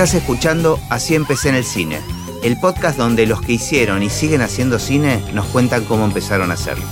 Estás 0.00 0.14
escuchando 0.14 0.80
Así 0.88 1.14
empecé 1.14 1.50
en 1.50 1.56
el 1.56 1.64
cine, 1.64 2.00
el 2.42 2.58
podcast 2.58 2.96
donde 2.96 3.26
los 3.26 3.42
que 3.42 3.52
hicieron 3.52 4.02
y 4.02 4.08
siguen 4.08 4.40
haciendo 4.40 4.78
cine 4.78 5.22
nos 5.34 5.44
cuentan 5.48 5.84
cómo 5.84 6.06
empezaron 6.06 6.50
a 6.50 6.54
hacerlo. 6.54 6.86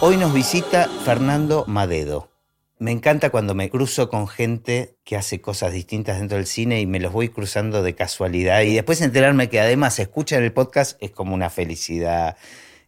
Hoy 0.00 0.16
nos 0.16 0.32
visita 0.32 0.88
Fernando 1.04 1.66
Madedo. 1.66 2.30
Me 2.78 2.90
encanta 2.90 3.28
cuando 3.28 3.54
me 3.54 3.68
cruzo 3.68 4.08
con 4.08 4.28
gente 4.28 4.96
que 5.04 5.16
hace 5.16 5.42
cosas 5.42 5.74
distintas 5.74 6.20
dentro 6.20 6.38
del 6.38 6.46
cine 6.46 6.80
y 6.80 6.86
me 6.86 7.00
los 7.00 7.12
voy 7.12 7.28
cruzando 7.28 7.82
de 7.82 7.94
casualidad 7.94 8.62
y 8.62 8.76
después 8.76 9.02
enterarme 9.02 9.50
que 9.50 9.60
además 9.60 9.98
escuchan 9.98 10.42
el 10.42 10.54
podcast 10.54 10.96
es 11.02 11.10
como 11.10 11.34
una 11.34 11.50
felicidad 11.50 12.38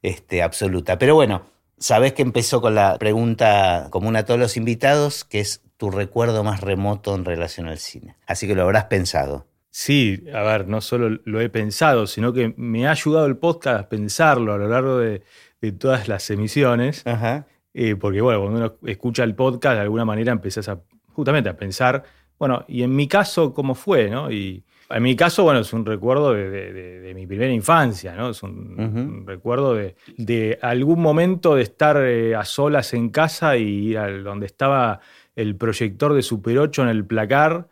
este, 0.00 0.42
absoluta. 0.42 0.98
Pero 0.98 1.16
bueno, 1.16 1.44
sabes 1.76 2.14
que 2.14 2.22
empezó 2.22 2.62
con 2.62 2.74
la 2.74 2.96
pregunta 2.96 3.88
común 3.90 4.16
a 4.16 4.24
todos 4.24 4.40
los 4.40 4.56
invitados, 4.56 5.22
que 5.24 5.40
es 5.40 5.60
tu 5.76 5.90
recuerdo 5.90 6.44
más 6.44 6.60
remoto 6.60 7.14
en 7.14 7.24
relación 7.24 7.66
al 7.68 7.78
cine. 7.78 8.16
Así 8.26 8.46
que 8.46 8.54
lo 8.54 8.62
habrás 8.62 8.84
pensado. 8.84 9.46
Sí, 9.70 10.24
a 10.32 10.42
ver, 10.42 10.68
no 10.68 10.80
solo 10.80 11.18
lo 11.24 11.40
he 11.40 11.48
pensado, 11.48 12.06
sino 12.06 12.32
que 12.32 12.54
me 12.56 12.86
ha 12.86 12.92
ayudado 12.92 13.26
el 13.26 13.36
podcast 13.36 13.80
a 13.80 13.88
pensarlo 13.88 14.52
a 14.54 14.58
lo 14.58 14.68
largo 14.68 14.98
de, 14.98 15.22
de 15.60 15.72
todas 15.72 16.06
las 16.06 16.30
emisiones. 16.30 17.04
Ajá. 17.06 17.46
Eh, 17.72 17.96
porque, 17.96 18.20
bueno, 18.20 18.40
cuando 18.40 18.58
uno 18.60 18.74
escucha 18.88 19.24
el 19.24 19.34
podcast, 19.34 19.74
de 19.74 19.80
alguna 19.80 20.04
manera 20.04 20.30
empezás 20.30 20.68
a, 20.68 20.78
justamente 21.12 21.48
a 21.50 21.56
pensar, 21.56 22.04
bueno, 22.38 22.64
y 22.68 22.84
en 22.84 22.94
mi 22.94 23.08
caso, 23.08 23.52
¿cómo 23.52 23.74
fue? 23.74 24.08
¿no? 24.08 24.30
Y 24.30 24.62
en 24.90 25.02
mi 25.02 25.16
caso, 25.16 25.42
bueno, 25.42 25.58
es 25.58 25.72
un 25.72 25.84
recuerdo 25.84 26.32
de, 26.34 26.50
de- 26.50 27.00
de 27.00 27.14
mi 27.14 27.26
primera 27.26 27.52
infancia, 27.52 28.14
¿no? 28.14 28.30
Es 28.30 28.42
un, 28.44 29.24
recuerdo 29.26 29.74
de, 29.74 30.58
algún 30.62 31.00
momento 31.00 31.56
de 31.56 31.62
estar 31.62 31.96
eh, 32.00 32.36
a 32.36 32.44
solas 32.44 32.94
en 32.94 33.08
casa 33.08 33.56
y 33.56 33.88
ir 33.90 33.98
al 33.98 34.22
donde 34.22 34.46
estaba 34.46 35.00
el 35.36 35.56
proyector 35.56 36.14
de 36.14 36.22
Super 36.22 36.58
8 36.58 36.82
en 36.82 36.88
el 36.88 37.04
placar, 37.06 37.68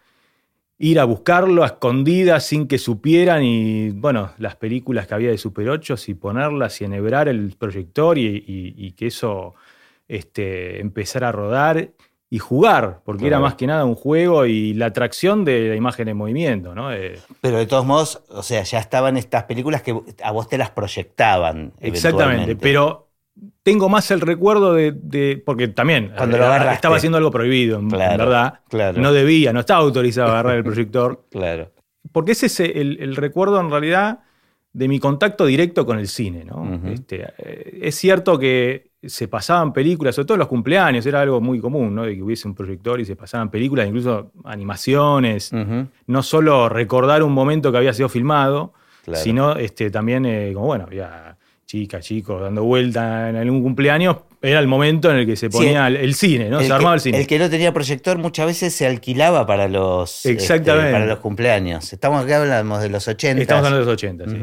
ir 0.79 0.99
a 0.99 1.05
buscarlo 1.05 1.63
a 1.63 1.67
escondidas 1.67 2.45
sin 2.47 2.67
que 2.67 2.79
supieran 2.79 3.45
y, 3.45 3.91
bueno, 3.91 4.33
las 4.39 4.57
películas 4.57 5.07
que 5.07 5.15
había 5.15 5.31
de 5.31 5.39
Super 5.39 5.69
8 5.69 5.95
y 6.09 6.15
ponerlas 6.15 6.81
y 6.81 6.85
enhebrar 6.85 7.29
el 7.29 7.55
proyector 7.59 8.19
y, 8.19 8.27
y- 8.27 8.75
y 8.77 8.93
que 8.93 9.07
eso 9.09 9.55
este, 10.09 10.81
empezara 10.81 11.29
a 11.29 11.33
rodar 11.33 11.91
y 12.29 12.39
jugar, 12.39 13.03
porque 13.05 13.27
era 13.27 13.39
más 13.41 13.55
que 13.57 13.67
nada 13.67 13.85
un 13.85 13.95
juego 13.95 14.47
y 14.47 14.73
la 14.73 14.87
atracción 14.87 15.45
de 15.45 15.69
la 15.69 15.77
imagen 15.77 16.09
en 16.09 16.17
movimiento, 16.17 16.75
¿no? 16.75 16.91
Eh, 16.93 17.19
Pero 17.43 17.59
de 17.59 17.67
todos 17.67 17.85
modos, 17.85 18.23
o 18.31 18.43
sea, 18.43 18.63
ya 18.63 18.79
estaban 18.79 19.19
estas 19.19 19.45
películas 19.45 19.83
que 19.83 19.95
a 20.23 20.31
vos 20.33 20.49
te 20.49 20.57
las 20.57 20.71
proyectaban. 20.71 21.75
Exactamente, 21.81 22.57
pero 22.57 23.11
tengo 23.63 23.89
más 23.89 24.11
el 24.11 24.21
recuerdo 24.21 24.75
de, 24.75 24.93
de- 24.93 25.43
porque 25.45 25.69
también 25.69 26.13
Cuando 26.17 26.37
lo 26.37 26.45
eh, 26.45 26.47
agarraste. 26.47 26.75
estaba 26.75 26.97
haciendo 26.97 27.19
algo 27.19 27.31
prohibido, 27.31 27.79
en 27.79 27.89
Claro, 27.89 28.25
verdad. 28.25 28.61
claro. 28.69 29.01
No 29.01 29.13
debía, 29.13 29.53
no 29.53 29.61
estaba 29.61 29.81
autorizado 29.81 30.29
a 30.29 30.33
agarrar 30.33 30.57
el 30.57 30.65
proyector. 30.65 31.25
Claro. 31.31 31.71
Porque 32.13 32.33
ese 32.33 32.47
es 32.47 32.61
el, 32.61 32.99
el 33.01 33.17
recuerdo 33.17 33.59
en 33.61 33.71
realidad 33.71 34.21
de 34.75 34.89
mi 34.89 34.99
contacto 34.99 35.47
directo 35.47 35.87
con 35.87 35.99
el 35.99 36.09
cine. 36.09 36.45
¿no? 36.45 36.81
Este, 36.87 37.25
eh, 37.39 37.79
es 37.83 37.95
cierto 37.95 38.39
que 38.39 38.91
se 39.03 39.29
pasaban 39.29 39.73
películas, 39.73 40.15
sobre 40.15 40.27
todo 40.27 40.35
en 40.37 40.41
los 40.41 40.49
cumpleaños, 40.49 41.05
era 41.07 41.21
algo 41.23 41.41
muy 41.41 41.59
común, 41.61 41.95
¿no? 41.95 42.05
de 42.05 42.15
que 42.15 42.23
hubiese 42.23 42.47
un 42.49 42.55
proyector 42.55 43.01
y 43.01 43.05
se 43.05 43.17
pasaban 43.17 43.51
películas, 43.51 43.87
incluso 43.87 44.31
animaciones, 44.45 45.53
no 46.07 46.23
solo 46.23 46.69
recordar 46.69 47.23
un 47.23 47.33
momento 47.33 47.71
que 47.73 47.79
había 47.79 47.93
sido 47.93 48.09
filmado, 48.09 48.73
Claro. 49.05 49.21
sino 49.23 49.57
este, 49.57 49.91
también, 49.91 50.25
eh, 50.27 50.53
como 50.55 50.67
bueno, 50.67 50.85
había 50.85 51.37
chicas, 51.67 52.05
chicos 52.05 52.41
dando 52.43 52.65
vuelta 52.65 53.31
en 53.31 53.37
algún 53.37 53.63
cumpleaños, 53.63 54.17
era 54.41 54.59
el 54.59 54.67
momento 54.67 55.11
en 55.11 55.19
el 55.19 55.27
que 55.27 55.37
se 55.37 55.47
Sí, 55.51 55.57
ponía 55.57 55.87
el, 55.87 55.97
el 55.97 56.15
cine, 56.15 56.49
¿no? 56.51 56.59
el, 56.59 56.65
se 56.65 56.69
que, 56.69 56.75
armaba 56.75 56.95
el 56.95 57.01
cine. 57.01 57.19
el 57.21 57.27
que 57.27 57.39
no 57.39 57.49
tenía 57.49 57.73
proyector 57.73 58.19
muchas 58.19 58.47
veces 58.47 58.75
se 58.75 58.87
alquilaba 58.87 59.47
para 59.47 59.69
los, 59.69 60.27
Exactamente. 60.27 60.87
este, 60.89 60.93
para 60.93 61.07
los 61.07 61.19
cumpleaños. 61.21 61.93
Estamos 61.93 62.25
acá 62.25 62.41
hablamos 62.43 62.83
de 62.83 62.89
los 62.89 63.07
80. 63.07 63.41
Estamos 63.43 63.67
hablando 63.67 63.79
de 63.79 63.85
los 63.87 63.93
80, 63.95 64.25
sí. 64.29 64.37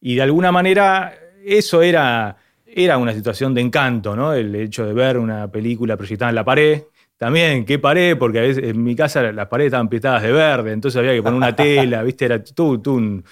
Y 0.00 0.14
de 0.16 0.22
alguna 0.22 0.52
manera 0.52 1.14
eso 1.44 1.80
era, 1.82 2.36
era 2.66 2.98
una 2.98 3.12
situación 3.14 3.54
de 3.54 3.62
encanto, 3.62 4.14
¿no? 4.14 4.34
El 4.34 4.54
hecho 4.54 4.84
de 4.84 4.92
ver 4.92 5.16
una 5.16 5.50
película 5.50 5.96
proyectada 5.96 6.28
en 6.28 6.34
la 6.34 6.44
pared. 6.44 6.82
También, 7.16 7.64
¿qué 7.64 7.78
pared? 7.78 8.18
Porque 8.18 8.38
a 8.40 8.42
veces 8.42 8.62
en 8.64 8.82
mi 8.82 8.94
casa 8.94 9.22
las 9.32 9.46
paredes 9.46 9.68
estaban 9.68 9.88
pintadas 9.88 10.22
de 10.22 10.32
verde, 10.32 10.72
entonces 10.72 10.98
había 10.98 11.14
que 11.14 11.22
poner 11.22 11.36
una 11.38 11.56
tela, 11.56 12.02
¿viste? 12.04 12.26
Era 12.26 12.44
tú, 12.44 12.78
tú 12.78 12.94
un. 12.96 13.24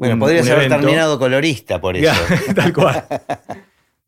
Bueno, 0.00 0.14
un- 0.14 0.20
podrías 0.20 0.46
un 0.46 0.52
haber 0.52 0.64
evento. 0.64 0.80
terminado 0.82 1.18
colorista 1.18 1.80
por 1.80 1.96
eso. 1.96 2.12
Tal 2.56 2.72
cual. 2.72 3.04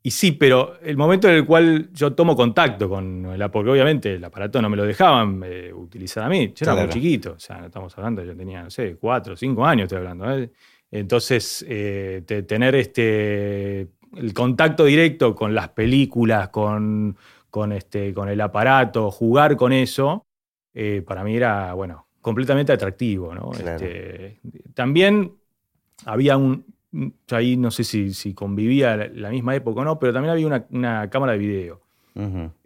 Y 0.03 0.11
sí, 0.11 0.33
pero 0.33 0.81
el 0.83 0.97
momento 0.97 1.29
en 1.29 1.35
el 1.37 1.47
cual 1.47 1.91
yo 1.93 2.13
tomo 2.15 2.35
contacto 2.35 2.89
con 2.89 3.39
la, 3.39 3.51
porque 3.51 3.71
obviamente 3.71 4.15
el 4.15 4.25
aparato 4.25 4.61
no 4.61 4.69
me 4.69 4.77
lo 4.77 4.85
dejaban 4.85 5.43
eh, 5.45 5.73
utilizar 5.73 6.25
a 6.25 6.29
mí, 6.29 6.47
yo 6.57 6.65
era 6.65 6.73
Claro. 6.73 6.87
muy 6.89 6.89
chiquito, 6.95 7.35
o 7.37 7.39
sea, 7.39 7.59
no 7.59 7.67
estamos 7.67 7.97
hablando, 7.97 8.25
yo 8.25 8.35
tenía, 8.37 8.63
no 8.65 8.71
sé, 8.71 8.97
cuatro, 8.99 9.37
cinco 9.37 9.65
años 9.65 9.85
estoy 9.85 9.99
hablando. 9.99 10.29
¿eh? 10.37 10.51
Entonces, 10.91 11.65
eh, 11.69 12.23
te- 12.27 12.43
tener 12.43 12.75
este, 12.75 13.83
el 14.17 14.35
contacto 14.35 14.85
directo 14.87 15.35
con 15.37 15.55
las 15.55 15.69
películas, 15.69 16.49
con, 16.49 17.17
con, 17.49 17.71
este, 17.73 18.13
con 18.13 18.29
el 18.29 18.41
aparato, 18.41 19.11
jugar 19.11 19.57
con 19.57 19.73
eso, 19.73 20.25
eh, 20.75 21.03
para 21.07 21.23
mí 21.23 21.37
era, 21.37 21.75
bueno, 21.75 22.09
completamente 22.21 22.73
atractivo. 22.73 23.33
¿no? 23.35 23.51
Claro. 23.51 23.85
Este, 23.87 24.41
también 24.75 25.35
había 26.05 26.37
un, 26.37 26.65
ahí 27.31 27.57
no 27.57 27.71
sé 27.71 27.85
si, 27.85 28.13
si 28.15 28.35
convivía 28.35 28.97
la, 28.97 29.09
la 29.09 29.31
misma 29.31 29.55
época 29.55 29.81
o 29.81 29.85
no, 29.85 29.99
pero 29.99 30.13
también 30.13 30.33
había 30.33 30.47
una, 30.47 30.67
una 30.71 31.11
cámara 31.11 31.33
de 31.33 31.39
video. 31.39 31.83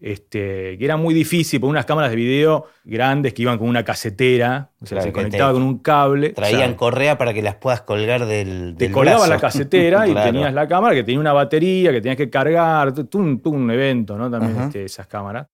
Este, 0.01 0.77
que 0.77 0.85
era 0.85 0.97
muy 0.97 1.15
difícil, 1.15 1.61
por 1.61 1.71
unas 1.71 1.87
cámaras 1.87 2.11
de 2.11 2.17
video 2.17 2.67
grandes 2.85 3.33
que 3.33 3.43
iban 3.43 3.59
con 3.59 3.69
una 3.69 3.85
casetera, 3.85 4.71
o 4.81 4.87
sea, 4.87 4.97
Claro, 4.97 5.07
se 5.07 5.13
conectaba 5.13 5.51
te 5.51 5.55
con 5.55 5.63
un 5.63 5.79
cable. 5.79 6.31
Traían 6.31 6.63
o 6.63 6.67
sea, 6.67 6.77
correa 6.77 7.19
para 7.19 7.33
que 7.33 7.43
las 7.43 7.55
puedas 7.55 7.83
colgar 7.83 8.27
del, 8.27 8.75
te 8.77 8.87
del 8.87 8.93
colgaba 8.93 9.19
brazo. 9.19 9.33
la 9.33 9.41
casetera 9.41 10.09
y 10.09 10.15
tenías 10.15 10.53
la 10.53 10.67
cámara 10.67 10.95
que 10.97 11.05
tenía 11.05 11.21
una 11.21 11.33
batería, 11.33 11.93
que 11.93 12.01
tenías 12.01 12.17
que 12.17 12.29
cargar, 12.29 12.93
todo 12.93 13.21
un, 13.21 13.41
un 13.45 13.71
evento, 13.71 14.19
¿no? 14.19 14.29
También 14.29 14.63
este, 14.63 14.85
esas 14.85 15.07
cámaras. 15.07 15.47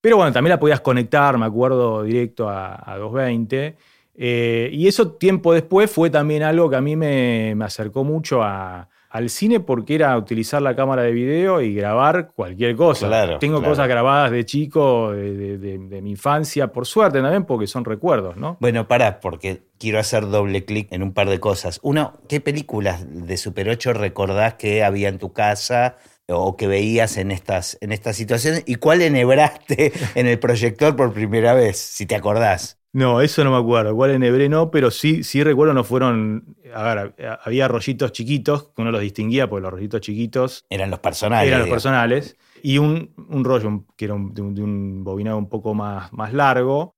Pero 0.00 0.16
bueno, 0.16 0.32
también 0.32 0.50
la 0.50 0.60
podías 0.60 0.80
conectar, 0.80 1.36
me 1.36 1.46
acuerdo, 1.46 2.02
directo 2.02 2.48
a, 2.48 2.90
a 2.90 2.96
220. 2.96 3.76
Eh, 4.16 4.70
y 4.72 4.86
eso 4.86 5.12
tiempo 5.12 5.52
después 5.52 5.90
fue 5.90 6.10
también 6.10 6.42
algo 6.42 6.70
que 6.70 6.76
a 6.76 6.80
mí 6.80 6.96
me, 6.96 7.54
me 7.56 7.64
acercó 7.64 8.04
mucho 8.04 8.42
a- 8.42 8.88
al 9.10 9.30
cine 9.30 9.60
porque 9.60 9.94
era 9.94 10.16
utilizar 10.18 10.60
la 10.60 10.74
cámara 10.74 11.02
de 11.02 11.12
video 11.12 11.60
y 11.60 11.72
grabar 11.72 12.32
cualquier 12.34 12.74
cosa. 12.74 13.06
Claro, 13.06 13.38
Tengo 13.38 13.58
claro. 13.58 13.70
cosas 13.72 13.86
grabadas 13.88 14.32
de 14.32 14.44
chico, 14.44 15.12
de, 15.12 15.34
de- 15.36 15.58
de- 15.58 15.78
de 15.78 16.02
mi 16.02 16.10
infancia, 16.10 16.68
por 16.72 16.84
suerte 16.84 17.20
también, 17.22 17.44
porque 17.44 17.68
son 17.68 17.84
recuerdos, 17.84 18.36
¿no? 18.36 18.56
Bueno, 18.58 18.88
pará, 18.88 19.20
porque 19.20 19.62
quiero 19.78 20.00
hacer 20.00 20.28
doble 20.28 20.64
clic 20.64 20.88
en 20.90 21.04
un 21.04 21.12
par 21.12 21.28
de 21.28 21.38
cosas. 21.38 21.78
Uno, 21.84 22.14
¿qué 22.28 22.40
películas 22.40 23.06
de 23.08 23.36
Super 23.36 23.68
8 23.68 23.92
recordás 23.92 24.54
que 24.54 24.82
había 24.82 25.08
en 25.10 25.18
tu 25.18 25.32
casa 25.32 25.96
o 26.26 26.56
que 26.56 26.66
veías 26.66 27.16
en 27.16 27.30
estas, 27.30 27.78
en 27.80 27.92
estas 27.92 28.16
situaciones? 28.16 28.64
¿Y 28.66 28.76
cuál 28.76 29.00
enhebraste 29.00 29.92
en 30.16 30.26
el 30.26 30.40
proyector 30.40 30.96
por 30.96 31.12
primera 31.12 31.54
vez, 31.54 31.78
si 31.78 32.04
te 32.06 32.16
acordás? 32.16 32.80
No, 32.94 33.20
eso 33.20 33.42
no 33.44 33.50
me 33.50 33.56
acuerdo. 33.58 33.90
Igual 33.90 34.12
en 34.12 34.22
hebreo 34.22 34.48
no, 34.48 34.70
pero 34.70 34.90
sí, 34.90 35.24
sí 35.24 35.42
recuerdo, 35.42 35.74
no 35.74 35.84
fueron. 35.84 36.56
A 36.72 36.82
ver, 36.94 37.14
había 37.44 37.68
rollitos 37.68 38.12
chiquitos, 38.12 38.70
que 38.74 38.82
uno 38.82 38.90
los 38.92 39.00
distinguía 39.00 39.48
porque 39.50 39.62
los 39.62 39.72
rollitos 39.72 40.00
chiquitos 40.00 40.64
Eran 40.70 40.90
los 40.90 41.00
personajes. 41.00 41.48
eran 41.48 41.58
los 41.60 41.66
digamos. 41.66 41.82
personales. 41.82 42.36
Y 42.62 42.78
un, 42.78 43.12
un 43.28 43.44
rollo 43.44 43.84
que 43.96 44.06
era 44.06 44.14
un- 44.14 44.32
de, 44.32 44.40
un, 44.42 44.54
de 44.54 44.62
un 44.62 45.04
bobinado 45.04 45.36
un 45.36 45.48
poco 45.48 45.74
más, 45.74 46.12
más 46.12 46.32
largo, 46.32 46.94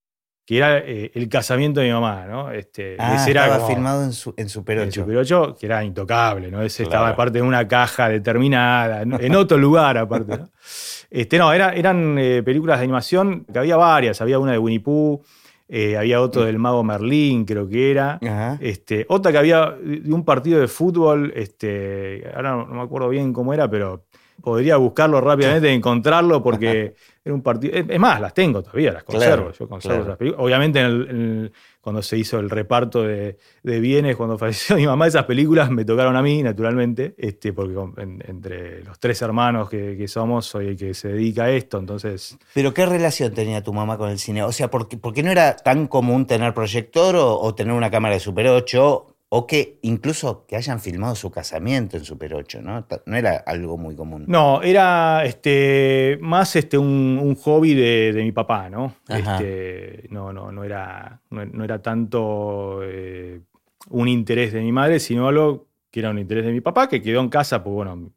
que 0.47 0.59
era 0.59 0.79
eh, 0.79 1.11
el 1.15 1.29
casamiento 1.29 1.81
de 1.81 1.87
mi 1.87 1.93
mamá, 1.93 2.25
¿no? 2.27 2.53
Este, 2.53 2.97
Ah, 3.01 3.17
ese 3.17 3.33
era 3.33 3.45
estaba 3.47 3.63
como- 3.63 3.75
filmado 3.75 4.05
en, 4.05 4.13
su- 4.13 4.35
en 4.37 4.49
Super 4.49 4.79
el 4.79 4.89
8. 4.89 5.01
Super 5.03 5.17
8, 5.17 5.57
que 5.59 5.67
era 5.67 5.83
intocable, 5.83 6.51
¿no? 6.53 6.63
Ese 6.63 6.85
estaba 6.85 7.09
aparte 7.09 7.39
de 7.39 7.43
una 7.43 7.67
caja 7.67 8.09
determinada, 8.11 9.03
en 9.03 9.15
en 9.15 9.35
otro 9.35 9.57
lugar 9.59 9.97
aparte, 9.99 10.37
¿no? 10.39 10.51
Este, 11.11 11.39
no, 11.39 11.53
era- 11.53 11.73
eran 11.73 12.17
eh, 12.19 12.43
películas 12.45 12.79
de 12.79 12.85
animación, 12.85 13.45
que 13.53 13.59
había 13.59 13.77
varias, 13.77 14.21
había 14.21 14.39
una 14.39 14.53
de 14.53 14.59
Winnie 14.59 14.81
Pooh, 14.81 15.21
eh, 15.69 15.97
había 15.97 16.21
otro 16.21 16.45
del 16.45 16.59
mago 16.59 16.85
Merlín, 16.85 17.45
creo 17.45 17.69
que 17.69 17.91
era. 17.91 18.19
Ajá. 18.23 18.59
Este, 18.61 19.05
otra 19.09 19.33
que 19.33 19.39
había 19.39 19.71
de 19.73 20.13
un 20.13 20.25
partido 20.25 20.61
de 20.61 20.69
fútbol, 20.69 21.33
este, 21.35 22.25
ahora 22.35 22.53
no, 22.53 22.67
no 22.67 22.75
me 22.75 22.83
acuerdo 22.83 23.09
bien 23.09 23.33
cómo 23.33 23.53
era, 23.53 23.69
pero 23.69 24.05
podría 24.43 24.77
buscarlo 24.77 25.21
rápidamente 25.21 25.71
y 25.73 25.75
encontrarlo 25.75 26.43
porque 26.43 26.95
era 27.25 27.35
un 27.35 27.43
partido. 27.43 27.75
Es, 27.75 27.99
más, 27.99 28.21
las 28.21 28.33
tengo 28.35 28.63
todavía, 28.63 28.93
las 28.93 29.05
conservo. 29.05 29.37
Claro, 29.45 29.53
yo 29.59 29.69
conservo 29.69 29.95
claro. 29.97 30.03
esas 30.11 30.17
películas. 30.19 30.45
Obviamente, 30.45 30.81
en 30.81 30.87
el- 30.87 31.09
en 31.11 31.21
el- 31.21 31.53
cuando 31.81 32.03
se 32.03 32.19
hizo 32.19 32.41
el 32.41 32.51
reparto 32.51 33.03
de, 33.05 33.37
de 33.63 33.81
bienes, 33.81 34.17
cuando 34.17 34.37
falleció 34.39 34.75
mi 34.77 34.87
mamá, 34.87 35.07
esas 35.07 35.25
películas 35.25 35.71
me 35.71 35.85
tocaron 35.85 36.17
a 36.17 36.23
mí, 36.23 36.43
naturalmente, 36.43 37.15
este, 37.17 37.53
porque 37.53 37.75
en- 38.03 38.23
entre 38.27 38.83
los 38.85 38.99
tres 38.99 39.23
hermanos 39.23 39.69
que, 39.71 39.97
que 39.97 40.09
somos, 40.09 40.47
soy 40.47 40.69
el 40.69 40.77
que 40.77 40.95
se 40.95 41.09
dedica 41.09 41.45
a 41.45 41.51
esto, 41.51 41.79
entonces. 41.79 42.37
Pero 42.55 42.75
¿qué 42.75 42.87
relación 42.87 43.33
tenía 43.35 43.63
tu 43.63 43.73
mamá 43.73 43.97
con 43.99 44.11
el 44.11 44.19
cine? 44.19 44.43
O 44.43 44.51
sea, 44.53 44.69
¿por 44.71 44.89
qué, 44.89 44.97
por 44.97 45.13
qué 45.15 45.23
no 45.23 45.31
era 45.31 45.55
tan 45.57 45.87
común 45.87 46.27
tener 46.27 46.53
proyector 46.55 47.15
o, 47.17 47.39
o 47.41 47.55
tener 47.55 47.73
una 47.73 47.91
cámara 47.91 48.15
de 48.15 48.21
Super 48.21 48.49
8 48.49 49.07
O 49.29 49.47
que 49.47 49.81
incluso 49.83 50.47
que 50.47 50.55
hayan 50.55 50.79
filmado 50.79 51.17
su 51.17 51.33
casamiento 51.33 51.97
en 51.97 52.05
Super 52.05 52.35
8, 52.35 52.63
¿no? 52.63 52.87
No 53.07 53.17
era 53.17 53.37
algo 53.39 53.77
muy 53.77 53.97
común. 53.97 54.25
No, 54.29 54.63
era 54.63 55.25
este, 55.25 56.17
más 56.21 56.55
este, 56.55 56.79
un, 56.79 57.19
un 57.21 57.35
hobby 57.35 57.75
de, 57.75 58.13
de, 58.13 58.23
mi 58.23 58.31
papá, 58.31 58.71
¿no? 58.71 58.95
Este, 59.09 60.07
no, 60.11 60.33
no, 60.33 60.53
no 60.53 60.63
era, 60.63 61.21
no, 61.31 61.65
era 61.65 61.83
tanto 61.83 62.81
eh, 62.85 63.41
un 63.91 64.07
interés 64.07 64.53
de 64.53 64.61
mi 64.61 64.71
madre, 64.71 65.01
sino 65.01 65.27
algo 65.27 65.67
que 65.91 66.01
era 66.01 66.11
un 66.11 66.21
interés 66.21 66.45
de 66.45 66.53
mi 66.53 66.61
papá, 66.61 66.89
que 66.89 67.03
quedó 67.03 67.21
en 67.21 67.29
casa, 67.29 67.65
pues 67.65 67.75
bueno, 67.75 68.13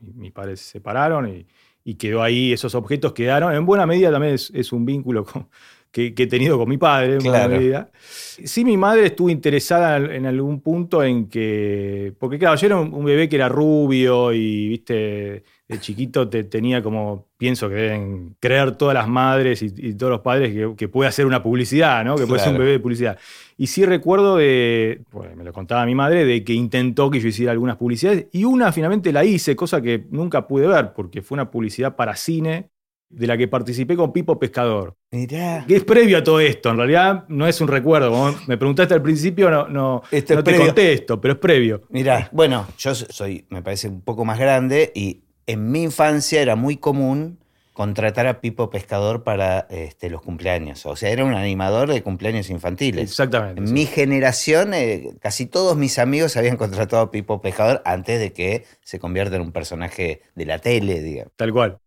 mis 0.00 0.32
padres 0.32 0.60
se 0.60 0.72
separaron 0.72 1.28
y, 1.28 1.46
y, 1.84 1.94
quedó 1.94 2.24
ahí, 2.24 2.52
esos 2.52 2.74
objetos 2.74 3.12
quedaron. 3.12 3.54
En 3.54 3.64
buena 3.64 3.86
medida 3.86 4.10
también 4.10 4.34
es, 4.34 4.50
es 4.52 4.72
un 4.72 4.84
vínculo 4.84 5.24
con, 5.24 5.48
que, 5.92 6.14
he 6.16 6.26
tenido 6.26 6.56
con 6.56 6.68
mi 6.68 6.78
padre 6.78 7.14
en 7.14 7.20
claro. 7.20 7.58
vida. 7.58 7.90
Sí, 7.98 8.64
mi 8.64 8.76
madre 8.76 9.06
estuvo 9.06 9.28
interesada 9.28 9.96
en 9.96 10.24
algún 10.24 10.60
punto 10.60 11.02
en 11.02 11.28
que. 11.28 12.14
Porque, 12.18 12.38
claro, 12.38 12.56
yo 12.56 12.66
era 12.66 12.78
un, 12.78 13.04
bebé 13.04 13.28
que 13.28 13.36
era 13.36 13.48
rubio 13.48 14.32
y, 14.32 14.68
viste, 14.68 15.42
de 15.66 15.80
chiquito 15.80 16.28
te, 16.28 16.44
tenía 16.44 16.82
como. 16.82 17.26
Pienso 17.36 17.68
que 17.68 17.74
deben 17.74 18.36
creer 18.38 18.72
todas 18.72 18.94
las 18.94 19.08
madres 19.08 19.62
y, 19.62 19.94
todos 19.94 20.10
los 20.10 20.20
padres 20.20 20.54
que, 20.76 20.88
puede 20.88 21.08
hacer 21.08 21.26
una 21.26 21.42
publicidad, 21.42 22.04
¿no? 22.04 22.16
Que 22.16 22.26
puede 22.26 22.40
ser 22.40 22.52
un 22.52 22.58
bebé 22.58 22.72
de 22.72 22.80
publicidad. 22.80 23.18
Y 23.56 23.66
sí 23.66 23.84
recuerdo 23.84 24.36
de. 24.36 25.02
Pues 25.10 25.34
me 25.34 25.42
lo 25.42 25.52
contaba 25.52 25.84
mi 25.86 25.96
madre, 25.96 26.24
de 26.24 26.44
que 26.44 26.52
intentó 26.52 27.10
que 27.10 27.18
yo 27.18 27.28
hiciera 27.28 27.50
algunas 27.50 27.76
publicidades 27.76 28.28
y 28.32 28.44
una 28.44 28.70
finalmente 28.72 29.12
la 29.12 29.24
hice, 29.24 29.56
cosa 29.56 29.82
que 29.82 30.06
nunca 30.10 30.46
pude 30.46 30.68
ver, 30.68 30.92
porque 30.92 31.20
fue 31.20 31.34
una 31.34 31.50
publicidad 31.50 31.96
para 31.96 32.14
cine 32.14 32.70
de 33.10 33.26
la 33.26 33.36
que 33.36 33.48
participé 33.48 33.96
con 33.96 34.12
Pipo 34.12 34.38
Pescador. 34.38 34.96
Mirá. 35.10 35.64
Que 35.66 35.76
es 35.76 35.84
previo 35.84 36.18
a 36.18 36.24
todo 36.24 36.40
esto, 36.40 36.70
en 36.70 36.76
realidad 36.76 37.24
no 37.28 37.46
es 37.46 37.60
un 37.60 37.68
recuerdo. 37.68 38.34
me 38.46 38.56
preguntaste 38.56 38.94
al 38.94 39.02
principio, 39.02 39.50
no, 39.50 39.68
no, 39.68 40.02
no 40.10 40.44
te 40.44 40.56
contesto, 40.56 41.20
pero 41.20 41.34
es 41.34 41.40
previo. 41.40 41.82
Mirá, 41.90 42.28
bueno, 42.32 42.66
yo 42.78 42.94
soy, 42.94 43.44
me 43.50 43.62
parece 43.62 43.88
un 43.88 44.00
poco 44.00 44.24
más 44.24 44.38
grande 44.38 44.92
y 44.94 45.22
en 45.46 45.70
mi 45.70 45.82
infancia 45.82 46.40
era 46.40 46.54
muy 46.54 46.76
común 46.76 47.40
contratar 47.72 48.26
a 48.26 48.40
Pipo 48.40 48.68
Pescador 48.68 49.24
para 49.24 49.66
este, 49.70 50.10
los 50.10 50.20
cumpleaños. 50.22 50.84
O 50.86 50.96
sea, 50.96 51.10
era 51.10 51.24
un 51.24 51.34
animador 51.34 51.90
de 51.90 52.02
cumpleaños 52.02 52.50
infantiles. 52.50 53.10
Exactamente. 53.10 53.60
En 53.60 53.72
mi 53.72 53.86
generación, 53.86 54.74
eh, 54.74 55.14
casi 55.20 55.46
todos 55.46 55.76
mis 55.76 55.98
amigos 55.98 56.36
habían 56.36 56.56
contratado 56.56 57.02
a 57.02 57.10
Pipo 57.10 57.40
Pescador 57.40 57.80
antes 57.84 58.20
de 58.20 58.32
que 58.32 58.64
se 58.82 58.98
convierta 58.98 59.36
en 59.36 59.42
un 59.42 59.52
personaje 59.52 60.20
de 60.34 60.44
la 60.44 60.58
tele, 60.58 61.00
digamos. 61.00 61.32
Tal 61.36 61.52
cual. 61.52 61.78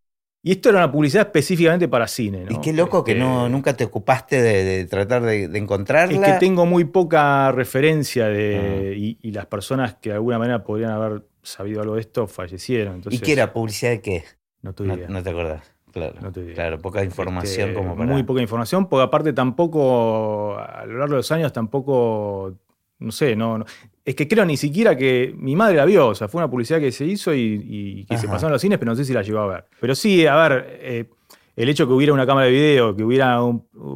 Y 0.45 0.51
esto 0.51 0.69
era 0.69 0.79
una 0.79 0.91
publicidad 0.91 1.27
específicamente 1.27 1.87
para 1.87 2.05
cine, 2.05 2.43
¿no? 2.43 2.51
Y 2.51 2.59
qué 2.59 2.73
loco 2.73 3.01
que 3.01 3.15
no, 3.15 3.43
este, 3.43 3.49
nunca 3.49 3.77
te 3.77 3.85
ocupaste 3.85 4.41
de, 4.41 4.85
tratar 4.85 5.21
de, 5.21 5.45
encontrarla. 5.57 6.27
Es 6.27 6.33
que 6.33 6.39
tengo 6.39 6.65
muy 6.65 6.83
poca 6.83 7.49
referencia 7.53 8.27
de. 8.27 8.91
Ah. 8.91 9.17
Y, 9.21 9.31
las 9.31 9.45
personas 9.45 9.95
que 9.95 10.09
de 10.09 10.15
alguna 10.15 10.37
manera 10.37 10.63
podrían 10.65 10.91
haber 10.91 11.23
sabido 11.41 11.81
algo 11.81 11.95
de 11.95 12.01
esto 12.01 12.27
fallecieron. 12.27 13.01
¿Y 13.09 13.19
qué 13.19 13.31
era? 13.31 13.53
¿Publicidad 13.53 13.91
de 13.91 14.01
qué? 14.01 14.23
No 14.61 14.73
te 14.73 14.83
idea. 14.83 15.07
No, 15.07 15.23
te 15.23 15.29
acordás. 15.29 15.73
Claro, 15.93 16.15
claro, 16.55 16.79
poca 16.79 17.03
información 17.03 17.69
este, 17.69 17.81
como 17.81 17.95
para. 17.95 18.11
Muy 18.11 18.23
poca 18.23 18.41
información, 18.41 18.89
porque 18.89 19.03
aparte 19.03 19.31
tampoco, 19.31 20.57
a 20.57 20.85
lo 20.85 20.97
largo 20.97 21.13
de 21.13 21.19
los 21.19 21.31
años, 21.31 21.53
tampoco 21.53 22.57
no 23.03 23.11
sé, 23.11 23.35
no, 23.35 23.63
es 24.05 24.15
que 24.15 24.27
creo 24.27 24.45
ni 24.45 24.57
siquiera 24.57 24.97
que 24.97 25.33
mi 25.37 25.55
madre 25.55 25.77
la 25.77 25.85
vio, 25.85 26.09
o 26.09 26.15
sea, 26.15 26.27
fue 26.27 26.39
una 26.39 26.49
publicidad 26.49 26.79
que 26.79 26.91
se 26.91 27.05
hizo 27.05 27.33
y, 27.33 28.05
que 28.09 28.17
se 28.17 28.27
pasó 28.27 28.47
en 28.47 28.51
los 28.51 28.61
cines, 28.61 28.77
pero 28.77 28.91
no 28.91 28.95
sé 28.95 29.05
si 29.05 29.13
la 29.13 29.21
llegó 29.21 29.39
a 29.39 29.47
ver. 29.47 29.65
Pero 29.79 29.95
sí, 29.95 30.25
a 30.27 30.35
ver, 30.35 30.79
eh, 30.81 31.09
el 31.55 31.69
hecho 31.69 31.87
que 31.87 31.93
hubiera 31.93 32.13
una 32.13 32.25
cámara 32.25 32.47
de 32.47 32.51
video, 32.51 32.95
que 32.95 33.03
hubiera 33.03 33.39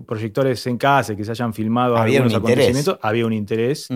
proyectores 0.05 0.65
en 0.67 0.77
casa, 0.77 1.15
que 1.15 1.25
se 1.25 1.31
hayan 1.31 1.53
filmado 1.53 1.97
había 1.97 2.19
algunos 2.19 2.37
acontecimientos, 2.37 2.99
había 3.01 3.25
un 3.25 3.33
interés 3.33 3.89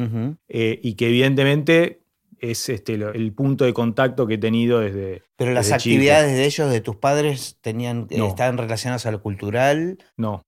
eh, 0.49 0.79
y 0.83 0.95
que 0.95 1.07
evidentemente 1.07 2.01
es 2.39 2.69
este, 2.69 2.95
el 2.95 3.33
punto 3.33 3.65
de 3.65 3.73
contacto 3.73 4.25
que 4.25 4.33
he 4.33 4.37
tenido 4.39 4.79
desde. 4.79 5.23
Pero 5.37 5.53
las 5.53 5.71
actividades 5.71 6.33
de 6.33 6.45
ellos, 6.45 6.71
de 6.71 6.81
tus 6.81 6.95
padres, 6.95 7.57
tenían, 7.61 8.07
estaban 8.09 8.57
relacionadas 8.57 9.05
a 9.05 9.11
lo 9.11 9.21
cultural. 9.21 9.99
No. 10.17 10.41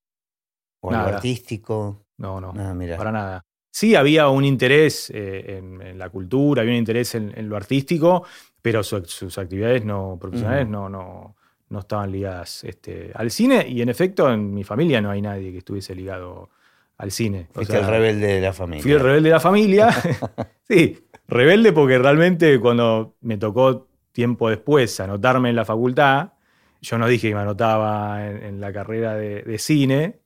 O 0.82 0.90
a 0.90 0.94
lo 0.94 1.16
artístico. 1.16 2.04
No, 2.18 2.42
no. 2.42 2.54
Ah, 2.58 2.76
para 2.98 3.12
nada. 3.12 3.46
Sí, 3.76 3.96
había 3.96 4.30
un 4.30 4.46
interés 4.46 5.10
eh, 5.10 5.58
en, 5.58 5.98
la 5.98 6.08
cultura, 6.10 6.62
había 6.62 6.74
un 6.74 6.78
interés 6.78 7.16
en, 7.16 7.50
lo 7.50 7.58
artístico, 7.58 8.24
pero 8.62 8.84
sus 8.84 9.36
actividades 9.40 9.84
no 9.84 10.16
profesionales 10.22 10.68
no, 10.68 10.88
no, 10.90 11.36
no, 11.70 11.80
estaban 11.80 12.12
ligadas 12.12 12.64
este, 12.66 13.10
al 13.16 13.32
cine. 13.32 13.66
Y 13.68 13.82
en 13.82 13.90
efecto, 13.90 14.32
en 14.32 14.54
mi 14.54 14.64
familia 14.64 15.02
no 15.02 15.10
hay 15.10 15.24
nadie 15.24 15.52
que 15.52 15.58
estuviese 15.58 15.96
ligado 15.96 16.52
al 17.00 17.10
cine. 17.10 17.48
Fuiste 17.52 17.80
el 17.80 17.88
rebelde 17.88 18.28
de 18.36 18.42
la 18.42 18.54
familia. 18.54 18.84
Fui 18.84 18.92
el 18.92 19.00
rebelde 19.00 19.30
de 19.30 19.34
la 19.34 19.40
familia. 19.40 19.90
sí, 20.70 21.08
rebelde 21.28 21.74
porque 21.74 21.98
realmente 21.98 22.60
cuando 22.60 23.16
me 23.22 23.38
tocó 23.38 23.88
tiempo 24.12 24.52
después 24.52 25.00
anotarme 25.00 25.50
en 25.50 25.56
la 25.56 25.66
facultad, 25.66 26.34
yo 26.80 27.00
no 27.00 27.08
dije 27.08 27.30
que 27.30 27.34
me 27.34 27.42
anotaba 27.42 28.24
en, 28.28 28.62
la 28.62 28.72
carrera 28.72 29.16
de 29.16 29.58
cine, 29.58 30.20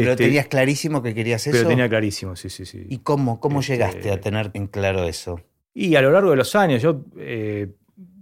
pero 0.00 0.12
este, 0.12 0.24
tenías 0.24 0.46
clarísimo 0.46 1.02
que 1.02 1.14
querías 1.14 1.46
eso. 1.46 1.56
Pero 1.56 1.68
tenía 1.68 1.88
clarísimo, 1.88 2.36
sí, 2.36 2.50
sí, 2.50 2.64
sí. 2.64 2.86
¿Y 2.88 2.98
cómo, 2.98 3.40
cómo 3.40 3.60
este, 3.60 3.74
llegaste 3.74 4.10
a 4.10 4.20
tener 4.20 4.50
en 4.54 4.66
claro 4.66 5.04
eso? 5.04 5.40
Y 5.74 5.94
a 5.96 6.02
lo 6.02 6.10
largo 6.10 6.30
de 6.30 6.36
los 6.36 6.54
años, 6.54 6.80
yo 6.80 7.02
eh, 7.18 7.68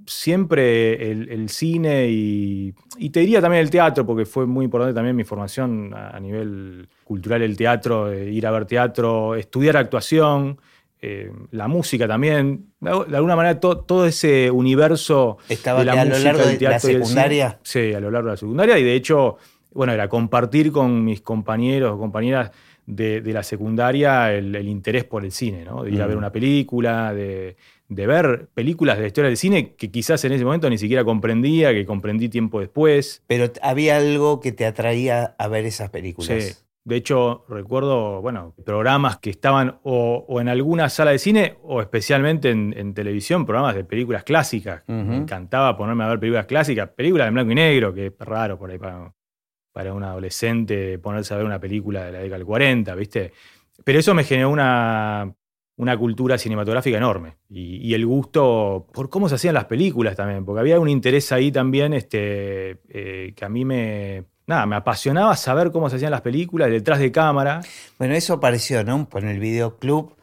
siempre 0.06 1.10
el, 1.10 1.48
cine 1.48 2.08
y, 2.08 2.74
y, 2.98 3.10
te 3.10 3.20
diría 3.20 3.40
también 3.40 3.62
el 3.62 3.70
teatro, 3.70 4.04
porque 4.04 4.26
fue 4.26 4.46
muy 4.46 4.64
importante 4.64 4.94
también 4.94 5.16
mi 5.16 5.24
formación 5.24 5.92
a, 5.94 6.18
nivel 6.20 6.88
cultural, 7.04 7.42
el 7.42 7.56
teatro, 7.56 8.12
ir 8.12 8.46
a 8.46 8.50
ver 8.50 8.66
teatro, 8.66 9.34
estudiar 9.34 9.76
actuación. 9.76 10.58
Eh, 11.06 11.30
la 11.50 11.68
música 11.68 12.08
también, 12.08 12.72
de 12.80 12.90
alguna 12.90 13.36
manera 13.36 13.60
todo 13.60 14.06
ese 14.06 14.50
universo 14.50 15.36
Estaba 15.50 15.80
de 15.80 15.84
la 15.84 16.00
a 16.00 16.04
lo 16.06 16.18
largo 16.18 16.46
de 16.46 16.58
la 16.58 16.78
secundaria. 16.78 17.58
sí, 17.62 17.92
a 17.92 18.00
lo 18.00 18.10
largo 18.10 18.28
de 18.28 18.32
la 18.32 18.36
secundaria 18.38 18.78
y 18.78 18.84
de 18.84 18.94
hecho 18.94 19.36
bueno, 19.74 19.92
era 19.92 20.08
compartir 20.08 20.72
con 20.72 21.04
mis 21.04 21.20
compañeros 21.20 21.92
o 21.92 21.98
compañeras 21.98 22.52
de, 22.86 23.22
la 23.32 23.42
secundaria 23.42 24.32
el, 24.32 24.68
interés 24.68 25.04
por 25.04 25.24
el 25.24 25.32
cine, 25.32 25.64
¿no? 25.64 25.84
De 25.84 25.90
ir 25.90 26.02
a 26.02 26.06
ver 26.06 26.16
mm. 26.16 26.18
una 26.18 26.32
película, 26.32 27.14
de, 27.14 27.56
ver 27.88 28.48
películas 28.54 28.96
de 28.96 29.02
la 29.02 29.06
historia 29.08 29.28
del 29.28 29.36
cine 29.36 29.74
que 29.74 29.90
quizás 29.90 30.24
en 30.24 30.32
ese 30.32 30.44
momento 30.44 30.68
ni 30.70 30.78
siquiera 30.78 31.04
comprendía, 31.04 31.72
que 31.72 31.84
comprendí 31.86 32.28
tiempo 32.28 32.60
después. 32.60 33.22
Pero 33.26 33.50
había 33.62 33.96
algo 33.96 34.40
que 34.40 34.52
te 34.52 34.66
atraía 34.66 35.34
a 35.38 35.48
ver 35.48 35.64
esas 35.64 35.90
películas. 35.90 36.44
Sí. 36.44 36.64
De 36.86 36.96
hecho, 36.96 37.46
recuerdo, 37.48 38.20
bueno, 38.20 38.54
programas 38.62 39.16
que 39.16 39.30
estaban 39.30 39.78
o, 39.84 40.26
en 40.38 40.50
alguna 40.50 40.90
sala 40.90 41.12
de 41.12 41.18
cine 41.18 41.56
o 41.62 41.80
especialmente 41.80 42.50
en, 42.50 42.92
televisión, 42.92 43.46
programas 43.46 43.74
de 43.74 43.84
películas 43.84 44.22
clásicas. 44.22 44.82
Me 44.86 45.16
encantaba 45.16 45.78
ponerme 45.78 46.04
a 46.04 46.08
ver 46.08 46.20
películas 46.20 46.44
clásicas, 46.44 46.90
películas 46.90 47.28
en 47.28 47.34
blanco 47.34 47.52
y 47.52 47.54
negro, 47.54 47.94
que 47.94 48.08
es 48.08 48.12
raro 48.18 48.58
por 48.58 48.70
ahí 48.70 48.76
para, 48.76 49.14
para 49.74 49.92
un 49.92 50.04
adolescente 50.04 51.00
ponerse 51.00 51.34
a 51.34 51.36
ver 51.36 51.46
una 51.46 51.58
película 51.58 52.04
de 52.04 52.12
la 52.12 52.18
década 52.20 52.38
del 52.38 52.46
40, 52.46 52.94
¿viste? 52.94 53.32
Pero 53.82 53.98
eso 53.98 54.14
me 54.14 54.22
generó 54.22 54.50
una, 54.50 55.34
una 55.76 55.98
cultura 55.98 56.38
cinematográfica 56.38 56.96
enorme 56.96 57.38
y, 57.50 57.92
el 57.92 58.06
gusto 58.06 58.86
por 58.92 59.10
cómo 59.10 59.28
se 59.28 59.34
hacían 59.34 59.54
las 59.54 59.64
películas 59.64 60.14
también, 60.14 60.44
porque 60.44 60.60
había 60.60 60.78
un 60.78 60.88
interés 60.88 61.32
ahí 61.32 61.50
también 61.50 61.92
este, 61.92 62.82
eh, 62.88 63.32
que 63.34 63.44
a 63.44 63.48
mí 63.48 63.64
me, 63.64 64.26
nada, 64.46 64.64
me 64.64 64.76
apasionaba 64.76 65.34
saber 65.34 65.72
cómo 65.72 65.90
se 65.90 65.96
hacían 65.96 66.12
las 66.12 66.20
películas 66.20 66.70
detrás 66.70 67.00
de 67.00 67.10
cámara. 67.10 67.60
Bueno, 67.98 68.14
eso 68.14 68.34
apareció, 68.34 68.84
¿no? 68.84 69.08
En 69.12 69.28
el 69.28 69.40
videoclub 69.40 70.14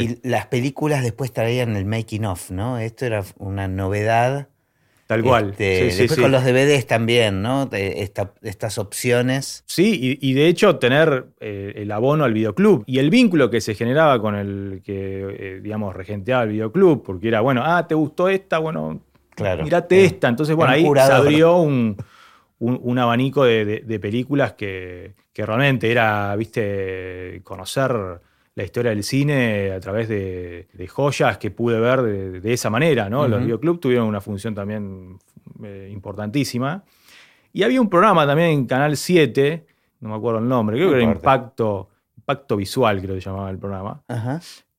y 0.00 0.26
las 0.26 0.46
películas 0.46 1.02
después 1.02 1.30
traían 1.30 1.76
el 1.76 1.84
making 1.84 2.24
of, 2.24 2.50
¿no? 2.50 2.78
Esto 2.78 3.04
era 3.04 3.22
una 3.36 3.68
novedad 3.68 4.48
Tal 5.06 5.22
cual. 5.22 5.50
Este, 5.50 5.84
después 5.84 6.18
con 6.18 6.32
los 6.32 6.44
DVDs 6.44 6.86
también, 6.86 7.42
¿no? 7.42 7.68
estas 7.72 8.78
opciones. 8.78 9.62
Sí, 9.66 10.18
y, 10.20 10.32
de 10.32 10.48
hecho 10.48 10.76
tener 10.76 11.26
eh, 11.40 11.74
el 11.76 11.92
abono 11.92 12.24
al 12.24 12.32
videoclub 12.32 12.84
y 12.86 12.98
el 12.98 13.10
vínculo 13.10 13.50
que 13.50 13.60
se 13.60 13.74
generaba 13.74 14.20
con 14.20 14.34
el 14.34 14.80
que, 14.82 15.26
eh, 15.38 15.60
digamos, 15.60 15.94
regenteaba 15.94 16.44
el 16.44 16.50
videoclub, 16.50 17.02
porque 17.02 17.28
era, 17.28 17.42
bueno, 17.42 17.62
ah, 17.64 17.86
¿te 17.86 17.94
gustó 17.94 18.28
esta? 18.28 18.58
Bueno, 18.58 19.00
claro, 19.34 19.64
mirate 19.64 20.04
esta. 20.04 20.28
Entonces, 20.28 20.56
bueno, 20.56 20.72
ahí 20.72 20.86
se 20.94 21.12
abrió 21.12 21.58
un, 21.58 21.96
abanico 22.98 23.44
de, 23.44 23.98
películas 24.00 24.54
que, 24.54 25.12
que 25.34 25.44
realmente 25.44 25.90
era, 25.90 26.34
viste, 26.36 27.42
conocer 27.44 28.20
la 28.56 28.64
historia 28.64 28.90
del 28.90 29.02
cine 29.02 29.72
a 29.72 29.80
través 29.80 30.08
de, 30.08 30.88
joyas 30.88 31.38
que 31.38 31.50
pude 31.50 31.80
ver 31.80 32.02
de, 32.40 32.52
esa 32.52 32.70
manera, 32.70 33.08
¿no? 33.08 33.26
Los 33.26 33.42
videoclubs 33.42 33.80
tuvieron 33.80 34.06
una 34.06 34.20
función 34.20 34.54
también 34.54 35.18
eh, 35.62 35.90
importantísima. 35.92 36.84
Y 37.52 37.62
había 37.62 37.80
un 37.80 37.88
programa 37.88 38.26
también 38.26 38.50
en 38.50 38.66
Canal 38.66 38.96
7, 38.96 39.66
no 40.00 40.10
me 40.10 40.16
acuerdo 40.16 40.40
el 40.40 40.48
nombre, 40.48 40.76
creo 40.76 40.90
que 40.90 40.96
era 40.96 41.04
Impacto, 41.04 41.88
Impacto 42.16 42.56
Visual, 42.56 43.00
creo 43.00 43.14
que 43.14 43.20
se 43.20 43.30
llamaba 43.30 43.50
el 43.50 43.58
programa, 43.58 44.02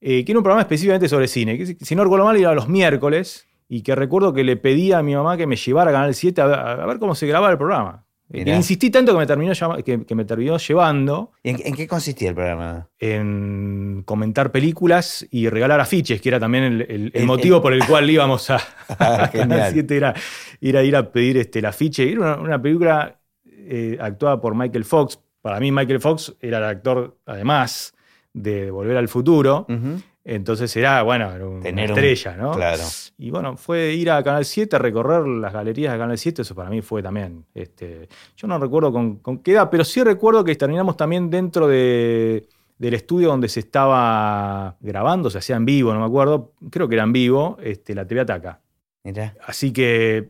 eh, 0.02 0.24
que 0.26 0.32
era 0.32 0.40
un 0.40 0.44
programa 0.44 0.62
específicamente 0.62 1.08
sobre 1.08 1.28
cine, 1.28 1.58
que 1.58 1.66
si 1.66 1.96
no 1.96 2.04
recuerdo 2.04 2.26
mal 2.26 2.38
era 2.38 2.54
los 2.54 2.68
miércoles, 2.68 3.48
y 3.68 3.82
que 3.82 3.96
recuerdo 3.96 4.34
que 4.34 4.44
le 4.44 4.58
pedí 4.58 4.92
a 4.92 5.02
mi 5.02 5.16
mamá 5.16 5.38
que 5.38 5.48
me 5.48 5.56
llevara 5.56 5.90
a 5.90 5.94
Canal 5.94 6.14
7 6.14 6.42
a 6.42 6.86
ver, 6.86 7.00
cómo 7.00 7.16
se 7.16 7.28
grababa 7.28 7.52
el 7.52 7.58
programa. 7.58 8.06
Mirá. 8.30 8.56
insistí 8.56 8.90
tanto 8.90 9.12
que 9.14 9.20
me 9.20 9.28
terminó, 9.28 9.54
que, 9.84 10.04
que 10.04 10.16
me 10.16 10.26
terminó 10.26 10.58
llevando 10.58 11.32
¿Y 11.44 11.50
en, 11.52 11.58
en 11.64 11.76
qué 11.76 11.88
consistía 11.88 12.30
el 12.30 12.36
programa? 12.36 12.90
en 13.00 14.02
comentar 14.06 14.52
películas 14.52 15.26
y 15.30 15.48
regalar 15.50 15.80
afiches, 15.80 16.20
que 16.22 16.30
era 16.30 16.40
también 16.40 16.64
el, 16.64 16.82
el- 16.82 16.90
el 16.90 17.12
El- 17.14 17.26
motivo 17.26 17.62
por 17.62 17.74
el 17.74 17.86
cual 17.86 18.10
íbamos 18.10 18.50
a, 18.50 18.56
Ah, 19.00 19.26
a 19.26 19.32
Canal 19.32 19.32
genial. 19.32 19.74
7, 19.74 19.98
era 19.98 20.14
ir 20.60 20.78
a, 20.78 20.84
ir 20.84 20.96
a 20.96 21.12
pedir 21.12 21.38
este, 21.38 21.60
el 21.60 21.66
afiche. 21.66 22.10
Era 22.12 22.20
una, 22.22 22.36
una 22.38 22.62
película 22.62 23.20
eh, 23.46 23.98
actuada 24.02 24.42
por 24.42 24.56
Michael 24.56 24.86
Fox. 24.86 25.20
Para 25.42 25.60
mí 25.60 25.72
Michael 25.72 26.00
Fox 26.02 26.34
era 26.42 26.58
el 26.58 26.64
actor, 26.64 27.18
además, 27.28 27.94
de 28.34 28.72
Volver 28.72 28.98
al 28.98 29.08
Futuro. 29.08 29.66
Ujú. 29.70 30.02
Entonces 30.28 30.76
era, 30.76 31.04
bueno, 31.04 31.32
era 31.32 31.48
una 31.48 31.62
Tener 31.62 31.92
un- 31.92 31.98
estrella, 32.00 32.36
¿no? 32.36 32.54
Claro. 32.54 32.82
Y 33.20 33.30
bueno, 33.30 33.56
fue 33.58 33.94
ir 33.94 34.10
a 34.10 34.24
Canal 34.24 34.44
7, 34.44 34.80
recorrer 34.80 35.26
las 35.28 35.54
galerías 35.54 35.94
de 35.94 36.00
Canal 36.00 36.18
7, 36.18 36.42
eso 36.42 36.56
para 36.56 36.70
mí 36.72 36.82
fue 36.82 37.04
también. 37.04 37.46
Este, 37.54 38.10
yo 38.36 38.48
no 38.48 38.58
recuerdo 38.58 38.92
con, 38.92 39.18
con 39.18 39.38
qué 39.40 39.52
edad, 39.52 39.70
pero 39.70 39.84
sí 39.86 40.04
recuerdo 40.04 40.44
que 40.44 40.56
terminamos 40.56 40.98
también 40.98 41.30
dentro 41.30 41.68
de- 41.68 42.48
del 42.78 42.94
estudio 42.96 43.30
donde 43.30 43.48
se 43.48 43.60
estaba 43.62 44.76
grabando, 44.82 45.30
se 45.30 45.38
hacía 45.38 45.56
en 45.56 45.66
vivo, 45.66 45.94
no 45.94 46.00
me 46.00 46.06
acuerdo, 46.08 46.52
creo 46.72 46.90
que 46.90 46.96
era 46.96 47.04
en 47.04 47.14
vivo, 47.14 47.58
este, 47.62 47.94
la 47.96 48.06
TV 48.06 48.22
Ataca. 48.22 48.60
Mirá. 49.04 49.36
Así 49.46 49.72
que 49.72 50.30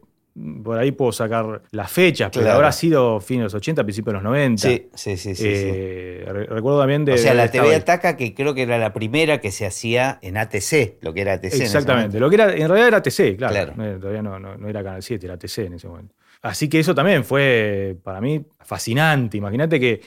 por 0.64 0.78
ahí 0.78 0.92
puedo 0.92 1.12
sacar 1.14 1.62
las 1.72 1.90
fechas, 1.92 2.30
pero 2.34 2.44
Claro. 2.44 2.58
habrá 2.58 2.72
sido 2.74 3.22
fin 3.22 3.38
de 3.38 3.44
los 3.46 3.54
80, 3.54 3.84
principios 3.84 4.12
de 4.12 4.14
los 4.16 4.24
90. 4.24 4.68
Sí, 4.68 4.90
sí, 4.94 5.16
sí, 5.16 5.34
sí. 5.36 5.44
Eh, 5.48 6.26
re- 6.28 6.46
Recuerdo 6.48 6.80
también 6.80 7.06
de. 7.06 7.14
O 7.14 7.18
sea, 7.18 7.32
de 7.32 7.38
la 7.38 7.50
TV 7.50 7.70
ahí. 7.70 7.76
Ataca, 7.76 8.18
que 8.18 8.34
creo 8.34 8.54
que 8.54 8.64
era 8.64 8.78
la 8.78 8.92
primera 8.92 9.40
que 9.40 9.52
se 9.52 9.66
hacía 9.66 10.20
en 10.22 10.36
ATC, 10.38 10.98
lo 11.02 11.14
que 11.14 11.22
era 11.22 11.34
ATC. 11.34 11.54
en 11.56 11.62
Exactamente. 11.62 12.08
momento. 12.08 12.20
Lo 12.20 12.30
que 12.30 12.36
era, 12.36 12.52
en 12.54 12.68
realidad 12.68 12.88
era 12.90 13.02
TC, 13.02 13.38
claro. 13.38 13.54
Claro. 13.54 13.74
No, 13.78 14.00
todavía 14.00 14.22
no, 14.22 14.38
no- 14.40 14.58
no 14.58 14.68
era 14.68 14.84
Canal 14.84 15.02
7, 15.02 15.26
era 15.26 15.38
TC 15.38 15.60
en 15.68 15.74
ese 15.76 15.88
momento. 15.88 16.14
Así 16.42 16.68
que 16.68 16.80
eso 16.80 16.94
también 16.94 17.24
fue 17.24 17.96
para 18.04 18.20
mí 18.20 18.46
fascinante. 18.60 19.38
Imagínate 19.38 19.80
que 19.80 20.02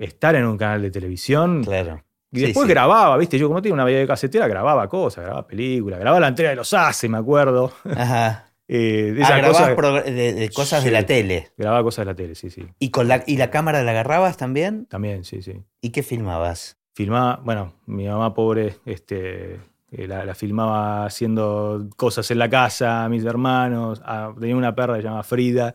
estar 0.00 0.34
en 0.36 0.46
un 0.46 0.56
canal 0.56 0.80
de 0.82 0.90
televisión. 0.90 1.62
Claro. 1.64 2.02
Y 2.32 2.40
después 2.40 2.66
sí. 2.66 2.70
grababa, 2.72 3.16
¿viste? 3.16 3.38
Yo 3.38 3.46
como 3.46 3.62
tenía 3.62 3.74
una 3.74 3.84
video 3.84 4.06
casetera, 4.08 4.48
grababa 4.48 4.88
cosas, 4.88 5.22
grababa 5.24 5.46
películas, 5.46 6.00
grababa 6.00 6.18
la 6.20 6.28
entrega 6.28 6.50
de 6.50 6.56
los 6.56 6.72
ACE, 6.74 7.08
me 7.08 7.18
acuerdo. 7.18 7.72
Ajá. 7.94 8.46
Eh, 8.66 9.14
Ah, 9.22 9.36
grababas 9.38 9.74
cosas- 9.74 10.04
de, 10.06 10.32
de 10.32 10.48
cosas 10.50 10.82
de 10.84 10.90
Sí. 10.90 10.92
la 10.94 11.04
tele. 11.06 11.50
Grababa 11.56 11.82
cosas 11.82 12.04
de 12.06 12.12
la 12.12 12.14
tele, 12.16 12.34
sí, 12.34 12.48
sí. 12.50 12.66
¿Y, 12.78 12.90
con 12.90 13.08
la, 13.08 13.22
¿Y 13.26 13.36
la 13.36 13.50
cámara 13.50 13.82
la 13.82 13.90
agarrabas 13.90 14.36
también? 14.36 14.86
También, 14.86 15.24
sí, 15.24 15.42
sí. 15.42 15.62
¿Y 15.82 15.90
qué 15.90 16.02
filmabas? 16.02 16.78
Filmaba, 16.94 17.40
bueno, 17.44 17.74
mi 17.86 18.06
mamá 18.06 18.32
pobre, 18.34 18.76
este, 18.86 19.54
eh, 19.90 20.06
la, 20.08 20.24
la 20.24 20.34
filmaba 20.34 21.04
haciendo 21.04 21.88
cosas 21.96 22.30
en 22.30 22.38
la 22.38 22.48
casa, 22.48 23.06
mis 23.10 23.24
hermanos. 23.24 24.00
ah, 24.04 24.32
tenía 24.38 24.56
una 24.56 24.74
perra 24.74 24.94
que 24.94 25.02
se 25.02 25.08
llama 25.08 25.22
Frida 25.24 25.74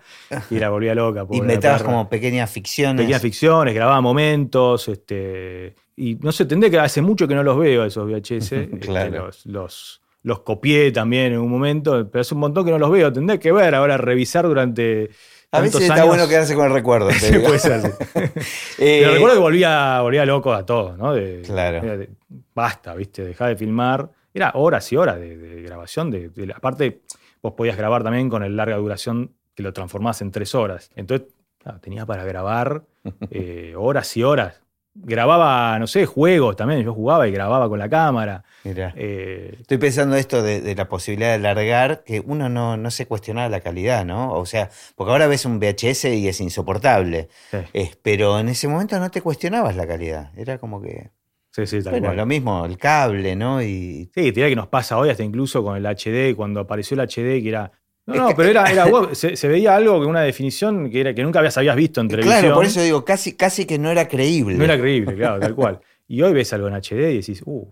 y 0.50 0.58
la 0.60 0.70
volvía 0.70 0.96
loca. 0.96 1.26
Inventabas 1.32 1.82
perra. 1.82 1.92
como 1.92 2.10
pequeñas 2.10 2.50
ficciones. 2.50 3.02
pequeñas 3.02 3.22
ficciones, 3.22 3.76
grababa 3.76 4.02
momentos, 4.02 4.88
este, 4.88 5.76
y 5.96 6.16
no 6.16 6.32
sé, 6.32 6.46
tendré 6.46 6.72
que 6.72 6.80
hace 6.80 7.02
mucho 7.02 7.28
que 7.28 7.36
no 7.36 7.44
los 7.44 7.58
veo 7.60 7.86
esos 7.86 8.08
VHS. 8.10 8.52
este, 8.54 8.80
Claro. 8.80 9.26
los, 9.28 9.46
los, 9.46 10.02
los 10.24 10.42
copié 10.42 10.92
también 10.92 11.34
en 11.34 11.40
un 11.40 11.50
momento, 11.50 12.10
pero 12.12 12.22
hace 12.22 12.34
un 12.34 12.42
montón 12.42 12.66
que 12.66 12.72
no 12.72 12.80
los 12.80 12.92
veo. 12.92 13.12
Tendré 13.14 13.40
que 13.40 13.52
ver 13.52 13.74
ahora, 13.76 13.98
revisar 13.98 14.46
durante. 14.48 15.10
A 15.52 15.62
veces 15.62 15.82
está 15.82 15.96
años. 15.96 16.08
bueno 16.08 16.28
quedarse 16.28 16.54
con 16.56 16.68
el 16.68 16.74
recuerdo. 16.74 17.10
te 17.10 17.40
puede 17.40 17.58
ser, 17.60 17.82
sí. 17.82 17.88
Eh, 18.78 19.00
Pero 19.02 19.14
recuerdo 19.14 19.36
que 19.38 19.42
volvía, 19.42 20.02
volvía 20.02 20.26
loco 20.26 20.54
a 20.54 20.66
todo, 20.66 20.96
¿no? 20.96 21.14
De- 21.14 21.42
Claro. 21.46 21.82
de- 21.98 22.10
basta, 22.54 22.94
¿viste? 22.96 23.24
Dejá 23.24 23.48
de 23.48 23.56
filmar. 23.56 24.10
Era 24.34 24.52
horas 24.54 24.92
y 24.92 24.96
horas 24.96 25.20
de, 25.20 25.38
de 25.38 25.62
grabación. 25.64 26.12
De, 26.12 26.30
aparte, 26.56 27.02
vos 27.42 27.54
podías 27.54 27.76
grabar 27.78 28.04
también 28.04 28.30
con 28.30 28.44
el 28.44 28.56
larga 28.56 28.78
duración 28.78 29.32
que 29.56 29.64
lo 29.64 29.74
transformás 29.74 30.22
en 30.22 30.30
tres 30.32 30.54
horas. 30.54 30.92
Entonces, 30.96 31.28
claro, 31.58 31.80
tenía 31.80 32.06
para 32.06 32.24
grabar 32.26 32.84
eh, 33.32 33.74
horas 33.76 34.16
y 34.18 34.24
horas. 34.24 34.62
Grababa, 35.02 35.80
no 35.80 35.88
sé, 35.88 36.06
juegos 36.06 36.56
también. 36.56 36.82
Yo 36.84 36.94
jugaba 36.94 37.28
y 37.28 37.32
grababa 37.32 37.70
con 37.70 37.80
la 37.80 37.90
cámara. 37.90 38.44
mirá. 38.64 38.94
Eh, 38.96 39.56
Estoy 39.62 39.78
pensando 39.78 40.16
esto 40.16 40.42
de, 40.44 40.62
de 40.62 40.76
la 40.76 40.88
posibilidad 40.90 41.32
de 41.32 41.40
largar, 41.40 42.04
que 42.06 42.20
uno 42.20 42.50
no, 42.50 42.78
no 42.78 42.92
se 42.92 43.06
cuestionaba 43.08 43.50
la 43.50 43.62
calidad, 43.62 44.06
¿no? 44.06 44.34
O 44.34 44.46
sea, 44.46 44.70
porque 44.96 45.12
ahora 45.12 45.28
ves 45.28 45.46
un 45.46 45.60
VHS 45.60 46.06
y 46.06 46.28
es 46.28 46.42
insoportable. 46.42 47.30
sí, 47.52 47.90
pero 48.02 48.40
en 48.40 48.50
ese 48.50 48.68
momento 48.68 49.00
no 49.00 49.10
te 49.10 49.22
cuestionabas 49.22 49.76
la 49.76 49.88
calidad. 49.88 50.32
Era 50.38 50.58
como 50.58 50.82
que. 50.82 51.12
sí, 51.52 51.66
sí, 51.66 51.82
tal 51.82 51.92
Bueno, 51.94 52.08
cual. 52.08 52.18
lo 52.18 52.26
mismo, 52.26 52.66
el 52.66 52.78
cable, 52.78 53.36
¿no? 53.36 53.62
Y. 53.62 54.06
Sí, 54.06 54.12
te 54.14 54.22
diría 54.22 54.50
que 54.50 54.56
nos 54.56 54.68
pasa 54.68 54.98
hoy, 54.98 55.10
hasta 55.10 55.24
incluso 55.24 55.64
con 55.64 55.78
el 55.78 55.86
HD, 55.86 56.36
cuando 56.36 56.60
apareció 56.60 56.96
el 56.96 57.08
HD, 57.08 57.42
que 57.42 57.50
era. 57.50 57.72
No, 58.10 58.30
no, 58.30 58.36
pero 58.36 58.50
era, 58.50 58.66
era 58.72 58.86
se, 59.14 59.36
se 59.36 59.48
veía 59.48 59.76
algo 59.76 60.00
que 60.02 60.06
una 60.08 60.22
definición 60.22 60.90
que 60.90 61.02
era 61.02 61.14
que 61.14 61.24
nunca 61.24 61.40
habías 61.40 61.58
habías 61.58 61.76
visto 61.76 62.02
en 62.02 62.08
televisión. 62.08 62.40
Claro, 62.42 62.56
por 62.56 62.66
eso 62.66 62.82
digo, 62.82 63.06
casi, 63.06 63.34
casi 63.36 63.66
que 63.66 63.78
no 63.80 63.90
era 63.92 64.08
creíble. 64.08 64.56
No 64.56 64.64
era 64.64 64.78
creíble, 64.80 65.16
claro, 65.16 65.40
tal 65.40 65.56
cual. 65.56 65.80
Y 66.08 66.22
hoy 66.22 66.34
ves 66.34 66.52
algo 66.54 66.68
en 66.68 66.74
HD 66.76 67.12
y 67.12 67.18
decís, 67.18 67.42
uh, 67.46 67.66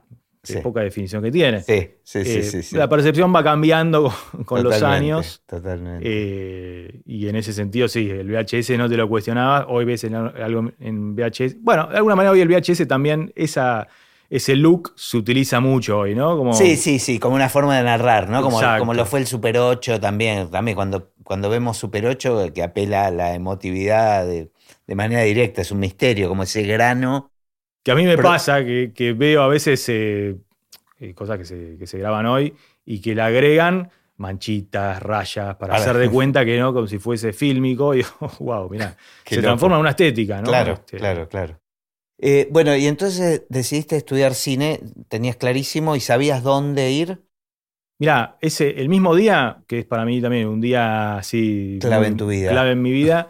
qué 0.43 0.53
Sí. 0.53 0.59
poca 0.59 0.79
definición 0.81 1.21
que 1.23 1.31
tiene. 1.31 1.61
Sí, 1.61 1.89
sí, 2.03 2.23
sí, 2.23 2.37
Eh, 2.39 2.43
sí, 2.43 2.63
sí. 2.63 2.75
La 2.77 2.87
percepción 2.87 3.33
va 3.35 3.43
cambiando 3.43 4.13
con, 4.31 4.43
con 4.45 4.63
los 4.63 4.81
años. 4.81 5.41
Totalmente. 5.45 6.05
eh, 6.09 7.01
y 7.05 7.27
en 7.27 7.35
ese 7.35 7.51
sentido, 7.51 7.87
sí, 7.87 8.09
el 8.09 8.29
VHS 8.31 8.77
no 8.77 8.87
te 8.87 8.95
lo 8.95 9.09
cuestionabas. 9.09 9.65
Hoy 9.67 9.83
ves 9.85 10.03
en- 10.05 10.15
algo 10.15 10.71
en 10.79 11.15
VHS. 11.15 11.57
Bueno, 11.59 11.87
de 11.87 11.97
alguna 11.97 12.15
manera 12.15 12.31
hoy 12.31 12.39
el 12.41 12.47
VHS 12.47 12.85
también, 12.87 13.33
esa, 13.35 13.87
ese 14.29 14.55
look 14.55 14.93
se 14.95 15.17
utiliza 15.17 15.59
mucho 15.59 15.99
hoy, 15.99 16.15
¿no? 16.15 16.37
Como, 16.37 16.53
Sí, 16.53 16.75
sí, 16.75 16.99
sí, 16.99 17.17
como 17.19 17.35
una 17.35 17.49
forma 17.49 17.77
de 17.77 17.83
narrar, 17.83 18.29
¿no? 18.29 18.41
Como, 18.41 18.59
como 18.79 18.93
lo 18.93 19.05
fue 19.05 19.19
el 19.19 19.27
Super 19.27 19.57
8 19.57 19.99
también. 19.99 20.49
También 20.51 20.75
cuando, 20.75 21.11
cuando 21.23 21.49
vemos 21.49 21.77
Super 21.77 22.05
8, 22.05 22.43
eh, 22.45 22.53
que 22.53 22.63
apela 22.63 23.05
a 23.07 23.11
la 23.11 23.33
emotividad 23.35 24.25
de, 24.25 24.51
de 24.85 24.95
manera 24.95 25.21
directa, 25.21 25.61
es 25.61 25.71
un 25.71 25.79
misterio, 25.79 26.27
como 26.29 26.43
ese 26.43 26.63
grano. 26.63 27.31
Que 27.83 27.91
a 27.91 27.95
mí 27.95 28.03
me 28.03 28.15
Pero- 28.17 28.27
pasa 28.29 28.65
que, 28.65 28.91
que 28.93 29.13
veo 29.13 29.41
a 29.41 29.47
veces 29.47 29.87
eh, 29.89 30.35
eh, 30.99 31.13
cosas 31.13 31.37
que 31.37 31.45
se, 31.45 31.77
que 31.79 31.87
se 31.87 31.97
graban 31.97 32.25
hoy 32.25 32.53
y 32.85 32.99
que 32.99 33.15
le 33.15 33.21
agregan 33.21 33.89
manchitas, 34.17 35.01
rayas, 35.01 35.55
para 35.55 35.75
hacer 35.75 35.95
de 35.95 36.09
cuenta 36.11 36.43
que 36.43 36.59
no, 36.59 36.73
como 36.73 36.87
si 36.87 36.99
fuese 36.99 37.31
fílmico. 37.33 37.93
Y 37.95 38.03
wow, 38.39 38.69
mirá, 38.69 38.97
Qué 39.23 39.35
se 39.35 39.41
loco. 39.41 39.47
transforma 39.47 39.75
en 39.77 39.81
una 39.81 39.89
estética, 39.91 40.37
¿no? 40.41 40.47
Claro, 40.49 40.73
Este, 40.73 40.97
claro, 40.97 41.29
claro. 41.29 41.59
Eh, 42.19 42.47
bueno, 42.51 42.75
y 42.75 42.87
entonces 42.87 43.43
decidiste 43.49 43.95
estudiar 43.95 44.33
cine, 44.33 44.79
tenías 45.07 45.35
clarísimo 45.35 45.95
y 45.95 45.99
sabías 45.99 46.43
dónde 46.43 46.91
ir. 46.91 47.21
Mirá, 47.99 48.37
ese, 48.41 48.79
el 48.79 48.89
mismo 48.89 49.15
día, 49.15 49.63
que 49.67 49.79
es 49.79 49.85
para 49.85 50.05
mí 50.05 50.21
también 50.21 50.47
un 50.47 50.61
día 50.61 51.17
así. 51.17 51.77
Clave 51.81 51.97
muy 51.97 52.07
en 52.07 52.17
tu 52.17 52.27
vida. 52.27 52.51
Clave 52.51 52.71
en 52.71 52.81
mi 52.81 52.91
vida. 52.91 53.29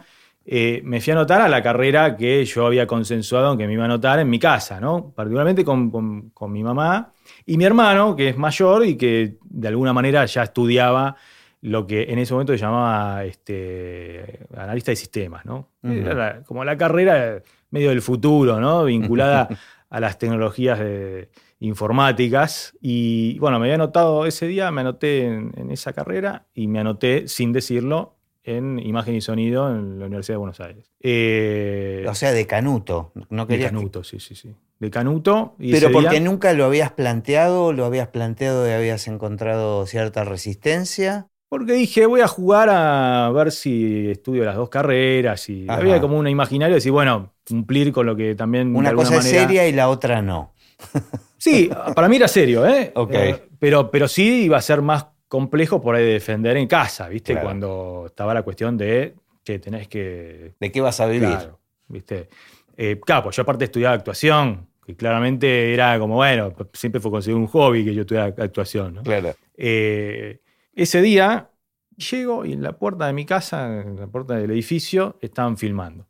eh, 0.50 0.80
me 0.84 1.00
fui 1.00 1.10
a 1.12 1.16
anotar 1.16 1.40
a 1.42 1.48
la 1.48 1.62
carrera 1.62 2.16
que 2.16 2.44
yo 2.44 2.66
había 2.66 2.86
consensuado 2.86 3.56
que 3.56 3.66
me 3.66 3.74
iba 3.74 3.82
a 3.82 3.86
anotar 3.86 4.18
en 4.18 4.30
mi 4.30 4.38
casa, 4.38 4.80
¿no? 4.80 5.12
Particularmente 5.14 5.64
con, 5.64 5.90
con- 5.90 6.30
con 6.30 6.52
mi 6.52 6.62
mamá 6.62 7.12
y 7.44 7.56
mi 7.58 7.64
hermano, 7.64 8.16
que 8.16 8.30
es 8.30 8.36
mayor 8.38 8.86
y 8.86 8.96
que 8.96 9.36
de 9.44 9.68
alguna 9.68 9.92
manera 9.92 10.24
ya 10.26 10.44
estudiaba 10.44 11.16
lo 11.60 11.86
que 11.86 12.04
en 12.04 12.18
ese 12.18 12.32
momento 12.34 12.52
se 12.52 12.58
llamaba 12.58 13.24
este, 13.24 14.40
analista 14.56 14.92
de 14.92 14.96
sistemas, 14.96 15.44
¿no? 15.44 15.68
Ujú. 15.82 15.92
Era 15.92 16.14
la- 16.14 16.42
como 16.44 16.64
la 16.64 16.76
carrera 16.78 17.42
medio 17.70 17.90
del 17.90 18.02
futuro, 18.02 18.60
¿no? 18.60 18.84
Vinculada 18.84 19.48
a 19.90 20.00
las 20.00 20.18
tecnologías 20.18 20.78
de- 20.78 21.28
informáticas. 21.60 22.74
Y 22.80 23.38
bueno, 23.38 23.58
me 23.58 23.66
había 23.66 23.74
anotado 23.76 24.26
ese 24.26 24.46
día, 24.46 24.70
me 24.70 24.82
anoté 24.82 25.24
en, 25.26 25.52
en 25.56 25.70
esa 25.70 25.92
carrera 25.92 26.46
y 26.54 26.66
me 26.68 26.78
anoté, 26.80 27.28
sin 27.28 27.52
decirlo, 27.52 28.14
en 28.44 28.78
imagen 28.78 29.14
y 29.14 29.20
sonido 29.20 29.68
en 29.70 29.98
la 29.98 30.06
Universidad 30.06 30.34
de 30.34 30.38
Buenos 30.38 30.60
Aires. 30.60 30.90
Eh, 31.00 32.06
O 32.08 32.14
sea, 32.14 32.32
de 32.32 32.46
Canuto. 32.46 33.12
No 33.30 33.46
de 33.46 33.60
Canuto, 33.60 34.04
sí, 34.04 34.20
sí, 34.20 34.34
sí. 34.34 34.54
De 34.78 34.90
Canuto. 34.90 35.54
Y 35.58 35.72
Pero 35.72 35.90
porque 35.90 36.10
día- 36.10 36.20
nunca 36.20 36.52
lo 36.52 36.64
habías 36.64 36.92
planteado, 36.92 37.72
lo 37.72 37.84
habías 37.84 38.08
planteado 38.08 38.66
y 38.68 38.70
habías 38.72 39.08
encontrado 39.08 39.84
cierta 39.86 40.24
resistencia. 40.24 41.26
Porque 41.48 41.72
dije, 41.72 42.04
voy 42.04 42.20
a 42.20 42.28
jugar 42.28 42.68
a 42.70 43.30
ver 43.30 43.50
si 43.52 44.10
estudio 44.10 44.44
las 44.44 44.56
dos 44.56 44.68
carreras. 44.68 45.48
Y 45.48 45.66
Ajá. 45.68 45.80
había 45.80 46.00
como 46.00 46.18
un 46.18 46.28
imaginario 46.28 46.74
de 46.74 46.78
decir, 46.78 46.92
bueno, 46.92 47.32
cumplir 47.46 47.92
con 47.92 48.06
lo 48.06 48.14
que 48.14 48.34
también. 48.34 48.76
Una 48.76 48.92
cosa 48.92 49.16
es 49.16 49.24
seria 49.24 49.66
y 49.66 49.72
la 49.72 49.88
otra 49.88 50.22
no. 50.22 50.52
Sí, 51.40 51.70
para 51.94 52.08
mí 52.08 52.16
era 52.16 52.26
serio, 52.26 52.66
¿eh? 52.66 52.90
Ok. 52.96 53.14
Eh, 53.14 53.42
pero, 53.60 53.92
pero 53.92 54.08
sí 54.08 54.42
iba 54.46 54.58
a 54.58 54.60
ser 54.60 54.82
más 54.82 55.06
complejo 55.28 55.80
por 55.80 55.94
ahí 55.94 56.04
de 56.04 56.14
defender 56.14 56.56
en 56.56 56.66
casa, 56.66 57.08
¿viste? 57.08 57.32
Claro. 57.32 57.46
Cuando 57.46 58.04
estaba 58.08 58.34
la 58.34 58.42
cuestión 58.42 58.76
de 58.76 59.14
que 59.44 59.60
tenés 59.60 59.86
que. 59.86 60.54
¿De 60.58 60.72
qué 60.72 60.80
vas 60.80 60.98
a 60.98 61.06
vivir? 61.06 61.28
Claro, 61.28 61.60
¿viste? 61.86 62.28
Eh, 62.76 62.98
claro, 63.04 63.24
pues 63.24 63.36
yo 63.36 63.42
aparte 63.42 63.66
estudiaba 63.66 63.94
actuación, 63.94 64.66
que 64.84 64.96
claramente 64.96 65.72
era 65.72 65.96
como, 66.00 66.16
bueno, 66.16 66.52
siempre 66.72 67.00
fue 67.00 67.12
conseguir 67.12 67.38
un 67.38 67.46
hobby 67.46 67.84
que 67.84 67.94
yo 67.94 68.00
estudiara 68.00 68.34
actuación, 68.36 68.94
¿no? 68.94 69.02
Claro. 69.04 69.34
Eh, 69.56 70.40
ese 70.82 71.02
día 71.02 71.50
llego 71.96 72.44
y 72.44 72.52
en 72.52 72.62
la 72.62 72.78
puerta 72.78 73.06
de 73.06 73.12
mi 73.12 73.26
casa, 73.26 73.82
en 73.82 73.96
la 73.96 74.06
puerta 74.06 74.36
del 74.36 74.50
edificio, 74.50 75.18
estaban 75.20 75.56
filmando. 75.56 76.06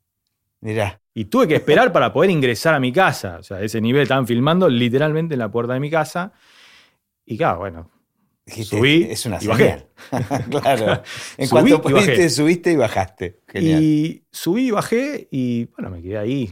Mirá. 0.60 1.00
Y 1.14 1.26
tuve 1.26 1.48
que 1.48 1.56
esperar 1.56 1.92
para 1.92 2.12
poder 2.12 2.30
ingresar 2.30 2.74
a 2.74 2.80
mi 2.80 2.92
casa. 2.92 3.38
O 3.40 3.42
sea, 3.42 3.58
a 3.58 3.62
ese 3.62 3.80
nivel 3.80 4.02
estaban 4.02 4.26
filmando 4.26 4.68
literalmente 4.68 5.34
en 5.34 5.40
la 5.40 5.50
puerta 5.50 5.74
de 5.74 5.80
mi 5.80 5.90
casa. 5.90 6.32
Y 7.24 7.36
claro, 7.36 7.58
bueno, 7.58 7.90
Dijiste, 8.48 8.78
Subí 8.78 9.06
es 9.10 9.26
una 9.26 9.38
y 9.40 9.46
bajé. 9.46 9.86
claro. 10.50 11.02
En 11.36 11.48
Subí 11.48 11.70
cuanto 11.70 11.90
y 11.90 11.92
pudiste, 11.92 12.30
subiste 12.30 12.72
y 12.72 12.76
bajaste. 12.76 13.40
Genial. 13.46 13.82
Y 13.82 14.24
subí 14.30 14.68
y 14.68 14.70
bajé 14.70 15.28
y 15.30 15.66
bueno, 15.66 15.90
me 15.90 16.00
quedé 16.00 16.16
ahí. 16.16 16.46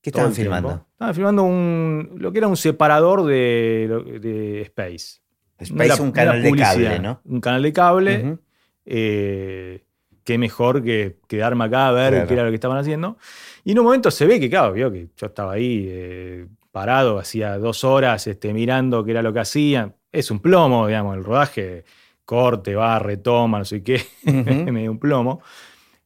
¿Qué 0.00 0.08
estaban 0.10 0.32
tiempo. 0.32 0.54
filmando? 0.54 0.86
Estaban 0.92 1.14
filmando 1.14 1.42
un, 1.42 2.14
lo 2.16 2.32
que 2.32 2.38
era 2.38 2.48
un 2.48 2.56
separador 2.56 3.24
de, 3.24 4.20
de 4.22 4.62
Space. 4.62 5.20
Space, 5.58 5.84
era- 5.84 5.96
un 6.02 6.12
canal 6.12 6.42
de 6.42 6.52
cable, 6.56 6.98
¿no? 6.98 7.20
Un 7.24 7.40
canal 7.40 7.62
de 7.62 7.72
cable. 7.72 8.38
Eh, 8.86 9.84
qué 10.24 10.38
mejor 10.38 10.82
que 10.82 11.16
quedarme 11.28 11.64
acá 11.64 11.88
a 11.88 11.92
ver 11.92 12.12
Claro. 12.12 12.26
qué 12.28 12.34
era 12.34 12.44
lo 12.44 12.50
que 12.50 12.54
estaban 12.56 12.78
haciendo. 12.78 13.18
Y 13.64 13.72
en 13.72 13.78
un 13.78 13.84
momento 13.84 14.10
se 14.10 14.26
ve 14.26 14.40
que, 14.40 14.48
claro, 14.50 14.72
vio 14.72 14.90
que 14.90 15.08
yo 15.16 15.26
estaba 15.26 15.52
ahí 15.52 15.86
eh, 15.88 16.46
parado, 16.72 17.18
hacía 17.18 17.58
dos 17.58 17.84
horas 17.84 18.26
este, 18.26 18.52
mirando 18.52 19.04
qué 19.04 19.12
era 19.12 19.22
lo 19.22 19.32
que 19.32 19.40
hacían. 19.40 19.94
Es 20.12 20.30
un 20.30 20.40
plomo, 20.40 20.86
digamos, 20.86 21.16
el 21.16 21.24
rodaje, 21.24 21.84
corte, 22.24 22.74
va, 22.74 22.98
retoma, 22.98 23.58
no 23.58 23.64
sé 23.64 23.82
qué, 23.82 24.00
me 24.72 24.80
dio 24.80 24.90
un 24.92 24.98
plomo. 24.98 25.42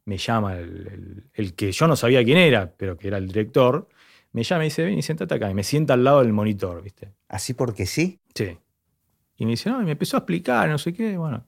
Me 0.04 0.16
llama 0.18 0.56
el, 0.56 0.86
el- 0.86 1.24
el 1.34 1.54
que 1.54 1.70
yo 1.70 1.86
no 1.86 1.94
sabía 1.94 2.24
quién 2.24 2.38
era, 2.38 2.72
pero 2.76 2.96
que 2.96 3.08
era 3.08 3.18
el 3.18 3.26
director. 3.28 3.88
Me 4.32 4.42
llama 4.42 4.64
y 4.64 4.68
dice, 4.68 4.84
ven 4.84 4.98
y 4.98 5.02
sentate 5.02 5.34
acá. 5.34 5.50
Y 5.50 5.54
me 5.54 5.62
sienta 5.64 5.94
al 5.94 6.04
lado 6.04 6.20
del 6.20 6.32
monitor, 6.32 6.82
¿viste? 6.82 7.12
Así 7.28 7.54
porque 7.54 7.86
sí. 7.86 8.18
Sí. 8.34 8.56
Y 9.38 9.44
me 9.46 9.52
dice, 9.52 9.70
no, 9.70 9.80
y 9.80 9.84
me 9.84 9.92
empezó 9.92 10.16
a 10.16 10.20
explicar, 10.20 10.68
no 10.68 10.76
sé 10.78 10.92
qué, 10.92 11.16
bueno. 11.16 11.44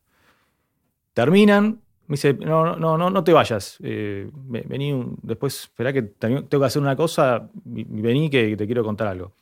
Terminan, 1.12 1.80
me 2.06 2.14
dice, 2.14 2.34
no, 2.34 2.64
no, 2.64 2.76
no, 2.76 2.96
no, 2.98 3.10
no 3.10 3.24
te 3.24 3.32
vayas. 3.32 3.76
eh, 3.82 4.28
ve- 4.32 4.64
vení, 4.66 4.92
un- 4.92 5.18
después, 5.22 5.62
esperá 5.64 5.92
que 5.92 6.02
tengo 6.02 6.46
que 6.48 6.64
hacer 6.64 6.80
una 6.80 6.96
cosa, 6.96 7.48
vení 7.64 8.30
que 8.30 8.56
te 8.56 8.66
quiero 8.66 8.84
contar 8.84 9.08
algo. 9.08 9.32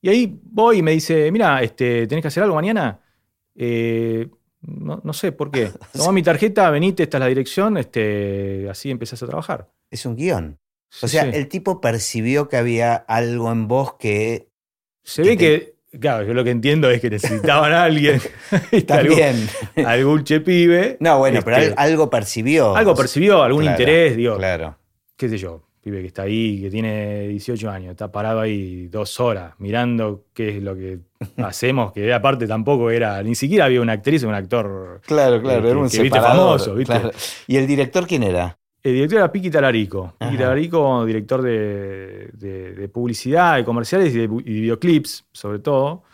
Y 0.00 0.08
ahí 0.08 0.38
voy 0.44 0.78
y 0.78 0.82
me 0.82 0.92
dice, 0.92 1.30
mira, 1.32 1.62
este, 1.62 2.06
¿tenés 2.06 2.22
que 2.22 2.28
hacer 2.28 2.42
algo 2.42 2.54
mañana? 2.54 3.00
Eh, 3.54 4.28
no, 4.62 5.00
no 5.04 5.12
sé 5.12 5.32
por 5.32 5.50
qué. 5.50 5.70
Tomá 5.92 6.12
mi 6.12 6.22
tarjeta, 6.22 6.70
venite, 6.70 7.02
esta 7.04 7.18
es 7.18 7.20
la 7.20 7.26
dirección, 7.26 7.76
este, 7.76 8.68
así 8.70 8.90
empezás 8.90 9.22
a 9.22 9.26
trabajar. 9.26 9.70
Es 9.90 10.06
un 10.06 10.16
guion. 10.16 10.58
O 11.02 11.08
Sí, 11.08 11.08
sea, 11.08 11.24
sí. 11.24 11.30
el 11.36 11.48
tipo 11.48 11.80
percibió 11.80 12.48
que 12.48 12.56
había 12.56 12.94
algo 12.94 13.50
en 13.52 13.68
vos 13.68 13.94
que 13.94 14.48
Se 15.02 15.22
que 15.22 15.28
ve 15.30 15.36
te- 15.36 15.38
que, 15.38 15.75
claro, 16.00 16.26
yo 16.26 16.34
lo 16.34 16.44
que 16.44 16.50
entiendo 16.50 16.90
es 16.90 17.00
que 17.00 17.10
necesitaban 17.10 17.72
a 17.72 17.84
alguien, 17.84 18.20
algún, 18.70 18.82
también. 18.86 19.48
algún 19.86 20.24
che 20.24 20.40
pibe. 20.40 20.96
No, 21.00 21.18
bueno, 21.18 21.40
pero 21.44 21.56
este, 21.56 21.72
al- 21.76 21.90
algo 21.90 22.10
percibió. 22.10 22.76
Algo 22.76 22.94
percibió, 22.94 23.42
algún 23.42 23.62
Claro, 23.62 23.78
interés, 23.80 24.16
digo, 24.16 24.36
Claro. 24.36 24.76
qué 25.16 25.28
sé 25.28 25.38
yo, 25.38 25.62
pibe 25.82 26.00
que 26.00 26.08
está 26.08 26.22
ahí, 26.22 26.60
que 26.62 26.70
tiene 26.70 27.28
18 27.28 27.70
años, 27.70 27.90
está 27.92 28.10
parado 28.10 28.40
ahí 28.40 28.88
dos 28.88 29.20
horas 29.20 29.54
mirando 29.58 30.24
qué 30.34 30.56
es 30.56 30.62
lo 30.62 30.74
que 30.74 30.98
hacemos, 31.38 31.92
que 31.92 32.12
aparte 32.12 32.46
tampoco 32.46 32.90
era, 32.90 33.22
ni 33.22 33.34
siquiera 33.34 33.66
había 33.66 33.80
una 33.80 33.92
actriz 33.92 34.24
o 34.24 34.28
un 34.28 34.34
actor. 34.34 35.00
Claro, 35.06 35.36
Eh, 35.36 35.40
claro, 35.42 35.62
que- 35.62 35.68
era 35.70 35.78
un 35.78 35.88
que 35.88 36.02
viste 36.02 36.20
famoso, 36.20 36.74
¿viste? 36.74 36.92
claro. 36.92 37.10
¿Y 37.46 37.56
el 37.56 37.66
director 37.66 38.06
quién 38.06 38.22
era? 38.24 38.58
El 38.86 38.92
director 38.94 39.18
era 39.18 39.32
Piqui 39.32 39.50
Talarico. 39.50 40.14
Piqui. 40.18 40.36
Talarico, 40.36 41.04
director 41.04 41.42
de, 41.42 42.28
de- 42.32 42.72
de 42.74 42.88
publicidad, 42.88 43.56
de 43.56 43.64
comerciales 43.64 44.14
y 44.14 44.18
de 44.18 44.26
videoclips, 44.28 45.24
sobre 45.32 45.58
todo. 45.58 46.04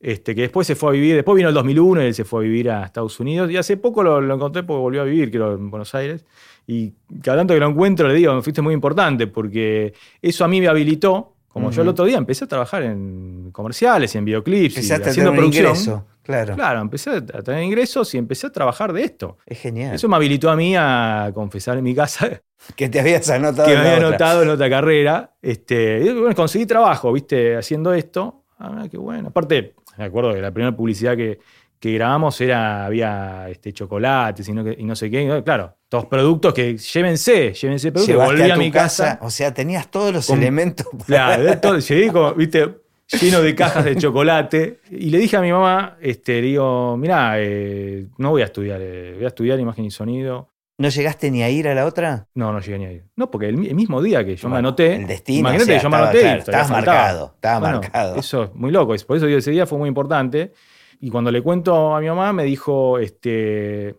Este, 0.00 0.34
que 0.34 0.40
después 0.42 0.66
se 0.66 0.74
fue 0.74 0.88
a 0.90 0.92
vivir, 0.92 1.14
después 1.14 1.36
vino 1.36 1.48
el 1.48 1.54
2001 1.54 2.02
y 2.02 2.06
él 2.06 2.14
se 2.14 2.24
fue 2.24 2.40
a 2.40 2.42
vivir 2.44 2.70
a 2.70 2.84
Estados 2.84 3.20
Unidos. 3.20 3.50
Y 3.50 3.56
hace 3.56 3.76
poco 3.76 4.02
lo, 4.02 4.20
lo 4.20 4.34
encontré 4.34 4.62
porque 4.62 4.80
volvió 4.80 5.02
a 5.02 5.04
vivir, 5.04 5.30
creo, 5.30 5.54
en 5.54 5.70
Buenos 5.70 5.94
Aires. 5.94 6.24
Y 6.66 6.92
cada 7.22 7.38
tanto 7.38 7.54
que 7.54 7.60
lo 7.60 7.68
encuentro 7.68 8.08
le 8.08 8.14
digo, 8.14 8.34
me 8.34 8.42
fuiste 8.42 8.62
muy 8.62 8.72
importante 8.74 9.26
porque 9.26 9.92
eso 10.20 10.44
a 10.44 10.48
mí 10.48 10.60
me 10.60 10.68
habilitó. 10.68 11.34
Como 11.48 11.70
yo 11.70 11.82
el 11.82 11.88
otro 11.88 12.06
día 12.06 12.16
empecé 12.16 12.44
a 12.46 12.48
trabajar 12.48 12.82
en 12.82 13.50
comerciales 13.52 14.14
y 14.14 14.18
en 14.18 14.24
videoclips 14.24 14.74
y 14.78 14.86
haciendo 15.10 15.32
producción. 15.38 15.66
ingreso. 15.66 16.06
Claro. 16.22 16.54
Claro, 16.54 16.80
empecé 16.80 17.10
a 17.10 17.20
tener 17.42 17.62
ingresos 17.64 18.14
y 18.14 18.18
empecé 18.18 18.46
a 18.46 18.50
trabajar 18.50 18.92
de 18.92 19.02
esto. 19.02 19.38
Es 19.44 19.58
genial. 19.60 19.94
Eso 19.94 20.08
me 20.08 20.16
habilitó 20.16 20.50
a 20.50 20.56
mí 20.56 20.74
a 20.76 21.30
confesar 21.34 21.78
en 21.78 21.84
mi 21.84 21.94
casa 21.94 22.40
que 22.76 22.88
te 22.88 23.00
habías 23.00 23.28
anotado. 23.30 23.68
que 23.68 23.74
me 23.74 23.80
había 23.80 23.96
anotado 24.08 24.42
en 24.42 24.48
otra 24.50 24.70
carrera. 24.70 25.34
Este, 25.42 26.00
y 26.00 26.12
bueno, 26.12 26.34
conseguí 26.34 26.64
trabajo, 26.66 27.12
viste, 27.12 27.56
haciendo 27.56 27.92
esto. 27.92 28.44
Ah, 28.58 28.86
qué 28.90 28.96
bueno. 28.98 29.28
Aparte, 29.30 29.74
me 29.98 30.04
acuerdo 30.04 30.32
que 30.32 30.40
la 30.40 30.52
primera 30.52 30.76
publicidad 30.76 31.16
que, 31.16 31.40
que 31.80 31.92
grabamos 31.94 32.40
era, 32.40 32.86
había 32.86 33.48
este, 33.50 33.72
chocolates 33.72 34.48
y 34.48 34.52
no, 34.52 34.62
que- 34.62 34.76
y 34.78 34.84
no 34.84 34.94
sé 34.94 35.10
qué. 35.10 35.42
Claro, 35.44 35.76
todos 35.88 36.06
productos 36.06 36.54
que 36.54 36.76
llévense, 36.78 37.52
llévense 37.52 37.90
productos. 37.90 38.16
Volví 38.24 38.48
a 38.48 38.54
a, 38.54 38.56
mi 38.56 38.70
casa. 38.70 39.18
O 39.22 39.30
sea, 39.30 39.52
tenías 39.52 39.90
todos 39.90 40.12
los 40.12 40.26
Con- 40.28 40.38
elementos. 40.38 40.86
para- 40.92 41.04
Claro, 41.36 41.58
todo, 41.60 41.78
llegué 41.80 42.12
como, 42.12 42.32
viste, 42.34 42.72
lleno 43.08 43.40
de 43.42 43.54
cajas 43.54 43.84
de 43.84 43.96
chocolate. 43.96 44.80
Y 44.90 45.10
le 45.10 45.18
dije 45.18 45.36
a 45.36 45.40
mi 45.40 45.52
mamá, 45.52 45.96
este, 46.00 46.40
digo, 46.40 46.96
mirá, 46.96 47.34
eh, 47.36 48.06
no 48.18 48.30
voy 48.30 48.42
a 48.42 48.46
estudiar, 48.46 48.80
eh, 48.82 49.12
voy 49.16 49.24
a 49.24 49.28
estudiar 49.28 49.58
imagen 49.60 49.84
y 49.84 49.90
sonido. 49.90 50.48
¿No 50.78 50.88
llegaste 50.88 51.30
ni 51.30 51.42
a 51.42 51.50
ir 51.50 51.68
a 51.68 51.74
la 51.74 51.84
otra? 51.86 52.26
No, 52.34 52.50
no 52.52 52.58
llegué 52.60 52.78
ni 52.78 52.86
a 52.86 52.92
ir. 52.92 53.04
No, 53.14 53.30
porque 53.30 53.46
el, 53.48 53.56
mi- 53.56 53.68
el 53.68 53.74
mismo 53.74 54.02
día 54.02 54.24
que 54.24 54.34
yo 54.36 54.48
me 54.48 54.56
anoté. 54.58 54.96
el 54.96 55.06
destino, 55.06 55.40
Imagínate 55.40 55.62
o 55.62 55.66
sea, 55.66 55.76
que 55.76 55.82
yo 55.82 55.90
me 55.90 55.96
estaba 55.96 56.10
anoté 56.10 56.20
claro, 56.22 56.38
y 56.38 56.42
faltaba. 56.44 56.68
marcado, 56.80 57.32
estaba 57.34 57.60
Bueno, 57.60 57.80
marcado. 57.82 58.16
Eso 58.16 58.42
es 58.44 58.54
muy 58.54 58.70
loco. 58.72 58.94
Por 59.06 59.16
eso 59.16 59.26
ese 59.28 59.50
día 59.50 59.66
fue 59.66 59.78
muy 59.78 59.88
importante. 59.88 60.52
Y 61.00 61.10
cuando 61.10 61.30
le 61.30 61.42
cuento 61.42 61.94
a 61.94 62.00
mi 62.00 62.06
mamá, 62.08 62.32
me 62.32 62.44
dijo: 62.44 62.98
este, 62.98 63.94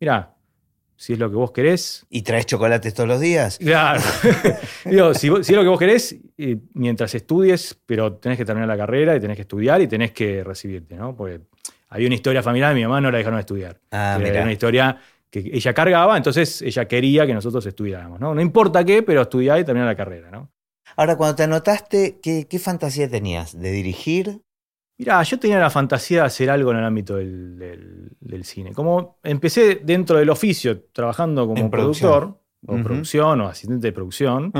Mira, 0.00 0.33
si 0.96 1.14
es 1.14 1.18
lo 1.18 1.30
que 1.30 1.36
vos 1.36 1.52
querés. 1.52 2.06
¿Y 2.08 2.22
traes 2.22 2.46
chocolates 2.46 2.94
todos 2.94 3.08
los 3.08 3.20
días? 3.20 3.58
Claro. 3.58 4.00
Digo, 4.84 5.14
si, 5.14 5.28
es 5.28 5.50
lo 5.50 5.62
que 5.62 5.68
vos 5.68 5.78
querés, 5.78 6.16
eh, 6.38 6.58
mientras 6.74 7.14
estudies, 7.14 7.78
pero 7.86 8.14
tenés 8.14 8.38
que 8.38 8.44
terminar 8.44 8.68
la 8.68 8.76
carrera 8.76 9.16
y 9.16 9.20
tenés 9.20 9.36
que 9.36 9.42
estudiar 9.42 9.80
y 9.80 9.88
tenés 9.88 10.12
que 10.12 10.44
recibirte, 10.44 10.96
¿no? 10.96 11.16
Porque 11.16 11.40
había 11.88 12.06
una 12.06 12.14
historia 12.14 12.42
familiar, 12.42 12.74
mi 12.74 12.82
mamá 12.82 13.00
no 13.00 13.10
la 13.10 13.18
dejaron 13.18 13.38
estudiar. 13.38 13.80
Ah, 13.90 14.18
Era 14.22 14.42
una 14.42 14.52
historia 14.52 14.98
que 15.30 15.50
ella 15.52 15.74
cargaba, 15.74 16.16
entonces 16.16 16.62
ella 16.62 16.86
quería 16.86 17.26
que 17.26 17.34
nosotros 17.34 17.66
estudiáramos, 17.66 18.20
¿no? 18.20 18.34
No 18.34 18.40
importa 18.40 18.84
qué, 18.84 19.02
pero 19.02 19.22
estudiar 19.22 19.60
y 19.60 19.64
terminar 19.64 19.88
la 19.88 19.96
carrera, 19.96 20.30
¿no? 20.30 20.50
Ahora, 20.96 21.16
cuando 21.16 21.34
te 21.34 21.42
anotaste, 21.42 22.20
¿qué, 22.22 22.46
qué 22.48 22.58
fantasía 22.58 23.08
tenías? 23.08 23.58
¿De 23.58 23.72
dirigir? 23.72 24.42
Mirá, 24.96 25.22
yo 25.24 25.38
tenía 25.38 25.58
la 25.58 25.70
fantasía 25.70 26.20
de 26.20 26.26
hacer 26.26 26.48
algo 26.50 26.70
en 26.70 26.78
el 26.78 26.84
ámbito 26.84 27.16
del, 27.16 27.58
del- 27.58 28.10
del 28.20 28.44
cine. 28.44 28.72
Como 28.72 29.18
empecé 29.24 29.80
dentro 29.82 30.18
del 30.18 30.30
oficio, 30.30 30.82
trabajando 30.92 31.46
como 31.46 31.60
En 31.60 31.70
producción. 31.70 32.10
productor, 32.10 32.40
o 32.66 32.74
Ujú. 32.74 32.82
producción, 32.84 33.40
o 33.40 33.48
asistente 33.48 33.88
de 33.88 33.92
producción, 33.92 34.52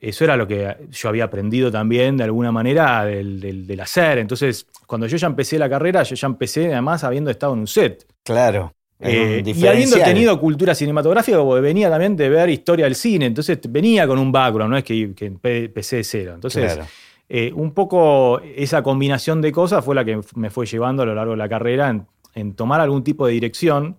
eso 0.00 0.24
era 0.24 0.36
lo 0.36 0.48
que 0.48 0.76
yo 0.90 1.08
había 1.08 1.24
aprendido 1.24 1.70
también 1.70 2.16
de 2.16 2.24
alguna 2.24 2.50
manera 2.50 3.04
del, 3.04 3.78
hacer. 3.80 4.18
Entonces, 4.18 4.66
cuando 4.86 5.06
yo 5.06 5.16
ya 5.16 5.28
empecé 5.28 5.56
la 5.58 5.70
carrera, 5.70 6.02
yo 6.02 6.16
ya 6.16 6.26
empecé 6.26 6.72
además 6.72 7.04
habiendo 7.04 7.30
estado 7.30 7.52
en 7.54 7.60
un 7.60 7.66
set. 7.68 8.04
Claro. 8.24 8.74
Eh, 8.98 9.42
y 9.44 9.66
habiendo 9.66 9.96
tenido 9.98 10.38
cultura 10.38 10.74
cinematográfica, 10.74 11.38
porque 11.38 11.60
venía 11.60 11.88
también 11.90 12.14
de 12.16 12.28
ver 12.28 12.48
historia 12.50 12.84
del 12.84 12.94
cine, 12.94 13.26
entonces 13.26 13.58
venía 13.68 14.06
con 14.06 14.18
un 14.18 14.30
background, 14.30 14.70
no 14.70 14.76
es 14.76 14.84
que, 14.84 15.12
que 15.14 15.32
empe- 15.32 15.64
empecé 15.66 15.96
de 15.96 16.04
cero. 16.04 16.32
Entonces, 16.34 16.72
Claro. 16.74 16.88
Eh, 17.28 17.52
un 17.54 17.72
poco 17.72 18.40
esa 18.40 18.82
combinación 18.82 19.40
de 19.40 19.52
cosas 19.52 19.84
fue 19.84 19.94
la 19.94 20.04
que 20.04 20.20
me 20.34 20.50
fue 20.50 20.66
llevando 20.66 21.02
a 21.02 21.06
lo 21.06 21.14
largo 21.14 21.32
de 21.32 21.38
la 21.38 21.48
carrera 21.48 22.06
en, 22.34 22.54
tomar 22.54 22.80
algún 22.80 23.04
tipo 23.04 23.26
de 23.26 23.32
dirección, 23.32 23.96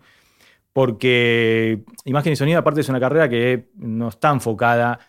porque 0.72 1.84
imagen 2.06 2.34
y 2.34 2.36
sonido 2.36 2.60
aparte 2.60 2.82
es 2.82 2.90
una 2.90 3.00
carrera 3.00 3.30
que 3.30 3.70
no 3.76 4.10
está 4.10 4.32
enfocada 4.32 5.00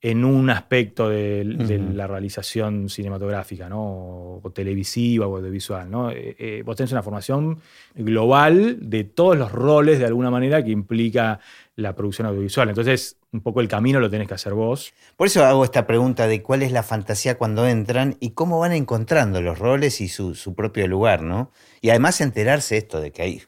en 0.00 0.24
un 0.24 0.48
aspecto 0.48 1.08
de, 1.08 1.44
la 1.44 2.06
realización 2.06 2.88
cinematográfica, 2.88 3.68
¿no? 3.68 3.82
O, 3.82 4.40
o 4.42 4.50
televisiva 4.52 5.26
o 5.26 5.36
audiovisual, 5.36 5.90
¿no? 5.90 6.10
Eh, 6.10 6.36
eh, 6.38 6.62
vos 6.64 6.76
tenés 6.76 6.92
una 6.92 7.02
formación 7.02 7.58
global 7.96 8.78
de 8.80 9.02
todos 9.02 9.36
los 9.36 9.50
roles 9.50 9.98
de 9.98 10.06
alguna 10.06 10.30
manera 10.30 10.62
que 10.62 10.70
implica 10.70 11.40
la 11.74 11.96
producción 11.96 12.28
audiovisual. 12.28 12.68
Entonces, 12.68 13.16
un 13.32 13.40
poco 13.40 13.60
el 13.60 13.66
camino 13.66 13.98
lo 13.98 14.08
tenés 14.08 14.28
que 14.28 14.34
hacer 14.34 14.54
vos. 14.54 14.92
Por 15.16 15.26
eso 15.26 15.44
hago 15.44 15.64
esta 15.64 15.86
pregunta 15.86 16.28
de 16.28 16.42
cuál 16.42 16.62
es 16.62 16.70
la 16.70 16.84
fantasía 16.84 17.36
cuando 17.36 17.66
entran 17.66 18.16
y 18.20 18.30
cómo 18.30 18.60
van 18.60 18.72
encontrando 18.72 19.42
los 19.42 19.58
roles 19.58 20.00
y 20.00 20.08
su, 20.08 20.36
su 20.36 20.54
propio 20.54 20.86
lugar, 20.86 21.22
¿no? 21.22 21.50
Y 21.80 21.90
además 21.90 22.20
enterarse 22.20 22.76
esto 22.76 23.00
de 23.00 23.10
que 23.10 23.22
hay 23.22 23.42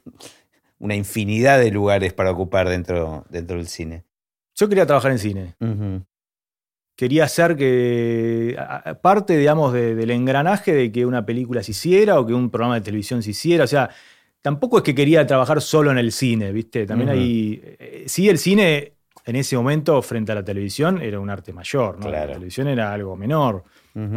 una 0.81 0.97
infinidad 0.97 1.61
de 1.61 1.71
lugares 1.71 2.13
para 2.13 2.33
ocupar 2.33 2.69
dentro, 2.69 3.25
dentro 3.31 3.57
del 3.57 3.69
cine. 3.69 4.05
Yo 4.57 4.69
quería 4.69 4.87
trabajar 4.87 5.13
en 5.13 5.19
cine. 5.19 5.55
Ujú. 5.61 6.05
Quería 7.01 7.25
hacer 7.25 7.57
que 7.57 8.57
parte, 9.01 9.39
digamos, 9.39 9.73
de- 9.73 9.95
del 9.95 10.11
engranaje 10.11 10.75
de 10.75 10.93
que 10.93 11.07
una 11.07 11.25
película 11.25 11.63
se 11.63 11.71
hiciera 11.71 12.21
o 12.21 12.27
que 12.27 12.35
un 12.35 12.51
programa 12.51 12.75
de 12.75 12.83
televisión 12.83 13.23
se 13.23 13.31
hiciera. 13.31 13.65
O 13.65 13.67
sea, 13.67 13.89
tampoco 14.43 14.77
es 14.77 14.83
que 14.85 14.95
quería 14.95 15.27
trabajar 15.27 15.63
solo 15.63 15.91
en 15.91 15.97
el 15.97 16.13
cine, 16.13 16.53
¿viste? 16.53 16.85
También 16.85 17.09
hay. 17.09 17.61
eh, 17.65 18.05
sí, 18.07 18.29
el 18.29 18.37
cine 18.37 18.93
en 19.25 19.37
ese 19.37 19.57
momento, 19.57 20.03
frente 20.03 20.33
a 20.33 20.35
la 20.35 20.45
televisión, 20.45 21.01
era 21.01 21.19
un 21.21 21.31
arte 21.31 21.55
mayor, 21.55 21.99
¿no? 21.99 22.07
Claro. 22.09 22.27
La 22.29 22.33
televisión 22.35 22.69
era 22.69 22.93
algo 22.93 23.17
menor. 23.17 23.65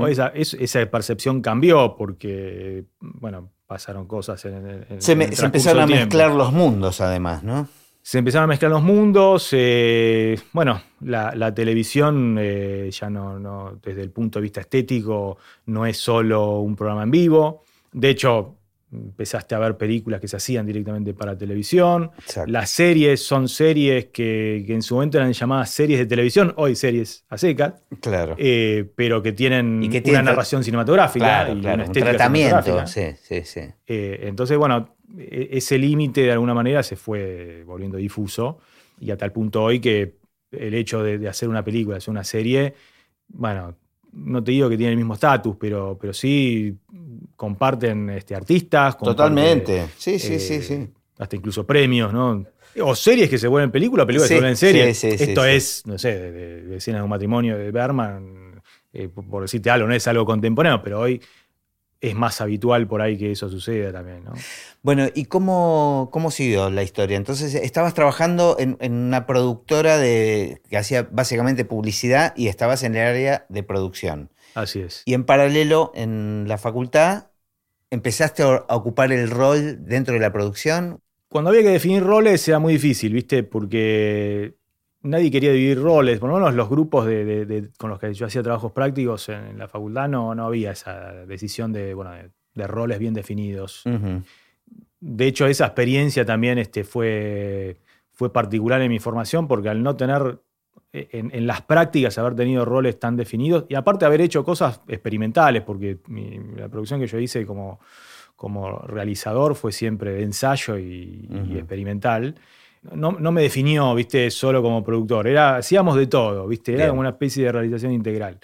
Esa, 0.09 0.27
es- 0.35 0.53
esa 0.53 0.85
percepción 0.85 1.41
cambió 1.41 1.95
porque, 1.97 2.83
bueno, 2.99 3.49
pasaron 3.65 4.07
cosas 4.07 4.43
en, 4.43 4.85
Se, 4.99 5.15
me- 5.15 5.23
el 5.25 5.35
se 5.35 5.45
empezaron 5.45 5.83
a 5.83 5.87
mezclar 5.87 6.31
los 6.31 6.51
mundos, 6.51 6.99
además, 6.99 7.43
¿no? 7.43 7.67
Se 8.05 8.17
empezaron 8.17 8.43
a 8.43 8.47
mezclar 8.47 8.69
los 8.69 8.83
mundos. 8.83 9.47
eh, 9.53 10.37
bueno, 10.51 10.81
la, 11.01 11.33
la 11.35 11.53
televisión 11.53 12.37
eh, 12.37 12.89
ya 12.91 13.09
no, 13.09 13.39
no, 13.39 13.79
desde 13.81 14.01
el 14.01 14.09
punto 14.11 14.39
de 14.39 14.43
vista 14.43 14.59
estético, 14.59 15.37
no 15.67 15.85
es 15.85 15.97
solo 15.97 16.59
un 16.59 16.75
programa 16.75 17.03
en 17.03 17.11
vivo. 17.11 17.63
De 17.93 18.09
hecho, 18.09 18.55
empezaste 18.91 19.55
a 19.55 19.59
ver 19.59 19.77
películas 19.77 20.19
que 20.19 20.27
se 20.27 20.35
hacían 20.35 20.65
directamente 20.65 21.13
para 21.13 21.37
televisión. 21.37 22.11
Exacto. 22.19 22.51
Las 22.51 22.69
series 22.71 23.25
son 23.25 23.47
series 23.47 24.07
que, 24.07 24.65
que 24.67 24.73
en 24.73 24.81
su 24.81 24.95
momento 24.95 25.17
eran 25.17 25.31
llamadas 25.31 25.69
series 25.69 25.97
de 25.99 26.05
televisión, 26.05 26.53
hoy 26.57 26.75
series 26.75 27.23
a 27.29 27.37
secas, 27.37 27.75
Claro. 28.01 28.35
eh, 28.37 28.85
pero 28.95 29.23
que 29.23 29.31
tienen 29.31 29.81
Y 29.81 29.87
que 29.89 29.97
una 29.99 30.03
tienen 30.03 30.25
narración 30.25 30.61
cinematográfica 30.63 31.25
claro, 31.25 31.53
y 31.57 31.61
claro. 31.61 31.75
una 31.75 31.85
Un 31.85 31.91
tratamiento. 31.93 32.85
Sí, 32.85 33.01
sí, 33.21 33.41
sí. 33.45 33.61
Eh, 33.87 34.19
entonces, 34.23 34.57
bueno, 34.57 34.89
ese 35.17 35.77
límite 35.77 36.21
de 36.21 36.31
alguna 36.31 36.53
manera 36.53 36.83
se 36.83 36.95
fue 36.95 37.63
volviendo 37.65 37.97
difuso 37.97 38.59
y 38.99 39.11
a 39.11 39.17
tal 39.17 39.31
punto 39.31 39.63
hoy 39.63 39.79
que 39.79 40.15
el 40.51 40.73
hecho 40.73 41.03
de, 41.03 41.17
de 41.17 41.27
hacer 41.27 41.49
una 41.49 41.63
película, 41.63 41.97
hacer 41.97 42.11
una 42.11 42.23
serie, 42.23 42.73
bueno, 43.27 43.75
no 44.13 44.43
te 44.43 44.51
digo 44.51 44.69
que 44.69 44.77
tiene 44.77 44.91
el 44.91 44.97
mismo 44.97 45.15
estatus, 45.15 45.55
pero, 45.59 45.97
pero 45.99 46.13
sí 46.13 46.77
comparten 47.35 48.09
este, 48.11 48.35
artistas. 48.35 48.95
comparten, 48.95 49.15
Totalmente. 49.15 49.87
Sí, 49.97 50.19
sí, 50.19 50.35
eh, 50.35 50.39
sí, 50.39 50.61
sí. 50.61 50.87
Hasta 51.17 51.35
incluso 51.35 51.65
premios, 51.65 52.13
¿no? 52.13 52.45
O 52.81 52.95
series 52.95 53.29
que 53.29 53.37
se 53.37 53.47
vuelven 53.47 53.71
películas, 53.71 54.05
películas 54.05 54.27
Sí, 54.27 54.35
que 54.35 54.37
se 54.37 54.41
vuelven 54.41 54.57
series. 54.57 54.97
sí, 54.97 55.11
sí, 55.11 55.17
sí, 55.17 55.23
Esto 55.23 55.43
sí. 55.43 55.49
es, 55.49 55.83
no 55.85 55.97
sé, 55.97 56.17
de, 56.19 56.31
de, 56.31 56.61
de 56.63 56.75
escenas 56.77 56.99
de 57.01 57.03
un 57.03 57.09
matrimonio 57.09 57.57
de 57.57 57.71
Berman, 57.71 58.61
eh, 58.93 59.09
por 59.09 59.41
decirte 59.43 59.69
algo, 59.69 59.87
no 59.87 59.93
es 59.93 60.07
algo 60.07 60.25
contemporáneo, 60.25 60.81
pero 60.83 60.99
hoy 61.01 61.21
es 62.03 62.15
más 62.15 62.41
habitual 62.41 62.85
por 62.85 63.01
ahí 63.01 63.17
que 63.17 63.31
eso 63.31 63.47
suceda 63.47 63.93
también, 63.93 64.25
¿no? 64.25 64.33
Bueno, 64.81 65.07
¿y 65.15 65.25
cómo, 65.25 66.09
cómo 66.11 66.31
siguió 66.31 66.69
la 66.69 66.83
historia? 66.83 67.15
Entonces, 67.15 67.55
estabas 67.55 67.93
trabajando 67.93 68.57
en, 68.59 68.75
en 68.81 68.93
una 68.93 69.25
productora 69.25 69.97
de, 69.97 70.61
que 70.69 70.75
hacía 70.75 71.07
básicamente 71.09 71.63
publicidad 71.63 72.33
y 72.35 72.49
estabas 72.49 72.83
en 72.83 72.95
el 72.95 73.07
área 73.07 73.45
de 73.47 73.63
producción. 73.63 74.29
Así 74.53 74.81
es. 74.81 75.03
Y 75.05 75.13
en 75.13 75.23
paralelo, 75.23 75.93
en 75.95 76.43
la 76.49 76.57
facultad, 76.57 77.27
empezaste 77.89 78.43
a 78.43 78.65
a 78.67 78.75
ocupar 78.75 79.13
el 79.13 79.29
rol 79.29 79.85
dentro 79.85 80.13
de 80.13 80.19
la 80.19 80.33
producción. 80.33 80.99
Cuando 81.29 81.51
había 81.51 81.63
que 81.63 81.69
definir 81.69 82.03
roles 82.03 82.45
era 82.49 82.59
muy 82.59 82.73
difícil, 82.73 83.13
¿viste? 83.13 83.43
Porque 83.43 84.55
nadie 85.03 85.29
quería 85.31 85.51
dividir 85.51 85.81
roles. 85.81 86.19
Por 86.19 86.29
lo 86.29 86.35
menos 86.35 86.53
los 86.55 86.69
grupos 86.69 87.05
de, 87.05 87.23
de- 87.25 87.45
de- 87.45 87.69
con 87.77 87.89
los 87.89 87.99
que 87.99 88.13
yo 88.13 88.25
hacía 88.25 88.41
trabajos 88.43 88.71
prácticos 88.71 89.29
en, 89.29 89.57
la 89.57 89.67
facultad 89.67 90.07
no, 90.09 90.33
no 90.35 90.45
había 90.45 90.71
esa 90.71 91.13
decisión 91.25 91.71
de, 91.71 91.93
bueno, 91.93 92.11
de, 92.55 92.67
roles 92.67 92.99
bien 92.99 93.13
definidos. 93.13 93.83
De 94.99 95.27
hecho, 95.27 95.45
esa 95.47 95.65
experiencia 95.65 96.25
también 96.25 96.57
este, 96.57 96.83
fue, 96.83 97.77
fue 98.11 98.31
particular 98.31 98.81
en 98.81 98.89
mi 98.89 98.99
formación 98.99 99.47
porque 99.47 99.69
al 99.69 99.83
no 99.83 99.95
tener 99.97 100.39
eh, 100.93 101.09
en, 101.11 101.31
en 101.33 101.45
las 101.47 101.61
prácticas 101.61 102.17
haber 102.17 102.35
tenido 102.35 102.63
roles 102.63 102.97
tan 102.99 103.15
definidos 103.17 103.65
y 103.67 103.75
aparte 103.75 104.05
haber 104.05 104.21
hecho 104.21 104.43
cosas 104.45 104.79
experimentales, 104.87 105.61
porque 105.63 105.97
mi- 106.07 106.39
la 106.55 106.69
producción 106.69 106.99
que 107.01 107.07
yo 107.07 107.19
hice 107.19 107.45
como, 107.45 107.79
como 108.37 108.79
realizador 108.79 109.55
fue 109.55 109.71
siempre 109.73 110.13
de 110.13 110.23
ensayo 110.23 110.77
y, 110.77 111.27
experimental. 111.57 112.35
No, 112.91 113.13
no 113.13 113.31
me 113.31 113.41
definió, 113.41 113.95
viste, 113.95 114.29
solo 114.29 114.61
como 114.61 114.83
productor. 114.83 115.27
Era, 115.27 115.57
hacíamos 115.57 115.95
de 115.95 116.07
todo, 116.07 116.47
viste, 116.47 116.73
era 116.73 116.83
Bien. 116.83 116.89
como 116.89 116.99
una 117.01 117.09
especie 117.09 117.45
de 117.45 117.51
realización 117.51 117.93
integral. 117.93 118.39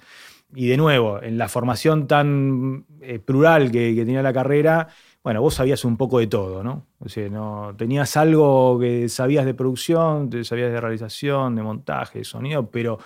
Y 0.56 0.68
de 0.68 0.78
nuevo, 0.78 1.22
en 1.22 1.38
la 1.38 1.48
formación 1.48 2.08
tan 2.08 2.86
eh, 3.02 3.20
plural 3.20 3.72
que, 3.72 3.94
que 3.94 4.06
tenía 4.06 4.24
la 4.24 4.34
carrera, 4.34 4.88
bueno, 5.24 5.42
vos 5.42 5.56
sabías 5.56 5.84
un 5.84 5.98
poco 5.98 6.20
de 6.20 6.28
todo, 6.28 6.64
¿no? 6.64 6.88
O 7.00 7.10
sea, 7.10 7.30
no, 7.30 7.76
tenías 7.78 8.16
algo 8.16 8.80
que 8.80 9.10
sabías 9.10 9.46
de 9.46 9.54
producción, 9.54 10.30
sabías 10.44 10.72
de 10.72 10.80
realización, 10.80 11.56
de 11.56 11.62
montaje, 11.62 12.20
de 12.20 12.26
sonido, 12.26 12.70
pero 12.70 13.00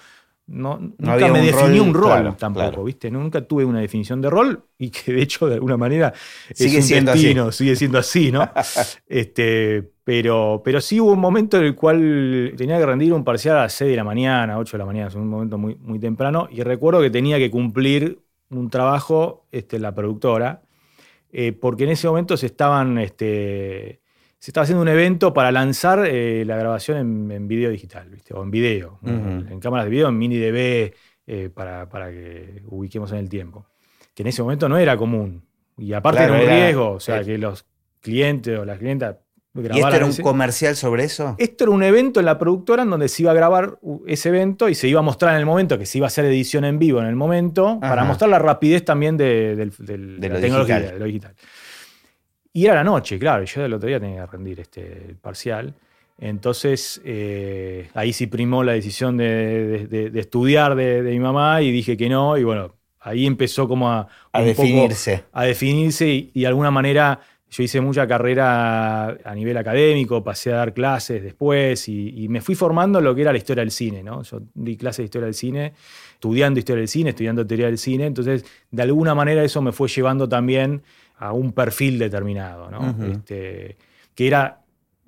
no, 0.53 0.77
nunca 0.79 1.27
me 1.29 1.51
rol, 1.51 1.79
un 1.79 1.93
rol 1.93 2.05
claro, 2.05 2.35
tampoco, 2.37 2.67
claro. 2.67 2.83
¿viste? 2.83 3.09
Nunca 3.09 3.41
tuve 3.41 3.65
una 3.65 3.79
definición 3.79 4.21
de 4.21 4.29
rol 4.29 4.63
y 4.77 4.91
que 4.91 5.11
de 5.11 5.21
hecho 5.23 5.47
de 5.47 5.55
alguna 5.55 5.77
manera 5.77 6.13
Sigue 6.53 6.77
es 6.77 6.83
un 6.85 6.89
siendo 6.89 7.11
así. 7.11 7.57
sigue 7.57 7.75
siendo 7.75 7.97
así, 7.97 8.31
¿no? 8.31 8.47
este, 9.07 9.91
pero, 10.03 10.61
pero 10.63 10.79
sí 10.79 10.99
hubo 10.99 11.13
un 11.13 11.19
momento 11.19 11.57
en 11.57 11.63
el 11.63 11.75
cual 11.75 12.53
tenía 12.55 12.77
que 12.77 12.85
rendir 12.85 13.13
un 13.13 13.23
parcial 13.23 13.57
a 13.57 13.61
las 13.63 13.73
6 13.73 13.89
de 13.89 13.97
la 13.97 14.03
mañana, 14.03 14.59
8 14.59 14.77
de 14.77 14.79
la 14.79 14.85
mañana, 14.85 15.07
es 15.07 15.15
un 15.15 15.27
momento 15.27 15.57
muy, 15.57 15.75
muy 15.75 15.97
temprano, 15.97 16.47
y 16.51 16.61
recuerdo 16.61 17.01
que 17.01 17.09
tenía 17.09 17.39
que 17.39 17.49
cumplir 17.49 18.19
un 18.49 18.69
trabajo 18.69 19.47
este, 19.51 19.79
la 19.79 19.95
productora, 19.95 20.61
eh, 21.31 21.51
porque 21.51 21.85
en 21.85 21.89
ese 21.89 22.07
momento 22.07 22.37
se 22.37 22.45
estaban, 22.45 22.99
este, 22.99 24.02
se 24.43 24.51
estaba 24.51 24.63
haciendo 24.63 24.81
un 24.81 24.89
evento 24.89 25.33
para 25.33 25.53
lanzar 25.53 26.05
eh, 26.05 26.43
la 26.45 26.57
grabación 26.57 26.97
en, 26.97 27.31
en 27.31 27.47
video 27.47 27.69
digital, 27.69 28.09
¿viste? 28.09 28.33
o 28.33 28.43
en 28.43 28.51
video, 28.51 28.99
en 29.05 29.57
cámaras 29.61 29.85
de 29.85 29.89
video, 29.89 30.09
en 30.09 30.17
mini 30.17 30.37
DV, 30.37 30.93
eh, 31.27 31.49
para, 31.53 31.87
para 31.87 32.09
que 32.11 32.61
ubiquemos 32.67 33.09
en 33.13 33.19
el 33.19 33.29
tiempo, 33.29 33.65
que 34.13 34.21
en 34.23 34.27
ese 34.27 34.41
momento 34.41 34.67
no 34.67 34.77
era 34.77 34.97
común, 34.97 35.45
y 35.77 35.93
aparte 35.93 36.17
Claro, 36.17 36.33
era 36.35 36.43
un 36.43 36.49
era- 36.49 36.65
riesgo, 36.65 36.91
o 36.91 36.99
sea, 36.99 37.23
que 37.23 37.37
los 37.37 37.65
clientes 38.01 38.59
o 38.59 38.65
las 38.65 38.79
clientas 38.79 39.15
¿Y 39.55 39.59
esto 39.79 39.87
era 39.95 40.03
un 40.03 40.11
ese- 40.11 40.21
comercial 40.23 40.75
sobre 40.75 41.05
eso? 41.05 41.35
esto 41.37 41.63
era 41.63 41.71
un 41.71 41.83
evento 41.83 42.19
en 42.19 42.25
la 42.25 42.37
productora 42.37 42.83
en 42.83 42.89
donde 42.89 43.07
se 43.07 43.21
iba 43.21 43.31
a 43.31 43.35
grabar 43.35 43.77
u- 43.81 44.03
ese 44.07 44.27
evento 44.27 44.67
y 44.67 44.75
se 44.75 44.89
iba 44.89 44.99
a 44.99 45.03
mostrar 45.03 45.35
en 45.35 45.39
el 45.39 45.45
momento, 45.45 45.77
que 45.79 45.85
se 45.85 45.99
iba 45.99 46.07
a 46.07 46.09
hacer 46.09 46.25
edición 46.25 46.65
en 46.65 46.79
vivo 46.79 46.99
en 46.99 47.05
el 47.05 47.15
momento, 47.15 47.77
para 47.79 48.03
mostrar 48.03 48.29
la 48.29 48.39
rapidez 48.39 48.83
también 48.83 49.15
de, 49.15 49.55
la 49.55 50.41
tecnología, 50.41 50.75
digital. 50.79 50.93
de 50.95 50.99
lo 50.99 51.05
digital. 51.05 51.33
Y 52.53 52.65
era 52.65 52.75
la 52.75 52.83
noche, 52.83 53.17
claro, 53.17 53.43
yo 53.45 53.65
el 53.65 53.73
otro 53.73 53.87
día 53.87 53.99
tenía 53.99 54.25
que 54.25 54.31
rendir 54.31 54.59
este 54.59 55.05
el 55.09 55.15
parcial. 55.17 55.73
Entonces, 56.19 57.01
eh, 57.03 57.89
ahí 57.95 58.13
sí 58.13 58.27
primó 58.27 58.63
la 58.63 58.73
decisión 58.73 59.17
de, 59.17 59.25
de- 59.27 59.87
de- 59.87 60.09
de 60.11 60.19
estudiar 60.19 60.75
de, 60.75 61.01
de 61.01 61.11
mi 61.11 61.19
mamá 61.19 61.61
y 61.63 61.71
dije 61.71 61.97
que 61.97 62.07
no, 62.09 62.37
y 62.37 62.43
bueno, 62.43 62.75
ahí 62.99 63.25
empezó 63.25 63.67
como 63.67 63.89
a, 63.91 64.07
A 64.33 64.39
poco 64.39 64.45
definirse. 64.45 65.23
a 65.31 65.43
definirse 65.45 66.07
y, 66.07 66.31
y 66.33 66.41
de 66.41 66.47
alguna 66.47 66.69
manera 66.71 67.19
yo 67.49 67.63
hice 67.63 67.81
mucha 67.81 68.07
carrera 68.07 69.09
a 69.09 69.35
nivel 69.35 69.57
académico, 69.57 70.23
pasé 70.23 70.53
a 70.53 70.57
dar 70.57 70.73
clases 70.73 71.21
después 71.23 71.87
y, 71.89 72.23
y 72.23 72.27
me 72.29 72.41
fui 72.41 72.55
formando 72.55 72.99
en 72.99 73.05
lo 73.05 73.15
que 73.15 73.21
era 73.21 73.31
la 73.31 73.37
historia 73.39 73.61
del 73.61 73.71
cine, 73.71 74.03
¿no? 74.03 74.21
Yo 74.23 74.41
di 74.53 74.77
clases 74.77 74.99
de 74.99 75.03
historia 75.05 75.25
del 75.25 75.35
cine, 75.35 75.73
estudiando 76.13 76.59
historia 76.59 76.79
del 76.81 76.87
cine, 76.87 77.09
estudiando 77.11 77.45
teoría 77.45 77.65
del 77.67 77.77
cine, 77.77 78.05
entonces 78.05 78.45
de 78.71 78.81
alguna 78.83 79.13
manera 79.15 79.43
eso 79.43 79.61
me 79.61 79.71
fue 79.71 79.87
llevando 79.89 80.27
también 80.29 80.83
a 81.27 81.31
un 81.33 81.53
perfil 81.53 81.97
determinado, 81.99 82.69
¿no? 82.69 82.95
Este, 83.11 83.77
que 84.15 84.27
era, 84.27 84.61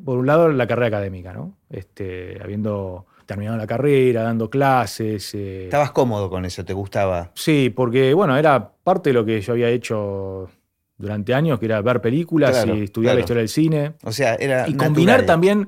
por 0.04 0.18
un 0.18 0.26
lado, 0.28 0.50
la 0.50 0.66
carrera 0.68 0.88
académica, 0.88 1.34
¿no? 1.34 1.58
Este, 1.70 2.38
habiendo 2.42 3.06
terminado 3.26 3.58
la 3.58 3.68
carrera, 3.68 4.24
dando 4.24 4.50
clases. 4.50 5.34
eh, 5.36 5.66
¿Estabas 5.66 5.92
cómodo 5.92 6.30
con 6.30 6.46
eso? 6.46 6.64
¿Te 6.64 6.74
gustaba? 6.74 7.32
Sí, 7.34 7.72
porque 7.76 8.14
bueno, 8.14 8.38
era 8.38 8.72
parte 8.84 9.10
de 9.10 9.14
lo 9.16 9.26
que 9.26 9.42
yo 9.42 9.54
había 9.54 9.70
hecho 9.70 10.50
durante 10.98 11.34
años, 11.34 11.60
que 11.60 11.66
era 11.66 11.82
ver 11.82 12.00
películas 12.02 12.52
Claro, 12.52 12.76
y 12.76 12.84
estudiar 12.84 13.10
claro. 13.12 13.16
la 13.18 13.20
historia 13.22 13.40
del 13.42 13.50
cine. 13.50 13.94
O 14.04 14.12
sea, 14.12 14.36
era. 14.36 14.68
Y 14.70 14.74
combinar 14.76 15.26
también. 15.26 15.68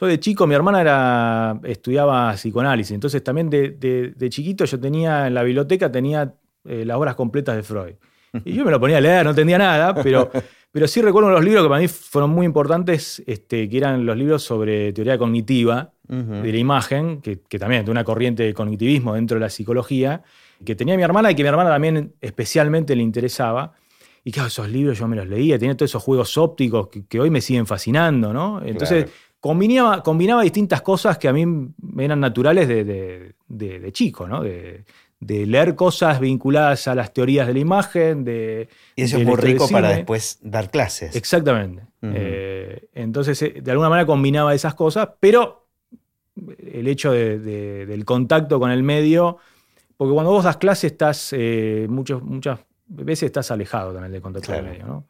Yo 0.00 0.06
de 0.06 0.18
chico, 0.20 0.46
mi 0.46 0.54
hermana 0.54 0.80
era, 0.80 1.60
estudiaba 1.64 2.32
psicoanálisis, 2.34 2.92
entonces 2.94 3.22
también 3.22 3.50
de, 3.50 3.70
de- 3.72 4.12
de 4.16 4.30
chiquito 4.30 4.64
yo 4.64 4.80
tenía 4.80 5.26
en 5.26 5.34
la 5.34 5.42
biblioteca 5.42 5.92
tenía 5.92 6.32
eh, 6.64 6.84
las 6.86 6.96
obras 6.96 7.14
completas 7.14 7.56
de 7.56 7.62
Freud. 7.62 7.94
Y 8.44 8.52
yo 8.54 8.64
me 8.64 8.70
lo 8.70 8.80
ponía 8.80 8.98
a 8.98 9.00
leer, 9.00 9.24
no 9.24 9.30
entendía 9.30 9.58
nada, 9.58 9.94
pero, 10.02 10.30
pero 10.72 10.86
sí 10.88 11.02
recuerdo 11.02 11.30
los 11.30 11.44
libros 11.44 11.62
que 11.64 11.68
para 11.68 11.80
mí 11.80 11.88
fueron 11.88 12.30
muy 12.30 12.46
importantes, 12.46 13.22
este, 13.26 13.68
que 13.68 13.76
eran 13.78 14.06
los 14.06 14.16
libros 14.16 14.42
sobre 14.42 14.92
teoría 14.92 15.18
cognitiva, 15.18 15.92
Ujú. 16.08 16.42
de 16.42 16.52
la 16.52 16.58
imagen, 16.58 17.20
que, 17.22 17.40
que 17.48 17.58
también 17.58 17.84
de 17.84 17.90
una 17.90 18.04
corriente 18.04 18.42
de 18.42 18.52
cognitivismo 18.52 19.14
dentro 19.14 19.36
de 19.36 19.40
la 19.40 19.48
psicología, 19.50 20.22
que 20.64 20.74
tenía 20.74 20.96
mi 20.96 21.02
hermana 21.02 21.30
y 21.30 21.34
que 21.34 21.42
mi 21.42 21.48
hermana 21.48 21.70
también 21.70 22.12
especialmente 22.20 22.94
le 22.94 23.02
interesaba. 23.02 23.72
Y 24.24 24.30
claro, 24.30 24.48
esos 24.48 24.68
libros 24.68 24.98
yo 24.98 25.08
me 25.08 25.16
los 25.16 25.26
leía, 25.26 25.58
tenía 25.58 25.74
todos 25.76 25.90
esos 25.90 26.02
juegos 26.02 26.36
ópticos 26.38 26.88
que, 26.88 27.06
que 27.06 27.18
hoy 27.18 27.30
me 27.30 27.40
siguen 27.40 27.66
fascinando, 27.66 28.32
¿no? 28.32 28.60
Entonces 28.64 29.04
Claro. 29.04 29.18
combinaba, 29.40 30.02
combinaba 30.02 30.42
distintas 30.42 30.82
cosas 30.82 31.18
que 31.18 31.28
a 31.28 31.32
mí 31.32 31.44
eran 31.98 32.20
naturales 32.20 32.68
de, 32.68 32.84
de- 32.84 33.34
de- 33.48 33.80
de 33.80 33.92
chico, 33.92 34.28
¿no? 34.28 34.42
De, 34.42 34.84
de 35.24 35.46
leer 35.46 35.76
cosas 35.76 36.18
vinculadas 36.18 36.88
a 36.88 36.96
las 36.96 37.12
teorías 37.12 37.46
de 37.46 37.52
la 37.54 37.60
imagen, 37.60 38.24
de... 38.24 38.68
Y 38.96 39.02
eso 39.02 39.16
de 39.18 39.22
es 39.22 39.28
muy 39.28 39.36
rico 39.36 39.68
para 39.68 39.90
después 39.90 40.40
dar 40.42 40.68
clases. 40.68 41.14
Exactamente. 41.14 41.84
Eh, 42.02 42.88
entonces, 42.92 43.40
eh, 43.42 43.60
de 43.62 43.70
alguna 43.70 43.88
manera 43.88 44.04
combinaba 44.04 44.52
esas 44.52 44.74
cosas, 44.74 45.08
pero 45.20 45.68
el 46.58 46.88
hecho 46.88 47.12
de- 47.12 47.38
de- 47.38 47.86
del 47.86 48.04
contacto 48.04 48.58
con 48.58 48.72
el 48.72 48.82
medio, 48.82 49.38
porque 49.96 50.12
cuando 50.12 50.32
vos 50.32 50.42
das 50.42 50.56
clase 50.56 50.88
estás, 50.88 51.32
eh, 51.32 51.86
muchos- 51.88 52.20
muchas 52.22 52.58
veces 52.88 53.24
estás 53.26 53.50
alejado 53.52 53.92
también 53.92 54.10
del 54.12 54.22
contacto 54.22 54.48
con 54.52 54.56
el 54.56 54.64
medio, 54.72 54.86
¿no? 54.86 55.04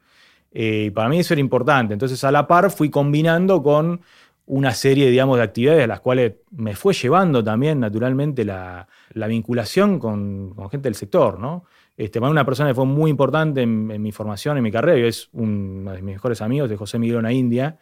Eh, 0.55 0.85
y 0.89 0.91
para 0.91 1.09
mí 1.09 1.21
eso 1.21 1.33
era 1.33 1.41
importante. 1.41 1.95
Entonces, 1.95 2.23
a 2.25 2.31
la 2.31 2.47
par 2.47 2.71
fui 2.71 2.91
combinando 2.91 3.63
con 3.63 4.03
una 4.47 4.73
serie, 4.75 5.11
digamos, 5.11 5.37
de 5.37 5.45
actividades 5.45 5.85
a 5.85 5.87
las 5.87 6.01
cuales 6.01 6.35
me 6.51 6.75
fue 6.75 6.95
llevando 6.95 7.43
también, 7.43 7.81
naturalmente, 7.81 8.45
la, 8.45 8.89
la 9.13 9.27
vinculación 9.27 9.99
con, 9.99 10.55
con 10.55 10.69
gente 10.69 10.89
del 10.89 10.95
sector, 10.95 11.39
¿no? 11.39 11.65
Este, 11.97 12.19
una 12.19 12.45
persona 12.45 12.71
que 12.71 12.75
fue 12.75 12.87
muy 12.87 13.11
importante 13.11 13.63
en, 13.63 13.91
en 13.91 14.03
mi 14.03 14.13
formación, 14.13 14.57
en 14.57 14.63
mi 14.63 14.73
carrera, 14.73 15.07
es 15.07 15.29
uno 15.33 15.91
de 15.93 15.99
mis 15.99 16.15
mejores 16.15 16.41
amigos, 16.41 16.69
de 16.71 16.77
José 16.77 16.99
Miguel 16.99 17.19
Ona 17.19 17.33
India, 17.33 17.79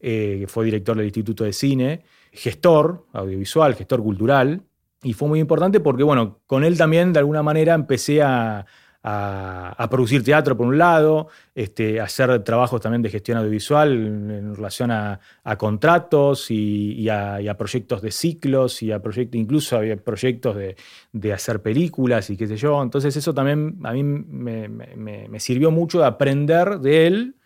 eh, 0.00 0.38
que 0.40 0.46
fue 0.48 0.64
director 0.64 0.96
del 0.96 1.06
Instituto 1.06 1.44
de 1.44 1.52
Cine, 1.52 2.02
gestor 2.32 3.06
audiovisual, 3.12 3.74
gestor 3.74 4.02
cultural, 4.02 4.62
y 5.02 5.12
fue 5.12 5.28
muy 5.28 5.40
importante 5.40 5.80
porque, 5.80 6.02
bueno, 6.02 6.40
con 6.46 6.64
él 6.64 6.76
también, 6.76 7.12
de 7.12 7.20
alguna 7.20 7.42
manera, 7.42 7.74
empecé 7.74 8.22
a, 8.22 8.66
a, 9.04 9.88
producir 9.90 10.22
teatro 10.22 10.56
por 10.56 10.66
un 10.66 10.78
lado, 10.78 11.28
este, 11.54 12.00
hacer 12.00 12.42
trabajos 12.44 12.80
también 12.80 13.02
de 13.02 13.10
gestión 13.10 13.38
audiovisual 13.38 13.92
en, 13.92 14.54
relación 14.54 14.90
a, 14.92 15.18
contratos 15.56 16.50
y, 16.50 17.08
a, 17.08 17.54
proyectos 17.58 18.00
de 18.00 18.10
ciclos 18.10 18.82
y 18.82 18.92
a 18.92 19.00
proyectos, 19.00 19.40
incluso 19.40 19.76
había 19.76 19.96
proyectos 19.96 20.56
de, 20.56 21.32
hacer 21.32 21.62
películas 21.62 22.30
y 22.30 22.36
qué 22.36 22.46
sé 22.46 22.56
yo. 22.56 22.82
Entonces 22.82 23.16
eso 23.16 23.34
también 23.34 23.78
a 23.82 23.92
mí 23.92 24.02
me, 24.04 25.40
sirvió 25.40 25.70
mucho 25.70 25.98
de 26.00 26.06
aprender 26.06 26.78
de 26.78 27.06
él 27.06 27.36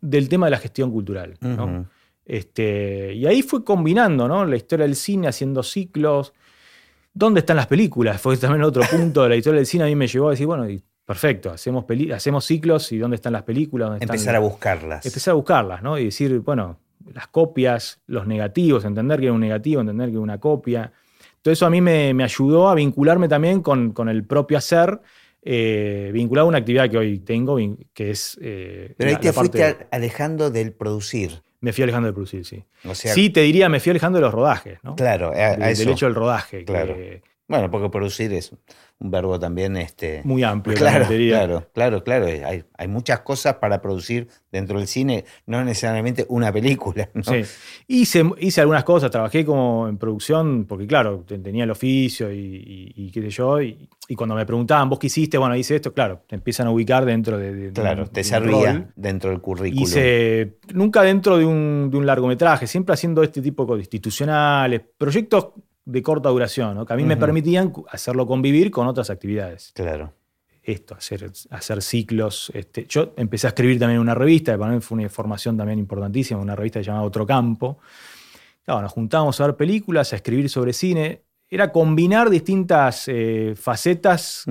del 0.00 0.28
tema 0.28 0.46
de 0.46 0.50
la 0.50 0.58
gestión 0.58 0.90
cultural. 0.90 1.38
este, 2.24 3.14
y 3.14 3.26
ahí 3.26 3.42
fue 3.42 3.62
combinando 3.62 4.26
¿no? 4.26 4.44
la 4.44 4.56
historia 4.56 4.86
del 4.86 4.96
cine, 4.96 5.28
haciendo 5.28 5.62
ciclos. 5.62 6.32
¿Dónde 7.14 7.40
están 7.40 7.56
las 7.56 7.68
películas? 7.68 8.20
Fue 8.20 8.36
también 8.36 8.64
otro 8.64 8.82
punto 8.90 9.22
de 9.22 9.28
la 9.28 9.36
historia 9.36 9.58
del 9.58 9.66
cine. 9.66 9.84
A 9.84 9.86
mí 9.86 9.94
me 9.94 10.06
llevó 10.06 10.28
a 10.28 10.32
decir, 10.32 10.46
bueno, 10.46 10.66
Perfecto, 11.06 11.50
hacemos, 11.50 11.84
hacemos 12.12 12.44
ciclos 12.44 12.90
y 12.90 12.98
dónde 12.98 13.14
están 13.14 13.32
las 13.32 13.44
películas. 13.44 14.02
empezar 14.02 14.34
a 14.34 14.40
buscarlas. 14.40 15.06
Empezar 15.06 15.32
a 15.32 15.34
buscarlas, 15.36 15.80
¿no? 15.80 15.96
Y 15.98 16.06
decir, 16.06 16.40
bueno, 16.40 16.80
las 17.14 17.28
copias, 17.28 18.00
los 18.08 18.26
negativos, 18.26 18.84
entender 18.84 19.20
que 19.20 19.26
era 19.26 19.32
un 19.32 19.40
negativo, 19.40 19.80
entender 19.80 20.08
que 20.08 20.14
era 20.14 20.20
una 20.20 20.38
copia. 20.38 20.92
Todo 21.42 21.52
eso 21.52 21.64
a 21.64 21.70
mí 21.70 21.80
me, 21.80 22.12
ayudó 22.24 22.68
a 22.68 22.74
vincularme 22.74 23.28
también 23.28 23.62
con, 23.62 24.08
el 24.08 24.24
propio 24.24 24.58
hacer, 24.58 25.00
eh, 25.42 26.10
vinculado 26.12 26.46
a 26.46 26.48
una 26.48 26.58
actividad 26.58 26.90
que 26.90 26.98
hoy 26.98 27.20
tengo, 27.20 27.56
que 27.94 28.10
es... 28.10 28.36
Eh, 28.42 28.92
Pero 28.96 29.10
ahí 29.10 29.16
te 29.18 29.32
fuiste 29.32 29.86
alejando 29.92 30.50
del 30.50 30.72
producir. 30.72 31.40
Me 31.60 31.72
fui 31.72 31.84
alejando 31.84 32.06
del 32.06 32.14
producir, 32.14 32.44
sí. 32.44 32.64
sí, 32.94 33.30
te 33.30 33.42
diría, 33.42 33.68
me 33.68 33.78
fui 33.78 33.90
alejando 33.90 34.18
de 34.18 34.22
los 34.22 34.34
rodajes, 34.34 34.80
¿no? 34.82 34.96
Claro, 34.96 35.30
Del 35.30 35.88
hecho 35.88 36.06
del 36.06 36.16
rodaje. 36.16 36.64
Claro. 36.64 36.96
Bueno, 37.48 37.70
porque 37.70 37.88
producir 37.88 38.32
es 38.32 38.52
un 38.98 39.10
verbo 39.10 39.38
también 39.38 39.76
este, 39.76 40.22
muy 40.24 40.42
amplio. 40.42 40.76
Claro, 40.76 41.06
claro, 41.06 41.66
claro, 41.72 42.04
claro. 42.04 42.26
Hay, 42.26 42.64
hay, 42.76 42.88
muchas 42.88 43.20
cosas 43.20 43.56
para 43.56 43.80
producir 43.80 44.26
dentro 44.50 44.78
del 44.78 44.88
cine, 44.88 45.24
no 45.46 45.62
necesariamente 45.62 46.24
una 46.28 46.50
película. 46.52 47.08
Sí. 47.22 47.42
Hice, 47.86 48.24
hice 48.38 48.60
algunas 48.62 48.84
cosas, 48.84 49.10
trabajé 49.10 49.44
como 49.44 49.86
en 49.86 49.98
producción, 49.98 50.64
porque 50.66 50.86
claro, 50.86 51.24
tenía 51.24 51.64
el 51.64 51.70
oficio 51.70 52.32
y, 52.32 53.10
qué 53.12 53.22
sé 53.22 53.30
yo, 53.30 53.60
y, 53.60 53.88
cuando 54.16 54.34
me 54.34 54.46
preguntaban, 54.46 54.88
¿vos 54.88 54.98
qué 54.98 55.08
hiciste? 55.08 55.38
Bueno, 55.38 55.54
hice 55.56 55.76
esto, 55.76 55.92
claro, 55.92 56.22
te 56.26 56.36
empiezan 56.36 56.66
a 56.66 56.70
ubicar 56.70 57.04
dentro 57.04 57.38
de... 57.38 57.72
claro, 57.72 58.06
te 58.06 58.24
servía 58.24 58.88
dentro 58.96 59.30
del 59.30 59.40
currículum. 59.40 59.84
Hice, 59.84 60.58
nunca 60.72 61.02
dentro 61.02 61.38
de 61.38 61.44
un, 61.44 61.90
de 61.90 61.96
un 61.98 62.06
largometraje, 62.06 62.66
siempre 62.66 62.94
haciendo 62.94 63.22
este 63.22 63.42
tipo 63.42 63.66
de 63.66 63.80
institucionales, 63.80 64.80
proyectos 64.96 65.48
de 65.86 66.02
corta 66.02 66.28
duración, 66.28 66.84
que 66.84 66.92
a 66.92 66.96
mí 66.96 67.04
me 67.04 67.16
permitían 67.16 67.72
hacerlo 67.90 68.26
convivir 68.26 68.70
con 68.70 68.88
otras 68.88 69.08
actividades. 69.08 69.70
Claro. 69.72 70.12
Esto, 70.62 70.96
hacer, 70.96 71.30
hacer 71.50 71.80
ciclos. 71.80 72.50
Este, 72.52 72.86
yo 72.88 73.14
empecé 73.16 73.46
a 73.46 73.50
escribir 73.50 73.78
también 73.78 73.96
en 73.96 74.02
una 74.02 74.16
revista, 74.16 74.52
que 74.52 74.58
para 74.58 74.72
mí 74.72 74.80
fue 74.80 74.98
una 74.98 75.08
formación 75.08 75.56
también 75.56 75.78
importantísima, 75.78 76.40
una 76.40 76.56
revista 76.56 76.80
llamada 76.80 77.04
Otro 77.04 77.24
Campo. 77.24 77.78
Claro, 78.64 78.82
nos 78.82 78.92
juntábamos 78.92 79.40
a 79.40 79.46
ver 79.46 79.56
películas, 79.56 80.12
a 80.12 80.16
escribir 80.16 80.50
sobre 80.50 80.72
cine. 80.72 81.22
Era 81.48 81.70
combinar 81.70 82.28
distintas 82.30 83.04
eh, 83.06 83.54
facetas 83.56 84.44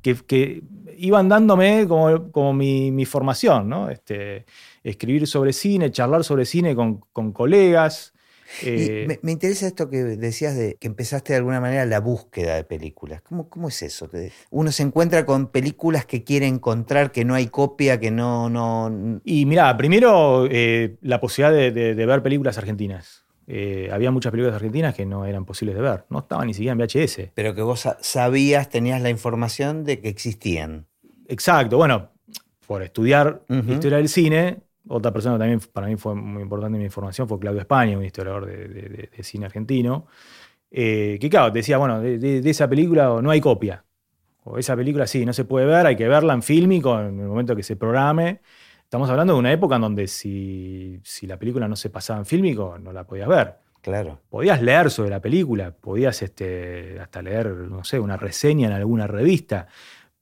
que, 0.00 0.62
iban 0.96 1.28
dándome 1.28 1.86
como, 1.86 2.32
como 2.32 2.54
mi, 2.54 3.04
formación, 3.04 3.68
¿no? 3.68 3.90
Este, 3.90 4.46
escribir 4.82 5.26
sobre 5.26 5.52
cine, 5.52 5.90
charlar 5.90 6.24
sobre 6.24 6.46
cine 6.46 6.74
con, 6.74 7.00
con 7.12 7.32
colegas. 7.32 8.14
Eh, 8.62 9.18
me, 9.22 9.32
interesa 9.32 9.66
esto 9.66 9.88
que 9.88 9.98
decías 9.98 10.56
de 10.56 10.76
que 10.78 10.86
empezaste 10.86 11.32
de 11.32 11.38
alguna 11.38 11.60
manera 11.60 11.86
la 11.86 12.00
búsqueda 12.00 12.56
de 12.56 12.64
películas. 12.64 13.22
¿Cómo, 13.22 13.48
cómo 13.48 13.68
es 13.68 13.82
eso? 13.82 14.08
Uno 14.50 14.72
se 14.72 14.82
encuentra 14.82 15.24
con 15.24 15.48
películas 15.48 16.04
que 16.04 16.24
quiere 16.24 16.46
encontrar, 16.46 17.12
que 17.12 17.24
no 17.24 17.34
hay 17.34 17.46
copia, 17.46 18.00
que 18.00 18.10
no... 18.10 18.50
no... 18.50 19.20
Y 19.24 19.46
mira, 19.46 19.76
primero 19.76 20.46
eh, 20.50 20.96
la 21.02 21.20
posibilidad 21.20 21.72
de, 21.72 21.94
ver 21.94 22.22
películas 22.22 22.58
argentinas. 22.58 23.24
Eh, 23.46 23.88
había 23.92 24.10
muchas 24.10 24.30
películas 24.30 24.54
argentinas 24.54 24.94
que 24.94 25.06
no 25.06 25.24
eran 25.24 25.44
posibles 25.44 25.74
de 25.74 25.82
ver, 25.82 26.04
no 26.08 26.20
estaban 26.20 26.46
ni 26.46 26.54
siquiera 26.54 26.72
en 26.72 26.78
VHS. 26.78 27.30
Pero 27.34 27.54
que 27.54 27.62
vos 27.62 27.88
sabías, 28.00 28.68
tenías 28.68 29.00
la 29.00 29.10
información 29.10 29.84
de 29.84 30.00
que 30.00 30.08
existían. 30.08 30.86
Exacto, 31.26 31.76
bueno, 31.76 32.10
por 32.66 32.82
estudiar 32.82 33.42
historia 33.48 33.98
del 33.98 34.08
cine, 34.08 34.58
otra 34.92 35.12
persona 35.12 35.36
que 35.36 35.38
también 35.38 35.60
para 35.72 35.86
mí 35.86 35.96
fue 35.96 36.14
muy 36.14 36.42
importante 36.42 36.76
en 36.76 36.82
mi 36.82 36.90
formación 36.90 37.28
fue 37.28 37.38
Claudio 37.38 37.60
España, 37.60 37.96
un 37.96 38.04
historiador 38.04 38.46
de, 38.46 39.08
cine 39.22 39.46
argentino, 39.46 40.06
eh, 40.70 41.16
que 41.20 41.30
claro, 41.30 41.52
decía, 41.52 41.78
bueno, 41.78 42.00
de, 42.00 42.38
esa 42.50 42.68
película 42.68 43.20
no 43.22 43.30
hay 43.30 43.40
copia. 43.40 43.84
O 44.42 44.58
esa 44.58 44.74
película 44.74 45.06
sí, 45.06 45.24
no 45.24 45.32
se 45.32 45.44
puede 45.44 45.66
ver, 45.66 45.86
hay 45.86 45.96
que 45.96 46.08
verla 46.08 46.34
en 46.34 46.42
fílmico 46.42 46.98
en 46.98 47.20
el 47.20 47.28
momento 47.28 47.54
que 47.54 47.62
se 47.62 47.76
programe. 47.76 48.40
Estamos 48.82 49.08
hablando 49.10 49.34
de 49.34 49.38
una 49.38 49.52
época 49.52 49.76
en 49.76 49.82
donde 49.82 50.08
si, 50.08 51.00
la 51.22 51.38
película 51.38 51.68
no 51.68 51.76
se 51.76 51.90
pasaba 51.90 52.18
en 52.18 52.26
fílmico, 52.26 52.76
no 52.78 52.92
la 52.92 53.06
podías 53.06 53.28
ver. 53.28 53.58
Claro. 53.82 54.20
Podías 54.28 54.60
leer 54.60 54.90
sobre 54.90 55.10
la 55.10 55.20
película, 55.20 55.70
podías 55.70 56.20
este, 56.22 56.98
hasta 56.98 57.22
leer, 57.22 57.46
no 57.46 57.84
sé, 57.84 58.00
una 58.00 58.16
reseña 58.16 58.66
en 58.66 58.72
alguna 58.72 59.06
revista, 59.06 59.68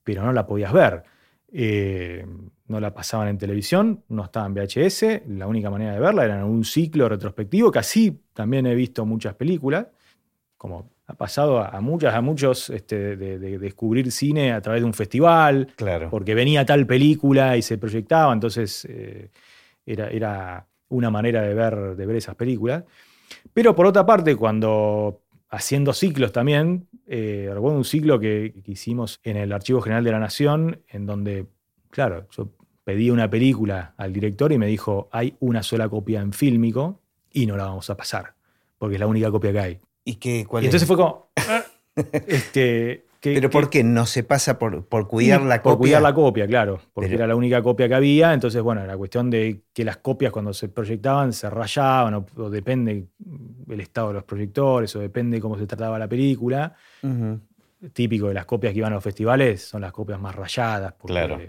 pero 0.03 0.21
no 0.21 0.31
la 0.31 0.45
podías 0.45 0.71
ver. 0.71 1.03
Eh, 1.51 2.23
no 2.69 2.79
la 2.79 2.93
pasaban 2.93 3.27
en 3.27 3.37
televisión, 3.37 4.03
no 4.09 4.23
estaba 4.23 4.45
en 4.45 4.53
VHS, 4.53 5.27
la 5.27 5.47
única 5.47 5.69
manera 5.69 5.93
de 5.93 5.99
verla 5.99 6.23
era 6.23 6.37
en 6.37 6.45
un 6.45 6.63
ciclo 6.63 7.09
retrospectivo, 7.09 7.71
que 7.71 7.79
así 7.79 8.21
también 8.33 8.67
he 8.67 8.75
visto 8.75 9.05
muchas 9.05 9.33
películas, 9.33 9.87
como 10.55 10.91
ha 11.07 11.13
pasado 11.15 11.59
a, 11.59 11.81
muchas, 11.81 12.13
a 12.13 12.21
muchos 12.21 12.69
este, 12.69 13.17
de, 13.17 13.57
descubrir 13.57 14.11
cine 14.11 14.53
a 14.53 14.61
través 14.61 14.83
de 14.83 14.85
un 14.85 14.93
festival, 14.93 15.67
claro. 15.75 16.09
porque 16.11 16.35
venía 16.35 16.63
tal 16.63 16.85
película 16.85 17.57
y 17.57 17.63
se 17.63 17.79
proyectaba, 17.79 18.31
entonces 18.31 18.85
eh, 18.87 19.31
era, 19.85 20.09
era, 20.09 20.65
una 20.89 21.11
manera 21.11 21.41
de 21.43 21.53
ver, 21.53 21.95
de 21.95 22.05
ver 22.05 22.15
esas 22.15 22.35
películas. 22.35 22.83
Pero 23.53 23.75
por 23.75 23.85
otra 23.85 24.05
parte, 24.07 24.35
cuando 24.35 25.21
haciendo 25.49 25.93
ciclos 25.93 26.31
también, 26.31 26.87
eh, 27.05 27.49
recuerdo 27.51 27.77
un 27.77 27.85
ciclo 27.85 28.19
que, 28.19 28.53
que 28.63 28.71
hicimos 28.71 29.19
en 29.23 29.37
el 29.37 29.51
Archivo 29.51 29.81
General 29.81 30.03
de 30.03 30.11
la 30.11 30.19
Nación, 30.19 30.81
en 30.87 31.05
donde, 31.05 31.45
claro, 31.91 32.27
yo 32.31 32.49
pedí 32.89 33.11
una 33.11 33.29
película 33.29 33.93
al 33.97 34.11
director 34.11 34.51
y 34.51 34.57
me 34.57 34.65
dijo, 34.65 35.09
hay 35.11 35.35
una 35.41 35.61
sola 35.61 35.87
copia 35.87 36.21
en 36.21 36.33
fílmico 36.33 36.99
y 37.31 37.45
no 37.45 37.55
la 37.55 37.65
vamos 37.65 37.87
a 37.91 37.95
pasar, 37.95 38.33
porque 38.79 38.95
es 38.95 38.99
la 38.99 39.05
única 39.05 39.29
copia 39.29 39.51
que 39.51 39.59
hay. 39.59 39.79
¿Y, 40.03 40.15
qué, 40.15 40.43
cuál 40.47 40.65
entonces 40.65 40.87
fue 40.87 40.97
como... 40.97 41.27
Ah, 41.35 41.63
este, 41.95 43.05
¿Pero 43.21 43.51
por 43.51 43.69
qué 43.69 43.83
no 43.83 44.07
se 44.07 44.23
pasa 44.23 44.57
por, 44.57 44.87
por 44.87 45.07
cuidar 45.07 45.43
la 45.43 45.61
copia? 45.61 45.71
Por 45.71 45.77
cuidar 45.77 46.01
la 46.01 46.13
copia, 46.15 46.47
claro, 46.47 46.81
porque 46.91 47.13
era 47.13 47.27
la 47.27 47.35
única 47.35 47.61
copia 47.61 47.87
que 47.87 47.93
había, 47.93 48.33
entonces 48.33 48.59
bueno, 48.59 48.81
era 48.81 48.97
cuestión 48.97 49.29
de 49.29 49.61
que 49.71 49.85
las 49.85 49.97
copias 49.97 50.31
cuando 50.31 50.51
se 50.51 50.69
proyectaban 50.69 51.31
se 51.31 51.47
rayaban, 51.47 52.25
o, 52.37 52.49
depende 52.49 53.05
el 53.69 53.81
estado 53.81 54.07
de 54.07 54.13
los 54.15 54.23
proyectores, 54.23 54.95
o 54.95 54.99
depende 54.99 55.39
cómo 55.39 55.59
se 55.59 55.67
trataba 55.67 55.99
la 55.99 56.07
película. 56.07 56.73
Típico 57.93 58.29
de 58.29 58.33
las 58.33 58.45
copias 58.45 58.73
que 58.73 58.79
iban 58.79 58.93
a 58.93 58.95
los 58.95 59.03
festivales 59.03 59.61
son 59.61 59.81
las 59.81 59.91
copias 59.91 60.19
más 60.19 60.33
rayadas, 60.33 60.93
porque 60.93 61.13
claro 61.13 61.39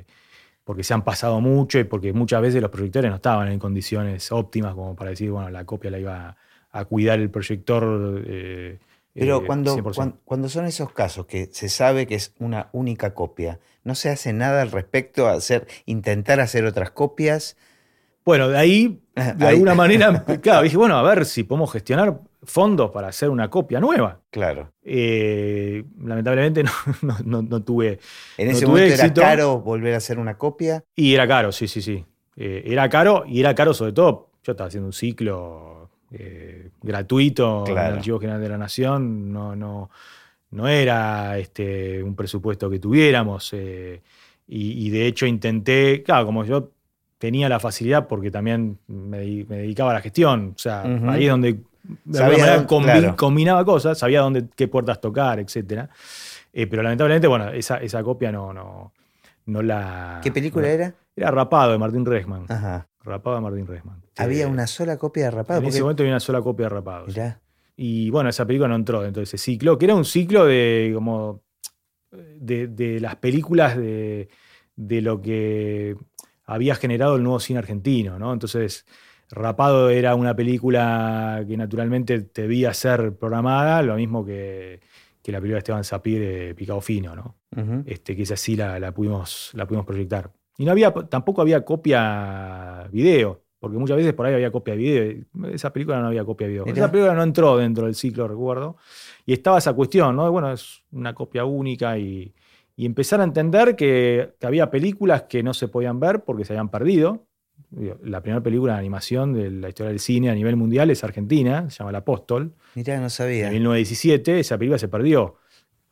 porque 0.65 0.85
se 0.85 0.95
han 0.95 1.03
pasado 1.03 1.41
mucho 1.41 1.79
y 1.79 1.85
porque 1.85 2.13
muchas 2.13 2.43
veces 2.43 2.63
los 2.63 2.71
proyectores 2.71 3.11
no 3.11 3.17
estaban 3.17 3.49
en 3.49 3.59
condiciones 3.59 4.31
óptimas 4.33 4.75
como 4.75 4.95
para 4.95 5.11
decir, 5.11 5.31
bueno, 5.31 5.51
la 5.51 5.65
copia 5.65 5.91
la 5.91 5.99
iba 5.99 6.37
a, 6.71 6.85
cuidar 6.85 7.19
el 7.19 7.31
proyector. 7.31 8.23
Eh, 8.27 8.79
Pero 9.15 9.39
eh, 9.39 9.47
cuando, 9.47 9.77
cuando, 10.25 10.49
son 10.49 10.67
esos 10.67 10.93
casos 10.93 11.27
que 11.27 11.47
se 11.47 11.69
sabe 11.69 12.07
que 12.07 12.15
es 12.15 12.35
una 12.39 12.69
única 12.73 13.15
copia, 13.15 13.59
¿no 13.85 13.95
se 13.95 14.11
hace 14.11 14.33
nada 14.33 14.63
al 14.63 14.71
respecto 14.71 15.27
a 15.27 15.33
hacer, 15.33 15.67
intentar 15.87 16.41
hacer 16.41 16.65
otras 16.65 16.91
copias? 16.91 17.57
Bueno, 18.25 18.49
de 18.49 18.59
ahí, 18.59 19.03
de 19.37 19.47
alguna 19.47 19.75
manera, 19.75 20.25
claro, 20.43 20.63
dije, 20.63 20.77
bueno, 20.77 20.97
a 20.97 21.03
ver 21.03 21.25
si 21.25 21.43
podemos 21.43 21.73
gestionar 21.73 22.21
fondos 22.43 22.91
para 22.91 23.09
hacer 23.09 23.31
una 23.31 23.51
copia 23.51 23.81
nueva. 23.81 24.21
Claro. 24.31 24.73
Eh, 24.83 25.85
lamentablemente 26.03 26.65
no, 27.25 27.63
tuve. 27.63 27.99
¿En 28.37 28.51
ese 28.51 28.67
momento 28.67 28.95
era 28.95 29.13
caro 29.13 29.61
volver 29.61 29.95
a 29.95 29.99
hacer 29.99 30.19
una 30.19 30.37
copia? 30.37 30.85
Y 30.95 31.15
era 31.15 31.27
caro, 31.27 31.53
sí, 31.53 31.69
sí, 31.69 31.83
sí. 31.83 32.05
Eh, 32.37 32.63
era 32.67 32.89
caro 32.89 33.25
y 33.27 33.41
era 33.41 33.55
caro 33.55 33.75
sobre 33.75 33.93
todo. 33.93 34.31
Yo 34.43 34.53
estaba 34.53 34.69
haciendo 34.69 34.87
un 34.87 34.93
ciclo 34.93 35.91
eh, 36.11 36.71
gratuito 36.83 37.65
en 37.67 37.73
el 37.73 37.79
Archivo 37.79 38.19
General 38.19 38.41
de 38.41 38.49
la 38.49 38.59
Nación. 38.59 39.33
No, 39.33 39.55
no, 39.55 39.91
no 40.51 40.69
era 40.69 41.39
este, 41.39 42.03
un 42.03 42.15
presupuesto 42.15 42.71
que 42.71 42.79
tuviéramos. 42.79 43.55
Y, 44.53 44.91
de 44.91 45.07
hecho 45.07 45.27
intenté, 45.27 46.03
claro, 46.03 46.27
como 46.27 46.45
yo 46.45 46.71
tenía 47.19 47.51
la 47.51 47.61
facilidad 47.61 48.09
porque 48.09 48.31
también 48.31 48.79
me, 48.89 49.19
dedicaba 49.45 49.91
a 49.91 49.95
la 49.95 50.01
gestión. 50.01 50.55
O 50.57 50.59
sea, 50.59 50.83
ahí 51.07 51.27
es 51.27 51.31
donde 51.31 51.59
de 51.83 52.23
alguna 52.23 52.87
manera 52.87 53.17
combinaba 53.17 53.65
cosas, 53.65 53.99
sabía 53.99 54.21
dónde, 54.21 54.47
qué 54.55 54.69
puertas 54.69 55.01
tocar, 55.01 55.39
etc. 55.39 55.89
Eh, 56.53 56.67
pero 56.67 56.83
lamentablemente, 56.83 57.27
bueno, 57.27 57.49
esa, 57.51 57.79
esa 57.79 58.03
copia 58.03 58.31
no, 58.33 58.53
no, 58.53 58.93
no 59.47 59.63
la. 59.63 60.21
¿Qué 60.23 60.33
película 60.33 60.69
era? 60.69 60.95
Era 61.17 61.31
Rapado 61.31 61.73
de 61.73 61.79
Martín 61.79 62.05
Resman. 62.05 62.47
Ajá. 62.49 62.89
Rapado 63.03 63.37
de 63.37 63.43
Martín 63.43 63.67
Resman. 63.67 64.03
¿Había 64.17 64.47
una 64.49 64.67
sola 64.67 64.97
copia 64.99 65.25
de 65.25 65.31
Rapado? 65.31 65.61
En 65.61 65.67
ese 65.67 65.83
momento 65.83 66.03
había 66.03 66.13
una 66.13 66.21
sola 66.21 66.43
copia 66.43 66.67
de 66.67 66.71
Rapado. 66.71 67.07
Y 67.77 68.11
bueno, 68.11 68.29
esa 68.29 68.47
película 68.47 68.69
no 68.69 68.77
entró 68.77 69.01
dentro 69.01 69.21
de 69.21 69.25
ese 69.25 69.39
ciclo, 69.39 69.79
que 69.79 69.87
era 69.87 69.95
un 69.95 70.05
ciclo 70.05 70.45
de 70.45 70.93
como 70.95 71.41
de, 72.11 72.67
de 72.67 73.01
las 73.01 73.17
películas 73.17 73.77
de, 73.77 74.29
de 74.77 75.01
lo 75.01 75.23
que 75.23 75.97
había 76.45 76.75
generado 76.75 77.17
el 77.17 77.23
nuevo 77.23 77.41
cine 77.41 77.59
argentino, 77.59 78.19
¿no? 78.19 78.33
Entonces, 78.33 78.85
Rapado 79.31 79.91
era 79.91 80.15
una 80.15 80.35
película 80.35 81.45
que 81.47 81.57
naturalmente 81.57 82.31
debía 82.35 82.75
ser 82.75 83.17
programada, 83.17 83.83
lo 83.83 83.97
mismo 83.97 84.25
que, 84.25 84.81
que 85.23 85.33
la 85.33 85.39
película 85.39 85.57
de 85.57 85.59
Esteban 85.59 85.85
Sapir, 85.85 86.21
de 86.21 86.55
Picado 86.55 86.81
Fino, 86.81 87.15
¿no? 87.15 87.37
este, 87.87 88.17
que 88.17 88.23
esa 88.23 88.37
sí 88.37 88.57
la, 88.57 88.79
la, 88.79 88.93
pudimos, 88.93 89.51
la 89.55 89.67
pudimos 89.67 89.87
proyectar. 89.87 90.31
Y 90.59 90.65
no 90.65 90.73
había, 90.73 90.93
tampoco 90.93 91.43
había 91.43 91.65
copia 91.65 92.89
video, 92.93 93.43
porque 93.59 93.79
muchas 93.79 93.97
veces 93.97 94.15
por 94.15 94.27
ahí 94.27 94.35
había 94.35 94.51
copia 94.51 94.75
de 94.75 94.79
video. 94.79 95.51
Esa 95.53 95.73
película 95.73 96.01
no 96.01 96.09
había 96.09 96.25
copia 96.25 96.47
de 96.47 96.53
video. 96.55 96.67
Esa 96.67 96.91
película 96.91 97.15
no 97.15 97.23
entró 97.23 97.57
dentro 97.57 97.87
del 97.87 97.95
ciclo, 97.95 98.27
recuerdo. 98.27 98.77
Y 99.27 99.33
estaba 99.33 99.59
esa 99.59 99.73
cuestión, 99.75 100.17
¿no? 100.17 100.31
Bueno, 100.31 100.53
es 100.53 100.83
una 100.93 101.15
copia 101.15 101.45
única 101.45 101.99
y, 101.99 102.35
y 102.75 102.87
empezar 102.87 103.21
a 103.21 103.25
entender 103.25 103.77
que, 103.77 104.35
que, 104.41 104.47
había 104.47 104.71
películas 104.71 105.25
que 105.25 105.43
no 105.43 105.55
se 105.55 105.69
podían 105.69 106.01
ver 106.01 106.25
porque 106.25 106.45
se 106.45 106.55
habían 106.55 106.71
perdido. 106.71 107.27
La 108.03 108.21
primera 108.21 108.43
película 108.43 108.73
de 108.75 108.79
animación 108.81 109.33
de 109.33 109.51
la 109.51 109.69
historia 109.69 109.91
del 109.91 110.01
cine 110.01 110.29
a 110.31 110.35
nivel 110.35 110.57
mundial 110.57 110.91
es 110.91 111.05
argentina, 111.05 111.71
se 111.71 111.79
llama 111.79 111.91
El 111.91 111.97
Apóstol. 111.97 112.55
Mirá, 112.75 112.99
no 113.01 113.09
sabía. 113.11 113.47
En 113.47 113.53
1917 113.55 114.41
esa 114.41 114.59
película 114.59 114.79
se 114.79 114.89
perdió. 114.89 115.37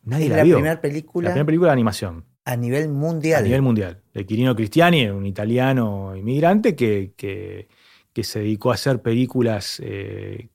Nadie 0.03 0.25
¿Es 0.25 0.31
la, 0.31 0.37
la 0.39 0.43
vio. 0.43 0.57
primera 0.57 0.81
película 0.81 1.29
La 1.29 1.35
primera 1.35 1.47
película 1.47 1.69
de 1.69 1.73
animación. 1.75 2.25
a 2.45 2.57
nivel 2.57 2.89
mundial. 2.89 3.41
A 3.41 3.45
nivel 3.45 3.63
mundial. 3.63 4.03
De 4.13 4.27
Quirino 4.27 4.57
Cristiani, 4.57 5.07
un 5.09 5.25
italiano 5.27 6.17
inmigrante 6.17 6.75
que, 6.75 7.13
que, 7.17 7.69
que 8.13 8.25
se 8.25 8.41
dedicó 8.41 8.73
a 8.73 8.75
hacer 8.75 9.01
películas 9.01 9.81
eh, 9.85 10.49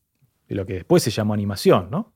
de 0.50 0.56
lo 0.56 0.66
que 0.66 0.74
después 0.74 1.04
se 1.04 1.12
llamó 1.12 1.34
animación, 1.34 1.88
¿no? 1.90 2.14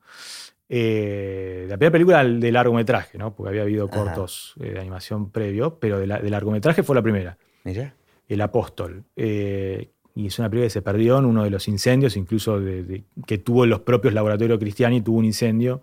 Eh, 0.68 1.64
la 1.68 1.76
primera 1.78 1.92
película 1.92 2.22
de 2.24 2.52
largometraje, 2.52 3.16
¿no? 3.16 3.34
Porque 3.34 3.48
había 3.48 3.62
habido 3.62 3.86
Ajá. 3.90 4.04
cortos 4.04 4.54
eh, 4.60 4.72
de 4.72 4.80
animación 4.80 5.30
previo, 5.30 5.78
pero 5.78 5.98
de, 5.98 6.06
la- 6.06 6.18
de 6.20 6.28
largometraje 6.28 6.82
fue 6.82 6.94
la 6.94 7.02
primera, 7.02 7.38
Mirá. 7.64 7.94
El 8.28 8.40
Apóstol. 8.40 9.04
Eh, 9.16 9.90
y 10.14 10.26
es 10.26 10.38
una 10.38 10.48
película 10.50 10.66
que 10.66 10.70
se 10.70 10.82
perdió 10.82 11.18
en 11.18 11.24
uno 11.24 11.44
de 11.44 11.50
los 11.50 11.66
incendios, 11.68 12.16
incluso 12.16 12.60
de- 12.60 12.82
de- 12.82 13.04
que 13.26 13.38
tuvo 13.38 13.66
los 13.66 13.80
propios 13.80 14.12
laboratorios 14.14 14.58
Cristiani, 14.58 15.00
tuvo 15.00 15.18
un 15.18 15.24
incendio 15.24 15.80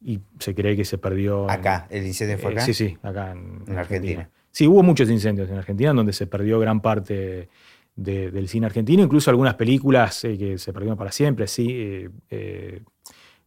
y 0.00 0.20
se 0.38 0.54
cree 0.54 0.76
que 0.76 0.84
se 0.84 0.96
perdió. 0.98 1.44
en- 1.44 1.50
Acá, 1.50 1.86
el 1.90 2.06
incendio 2.06 2.38
fue 2.38 2.50
eh, 2.50 2.54
acá. 2.54 2.64
sí, 2.64 2.74
sí, 2.74 2.96
acá 3.02 3.32
en, 3.32 3.62
En 3.66 3.78
Argentina. 3.78 4.30
Sí, 4.50 4.66
hubo 4.68 4.82
muchos 4.84 5.10
incendios 5.10 5.50
en 5.50 5.56
Argentina 5.56 5.90
en 5.90 5.96
donde 5.96 6.12
se 6.12 6.26
perdió 6.28 6.60
gran 6.60 6.80
parte 6.80 7.48
de- 7.96 8.30
del 8.30 8.48
cine 8.48 8.66
argentino, 8.66 9.02
incluso 9.02 9.30
algunas 9.30 9.54
películas 9.54 10.24
eh, 10.24 10.38
que 10.38 10.58
se 10.58 10.72
perdieron 10.72 10.96
para 10.96 11.10
siempre. 11.10 11.46
Sí, 11.48 12.06
eh, 12.30 12.80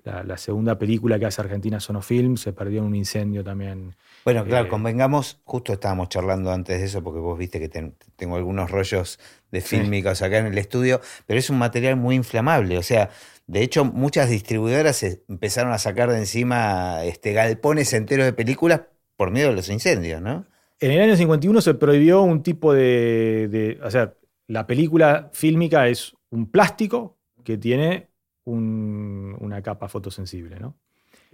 la, 0.07 0.23
la 0.23 0.37
segunda 0.37 0.77
película 0.77 1.19
que 1.19 1.25
hace 1.25 1.41
Argentina 1.41 1.79
Sonofilm 1.79 2.37
se 2.37 2.53
perdió 2.53 2.79
en 2.79 2.85
un 2.85 2.95
incendio 2.95 3.43
también. 3.43 3.95
Bueno, 4.23 4.43
claro, 4.45 4.65
Eh, 4.65 4.69
convengamos, 4.69 5.39
justo 5.43 5.73
estábamos 5.73 6.09
charlando 6.09 6.51
antes 6.51 6.79
de 6.79 6.85
eso, 6.85 7.03
porque 7.03 7.19
vos 7.19 7.37
viste 7.37 7.59
que 7.59 7.69
ten- 7.69 7.95
tengo 8.15 8.35
algunos 8.35 8.69
rollos 8.71 9.19
de 9.51 9.61
fílmicos 9.61 10.21
acá 10.21 10.37
en 10.39 10.47
el 10.47 10.57
estudio, 10.57 10.99
pero 11.25 11.39
es 11.39 11.49
un 11.49 11.57
material 11.57 11.95
muy 11.95 12.15
inflamable. 12.15 12.77
O 12.77 12.83
sea, 12.83 13.09
de 13.47 13.61
hecho, 13.61 13.85
muchas 13.85 14.29
distribuidoras 14.29 15.03
empezaron 15.03 15.71
a 15.71 15.77
sacar 15.77 16.09
de 16.11 16.17
encima 16.17 17.03
este, 17.05 17.33
galpones 17.33 17.93
enteros 17.93 18.25
de 18.25 18.33
películas 18.33 18.81
por 19.15 19.31
miedo 19.31 19.49
a 19.49 19.53
los 19.53 19.69
incendios, 19.69 20.21
¿no? 20.21 20.45
En 20.79 20.91
el 20.91 21.01
año 21.01 21.15
51 21.15 21.61
se 21.61 21.73
prohibió 21.73 22.21
un 22.21 22.43
tipo 22.43 22.73
de, 22.73 23.47
de- 23.49 23.79
O 23.83 23.89
sea, 23.91 24.13
la 24.47 24.67
película 24.67 25.29
fílmica 25.33 25.87
es 25.87 26.13
un 26.29 26.51
plástico 26.51 27.17
que 27.43 27.57
tiene 27.57 28.09
un- 28.47 29.35
una 29.39 29.61
capa 29.61 29.87
fotosensible. 29.87 30.59
¿no? 30.59 30.75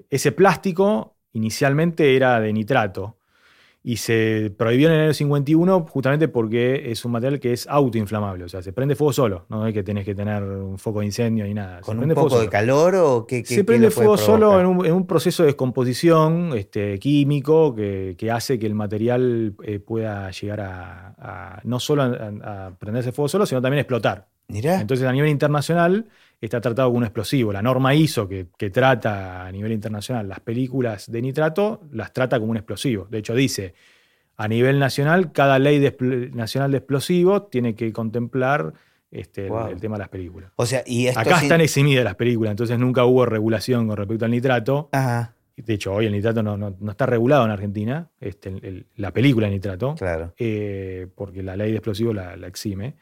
Ese 0.10 0.32
plástico 0.32 1.15
inicialmente 1.34 2.15
era 2.15 2.39
de 2.39 2.52
nitrato 2.54 3.17
y 3.86 3.97
se 3.97 4.49
prohibió 4.58 4.88
en 4.88 4.93
el 4.95 5.02
año 5.02 5.13
51 5.13 5.82
justamente 5.89 6.30
porque 6.30 6.89
es 6.91 7.04
un 7.04 7.12
material 7.12 7.39
que 7.41 7.52
es 7.52 7.67
autoinflamable. 7.67 8.45
O 8.45 8.47
sea, 8.49 8.62
se 8.62 8.71
prende 8.71 8.95
fuego 8.95 9.12
solo. 9.12 9.45
No 9.49 9.67
es 9.67 9.73
que 9.73 9.84
tenés 9.84 10.06
que 10.06 10.15
tener 10.15 10.41
un 10.41 10.80
foco 10.80 11.02
de 11.02 11.08
incendio 11.08 11.43
ni 11.43 11.54
nada. 11.54 11.80
Se 11.80 11.84
¿Con 11.84 11.99
un 12.02 12.10
poco 12.15 12.39
de 12.39 12.47
calor 12.47 12.95
o 12.95 13.28
qué? 13.28 13.43
qué- 13.43 13.56
Se 13.56 13.63
prende 13.65 13.91
fuego 13.91 14.15
solo 14.17 14.58
en 14.60 14.65
un, 14.67 14.86
en 14.86 14.93
un 14.93 15.06
proceso 15.06 15.43
de 15.43 15.47
descomposición 15.47 16.54
este, 16.56 16.97
químico 16.97 17.76
que, 17.76 18.15
que 18.17 18.32
hace 18.32 18.58
que 18.58 18.67
el 18.67 18.73
material 18.73 19.54
eh, 19.63 19.80
pueda 19.80 20.32
llegar 20.32 20.62
a, 20.62 21.15
a- 21.17 21.62
no 21.65 21.78
solo 21.82 22.04
a, 22.04 22.67
a 22.67 22.71
prenderse 22.80 23.12
fuego 23.12 23.28
solo, 23.28 23.45
sino 23.45 23.62
también 23.62 23.80
explotar. 23.82 24.28
Mirá, 24.47 24.80
Entonces, 24.82 25.06
a 25.08 25.12
nivel 25.12 25.30
internacional 25.30 26.08
está 26.45 26.60
tratado 26.62 26.89
como 26.89 26.97
un 26.99 27.03
explosivo. 27.06 27.51
La 27.53 27.62
norma 27.62 27.93
ISO 27.95 28.27
que, 28.27 28.47
que 28.58 28.69
trata 28.69 29.45
a 29.45 29.51
nivel 29.51 29.71
internacional 29.71 30.27
las 30.27 30.39
películas 30.39 31.12
de 31.12 31.21
nitrato 31.21 31.82
las 31.91 32.12
trata 32.13 32.39
como 32.39 32.51
un 32.51 32.58
explosivo. 32.58 33.08
De 33.10 33.19
hecho, 33.19 33.34
dice, 33.34 33.73
a 34.38 34.47
nivel 34.47 34.79
nacional, 34.79 35.32
cada 35.32 35.60
ley 35.60 35.79
de 35.79 36.29
nacional 36.34 36.71
de 36.71 36.77
explosivos 36.77 37.49
tiene 37.49 37.75
que 37.75 37.91
contemplar 37.93 38.73
este, 39.12 39.45
el- 39.47 39.79
tema 39.79 39.95
de 39.95 39.99
las 39.99 40.10
películas. 40.10 40.51
o 40.56 40.65
sea, 40.65 40.82
y 40.88 41.06
esto 41.06 41.19
Acá 41.19 41.36
sin- 41.36 41.43
están 41.43 41.62
eximidas 41.62 42.03
las 42.03 42.15
películas, 42.15 42.49
entonces 42.51 42.79
nunca 42.79 43.06
hubo 43.06 43.27
regulación 43.27 43.88
con 43.88 43.95
respecto 43.95 44.25
al 44.25 44.32
nitrato. 44.32 44.89
Ajá, 44.91 45.36
De 45.56 45.75
hecho, 45.75 45.93
hoy 45.93 46.08
el 46.08 46.13
nitrato 46.13 46.41
no, 46.41 46.58
no- 46.58 46.75
no 46.79 46.91
está 46.91 47.06
regulado 47.06 47.45
en 47.45 47.51
Argentina, 47.51 48.10
este, 48.19 48.49
el- 48.49 48.65
el- 48.65 48.86
la 48.95 49.12
película 49.12 49.45
de 49.45 49.53
nitrato, 49.53 49.93
claro. 49.93 50.34
eh, 50.39 51.06
porque 51.13 51.43
la 51.43 51.56
ley 51.56 51.69
de 51.69 51.77
explosivos 51.77 52.15
la, 52.15 52.36
la 52.36 52.47
exime. 52.47 52.95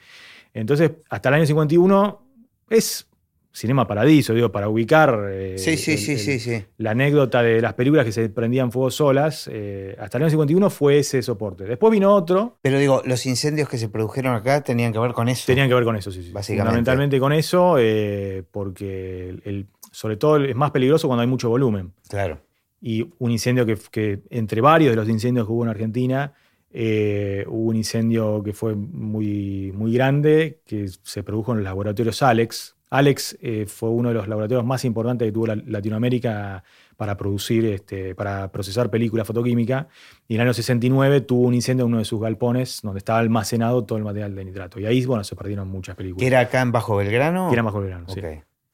Entonces, 0.54 0.91
hasta 1.10 1.30
el 1.30 1.36
año 1.36 1.45
51 1.45 2.21
es 2.69 3.08
cinema 3.53 3.85
paradiso, 3.87 4.33
digo, 4.33 4.51
para 4.51 4.69
ubicar 4.69 5.27
eh, 5.29 5.57
Sí, 5.57 5.75
sí, 5.77 5.91
el- 5.91 5.97
sí, 5.97 6.31
el- 6.31 6.39
sí, 6.39 6.63
la 6.77 6.91
anécdota 6.91 7.43
de 7.43 7.61
las 7.61 7.73
películas 7.73 8.05
que 8.05 8.11
se 8.11 8.29
prendían 8.29 8.71
fuego 8.71 8.89
solas. 8.91 9.49
eh, 9.51 9.95
hasta 9.99 10.17
el 10.17 10.23
año 10.23 10.29
51 10.31 10.69
fue 10.69 10.99
ese 10.99 11.21
soporte. 11.21 11.65
Después 11.65 11.91
vino 11.91 12.13
otro, 12.15 12.57
Pero 12.61 12.79
digo, 12.79 13.01
los 13.05 13.25
incendios 13.25 13.67
que 13.67 13.77
se 13.77 13.89
produjeron 13.89 14.33
acá 14.35 14.61
tenían 14.63 14.93
que 14.93 14.99
ver 14.99 15.11
con 15.13 15.27
eso. 15.29 15.43
tenían 15.47 15.67
que 15.67 15.75
ver 15.75 15.83
con 15.83 15.95
eso, 15.95 16.11
sí, 16.11 16.23
sí. 16.23 16.31
Básicamente. 16.31 16.69
Fundamentalmente 16.69 17.19
con 17.19 17.33
eso, 17.33 17.75
eh, 17.77 18.43
porque 18.51 19.35
el- 19.43 19.67
sobre 19.91 20.15
todo 20.15 20.37
es 20.37 20.55
más 20.55 20.71
peligroso 20.71 21.07
cuando 21.07 21.21
hay 21.21 21.27
mucho 21.27 21.49
volumen. 21.49 21.91
Claro. 22.09 22.39
y 22.83 23.07
un 23.19 23.29
incendio 23.29 23.63
que, 23.63 23.77
que 23.91 24.21
entre 24.31 24.59
varios 24.59 24.89
de 24.91 24.95
los 24.95 25.07
incendios 25.07 25.45
que 25.45 25.53
hubo 25.53 25.61
en 25.63 25.69
Argentina, 25.69 26.33
eh, 26.71 27.45
hubo 27.47 27.69
un 27.69 27.75
incendio 27.75 28.41
que 28.43 28.53
fue 28.53 28.73
muy, 28.75 29.71
muy 29.75 29.93
grande, 29.93 30.61
que 30.65 30.87
se 31.03 31.21
produjo 31.21 31.51
en 31.51 31.59
los 31.59 31.65
laboratorios 31.65 32.23
Alex. 32.23 32.75
Alex 32.91 33.38
eh, 33.41 33.65
fue 33.67 33.89
uno 33.89 34.10
de 34.10 34.15
los 34.15 34.27
laboratorios 34.27 34.63
más 34.65 34.86
importantes 34.86 35.25
que 35.27 35.32
tuvo 35.32 35.47
la- 35.47 35.56
Latinoamérica 35.56 36.63
para 36.97 37.17
producir, 37.17 37.65
este, 37.65 38.13
para 38.15 38.51
procesar 38.51 38.89
película 38.91 39.25
fotoquímica. 39.25 39.88
Y 40.27 40.36
en 40.36 40.41
el 40.41 40.47
año 40.47 40.54
69 40.54 41.21
tuvo 41.21 41.47
un 41.47 41.54
incendio 41.54 41.86
en 41.86 41.89
uno 41.91 41.97
de 41.99 42.06
sus 42.06 42.21
galpones 42.21 42.82
donde 42.84 42.99
estaba 42.99 43.19
almacenado 43.19 43.84
todo 43.86 43.97
el 43.97 44.04
material 44.04 44.36
de 44.36 44.45
nitrato. 44.45 44.80
Y 44.80 44.86
ahí, 44.86 45.06
bueno, 45.06 45.23
se 45.23 45.36
perdieron 45.36 45.67
muchas 45.69 45.95
películas. 45.95 46.19
¿Que 46.21 46.27
era 46.27 46.41
acá 46.41 46.62
en 46.62 46.71
Bajo 46.71 46.97
Belgrano? 46.97 47.47
Que 47.49 47.54
era 47.56 47.63
Bajo 47.63 47.80
Belgrano, 47.80 48.08
sí. 48.10 48.21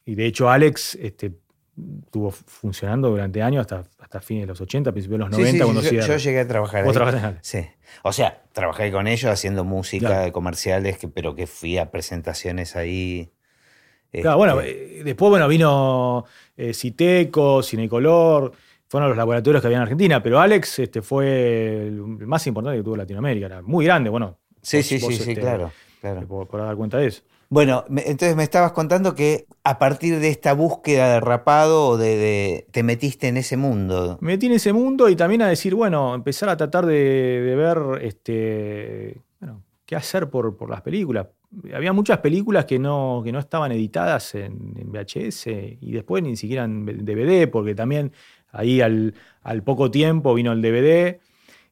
Y 0.06 0.15
de 0.15 0.25
hecho, 0.25 0.49
Alex 0.49 0.95
este, 0.95 1.34
estuvo 2.06 2.32
funcionando 2.32 3.10
durante 3.10 3.41
años, 3.43 3.62
hasta, 3.62 3.84
hasta 3.99 4.19
fines 4.19 4.43
de 4.43 4.47
los 4.47 4.60
80, 4.62 4.91
principios 4.93 5.19
de 5.19 5.25
los 5.25 5.36
Sí, 5.36 5.41
90, 5.41 5.58
sí, 5.58 5.63
cuando 5.63 5.82
yo, 6.08 6.17
llegué 6.17 6.39
a 6.39 6.47
trabajar 6.47 6.84
Vos 6.86 6.97
ahí. 6.97 7.15
en. 7.23 7.38
Sí. 7.41 7.60
O 8.03 8.12
sea, 8.12 8.41
trabajé 8.51 8.91
con 8.91 9.06
ellos 9.08 9.30
haciendo 9.32 9.63
música, 9.63 10.08
Claro. 10.08 10.32
comerciales, 10.34 10.97
que, 10.97 11.08
pero 11.08 11.36
que 11.36 11.45
fui 11.45 11.77
a 11.77 11.91
presentaciones 11.91 12.75
ahí. 12.75 13.32
Claro, 14.12 14.38
bueno, 14.38 14.60
este, 14.62 15.00
eh, 15.00 15.04
después 15.04 15.30
bueno, 15.30 15.48
vino 15.48 16.26
eh, 16.56 16.74
Citeco, 16.74 17.62
Cinecolor, 17.62 18.52
fueron 18.89 19.10
los 19.10 19.17
laboratorios 19.17 19.62
que 19.62 19.67
había 19.67 19.78
en 19.78 19.84
Argentina, 19.84 20.24
pero 20.24 20.39
Alex 20.39 20.80
este, 20.80 21.02
fue 21.02 21.88
el 21.88 22.02
más 22.02 22.46
importante 22.48 22.78
que 22.80 22.84
tuvo 22.84 22.96
Latinoamérica, 22.98 23.46
era 23.48 23.62
muy 23.62 23.86
grande, 23.86 24.10
bueno. 24.10 24.38
sí, 24.62 24.78
vos- 24.78 24.86
sí, 24.86 24.98
vos, 25.00 25.13
sí, 25.15 25.24
sí, 25.24 25.30
este, 25.32 25.41
claro. 25.41 25.72
Claro. 26.02 26.28
puedo 26.28 26.63
dar 26.63 26.76
cuenta 26.76 26.98
de 27.00 27.08
eso. 27.08 27.24
Bueno, 27.50 27.86
me- 27.89 28.02
entonces 28.08 28.36
me 28.36 28.43
estabas 28.43 28.72
contando 28.74 29.15
que 29.15 29.46
a 29.63 29.80
partir 29.80 30.20
de 30.20 30.30
esta 30.30 30.54
búsqueda 30.54 31.13
de 31.13 31.20
rapado 31.22 31.88
o 31.88 31.98
de, 31.98 32.15
de- 32.17 32.67
te 32.72 32.84
metiste 32.84 33.28
en 33.30 33.38
ese 33.38 33.56
mundo. 33.58 34.17
Me 34.22 34.34
metí 34.34 34.46
en 34.48 34.52
ese 34.54 34.74
mundo 34.74 35.10
y 35.10 35.15
también 35.15 35.41
a 35.41 35.48
decir, 35.50 35.74
bueno, 35.74 36.13
empezar 36.13 36.50
a 36.50 36.58
tratar 36.58 36.86
de, 36.86 36.93
de 36.96 37.56
ver 37.56 37.78
este, 38.02 39.22
qué 39.88 39.95
hacer 39.95 40.30
por, 40.30 40.56
por 40.56 40.69
las 40.69 40.82
películas. 40.82 41.28
Había 41.73 41.93
muchas 41.93 42.19
películas 42.19 42.65
que 42.65 42.78
no, 42.78 43.21
que 43.23 43.32
no 43.32 43.39
estaban 43.39 43.71
editadas 43.71 44.36
en, 44.36 44.73
en 44.78 44.91
VHS 44.91 45.47
y 45.82 45.91
después 45.93 46.21
ni 46.21 46.36
siquiera 46.36 46.65
en 46.65 46.86
DVD, 46.86 47.50
porque 47.50 47.73
también 47.73 48.12
ahí 48.52 48.82
al, 48.82 49.13
al 49.41 49.63
poco 49.63 49.89
tiempo 49.89 50.34
vino 50.36 50.52
el 50.52 50.62
DVD. 50.62 51.19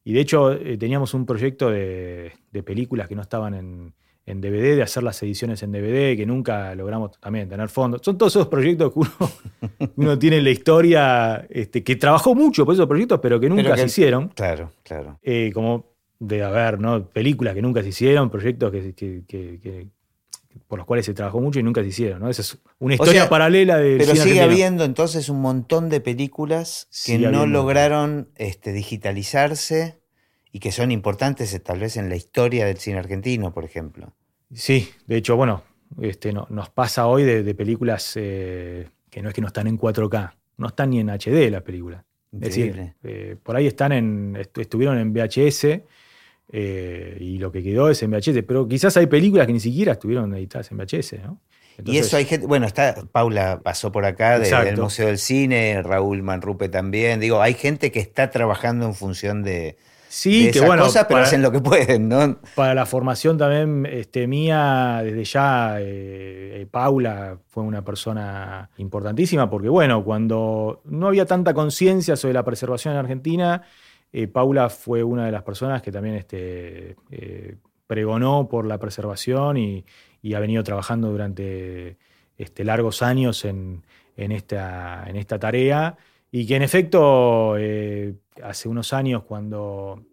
Y 0.05 0.13
de 0.13 0.19
hecho 0.21 0.53
eh, 0.53 0.77
teníamos 0.77 1.13
un 1.13 1.25
proyecto 1.25 1.69
de, 1.69 2.31
de 2.51 2.63
películas 2.63 3.09
que 3.09 3.15
no 3.15 3.21
estaban 3.21 3.53
en, 3.53 3.93
en 4.25 4.39
DVD, 4.39 4.77
de 4.77 4.81
hacer 4.83 5.03
las 5.03 5.21
ediciones 5.21 5.61
en 5.63 5.73
DVD, 5.73 6.15
que 6.15 6.25
nunca 6.25 6.73
logramos 6.73 7.19
también 7.19 7.49
tener 7.49 7.67
fondos. 7.67 8.01
Son 8.01 8.17
todos 8.17 8.33
esos 8.33 8.47
proyectos 8.47 8.93
que 8.93 8.99
uno, 8.99 9.11
uno 9.97 10.17
tiene 10.17 10.37
en 10.37 10.45
la 10.45 10.51
historia, 10.51 11.45
este, 11.49 11.83
que 11.83 11.97
trabajó 11.97 12.33
mucho 12.33 12.63
por 12.63 12.75
esos 12.75 12.87
proyectos, 12.87 13.19
pero 13.21 13.41
que 13.41 13.49
nunca 13.49 13.63
Pero 13.63 13.75
que- 13.75 13.81
se 13.81 13.87
hicieron. 13.87 14.29
Claro, 14.29 14.71
claro. 14.83 15.19
Eh, 15.21 15.51
como 15.53 15.94
de 16.19 16.43
haber, 16.43 16.79
¿no? 16.79 17.07
Películas 17.09 17.53
que 17.55 17.61
nunca 17.61 17.81
se 17.83 17.89
hicieron, 17.89 18.29
proyectos 18.29 18.71
que, 18.71 18.93
que- 18.93 19.23
que- 19.27 19.59
que 19.59 19.87
por 20.67 20.79
los 20.79 20.87
cuales 20.87 21.05
se 21.05 21.13
trabajó 21.13 21.41
mucho 21.41 21.59
y 21.59 21.63
nunca 21.63 21.81
se 21.81 21.89
hicieron. 21.89 22.21
¿no? 22.21 22.29
Esa 22.29 22.41
es 22.41 22.57
una 22.79 22.93
historia 22.93 23.27
paralela 23.29 23.77
de. 23.77 23.97
Pero 23.97 24.15
sigue 24.15 24.41
habiendo 24.41 24.83
entonces 24.85 25.29
un 25.29 25.41
montón 25.41 25.89
de 25.89 25.99
películas 25.99 26.87
que 27.05 27.17
no 27.19 27.45
lograron 27.45 28.29
este, 28.35 28.71
digitalizarse 28.71 29.99
y 30.51 30.59
que 30.59 30.71
son 30.71 30.91
importantes 30.91 31.53
eh, 31.53 31.59
tal 31.59 31.79
vez 31.79 31.97
en 31.97 32.09
la 32.09 32.15
historia 32.15 32.65
del 32.65 32.77
cine 32.77 32.97
argentino, 32.99 33.53
por 33.53 33.65
ejemplo. 33.65 34.13
Sí, 34.53 34.89
de 35.07 35.17
hecho, 35.17 35.35
bueno, 35.35 35.63
este, 36.01 36.31
no, 36.31 36.47
nos 36.49 36.69
pasa 36.69 37.07
hoy 37.07 37.23
de, 37.23 37.53
películas 37.55 38.13
eh, 38.15 38.87
que 39.09 39.21
no 39.21 39.29
es 39.29 39.35
que 39.35 39.41
no 39.41 39.47
están 39.47 39.67
en 39.67 39.77
4K, 39.77 40.33
no 40.57 40.67
están 40.67 40.91
ni 40.91 40.99
en 40.99 41.09
HD 41.09 41.49
las 41.51 41.63
películas. 41.63 42.03
Es 42.31 42.39
decir, 42.39 42.93
eh, 43.03 43.37
por 43.41 43.55
ahí 43.55 43.67
están 43.67 43.91
en, 43.93 44.37
estuvieron 44.55 44.97
en 44.97 45.13
VHS 45.13 45.81
eh, 46.57 47.17
y 47.19 47.37
lo 47.37 47.51
que 47.51 47.61
quedó 47.61 47.89
es 47.89 48.01
en 48.01 48.11
VHS, 48.11 48.43
pero 48.47 48.65
quizás 48.65 48.95
hay 48.95 49.07
películas 49.07 49.45
que 49.45 49.51
ni 49.51 49.59
siquiera 49.59 49.91
estuvieron 49.91 50.33
editadas 50.33 50.71
en 50.71 50.77
VHS, 50.77 51.15
¿no? 51.25 51.41
y 51.83 51.97
eso 51.97 52.15
hay 52.15 52.23
gente, 52.23 52.47
bueno, 52.47 52.65
está, 52.65 52.95
Paula 53.11 53.59
pasó 53.61 53.91
por 53.91 54.05
acá 54.05 54.39
del 54.39 54.77
Museo 54.77 55.07
del 55.07 55.17
Cine, 55.17 55.81
Raúl 55.83 56.23
Manrupe 56.23 56.69
también, 56.69 57.19
digo, 57.19 57.41
hay 57.41 57.55
gente 57.55 57.91
que 57.91 57.99
está 57.99 58.31
trabajando 58.31 58.85
en 58.85 58.95
función 58.95 59.43
de, 59.43 59.75
Sí, 60.15 60.49
que 60.49 60.61
bueno. 60.61 60.83
Cosas, 60.83 61.07
pero 61.09 61.19
hacen 61.19 61.41
lo 61.41 61.51
que 61.51 61.59
pueden, 61.59 62.07
¿no? 62.07 62.37
Para 62.55 62.73
la 62.73 62.85
formación 62.85 63.37
también 63.37 63.85
este, 63.85 64.27
mía, 64.27 65.01
desde 65.03 65.25
ya, 65.25 65.81
eh, 65.81 66.61
eh, 66.61 66.67
Paula 66.71 67.37
fue 67.49 67.63
una 67.63 67.83
persona 67.83 68.69
importantísima, 68.77 69.49
porque 69.49 69.67
bueno, 69.67 70.05
cuando 70.05 70.79
no 70.85 71.09
había 71.09 71.25
tanta 71.25 71.53
conciencia 71.53 72.15
sobre 72.15 72.33
la 72.33 72.45
preservación 72.45 72.93
en 72.93 73.01
Argentina, 73.01 73.63
eh, 74.11 74.27
Paula 74.27 74.69
fue 74.69 75.03
una 75.03 75.25
de 75.25 75.31
las 75.31 75.43
personas 75.43 75.81
que 75.81 75.91
también 75.91 76.15
este, 76.15 76.95
pregonó 77.87 78.47
por 78.47 78.65
la 78.65 78.77
preservación 78.77 79.57
y, 79.57 79.85
ha 80.33 80.39
venido 80.39 80.63
trabajando 80.63 81.11
durante 81.11 81.97
este, 82.37 82.63
largos 82.63 83.03
años 83.03 83.45
en, 83.45 83.83
esta, 84.15 85.05
tarea. 85.39 85.97
Y 86.31 86.47
que 86.47 86.55
en 86.55 86.63
efecto, 86.63 87.55
hace 88.43 88.67
unos 88.67 88.91
años 88.91 89.23
cuando 89.23 90.03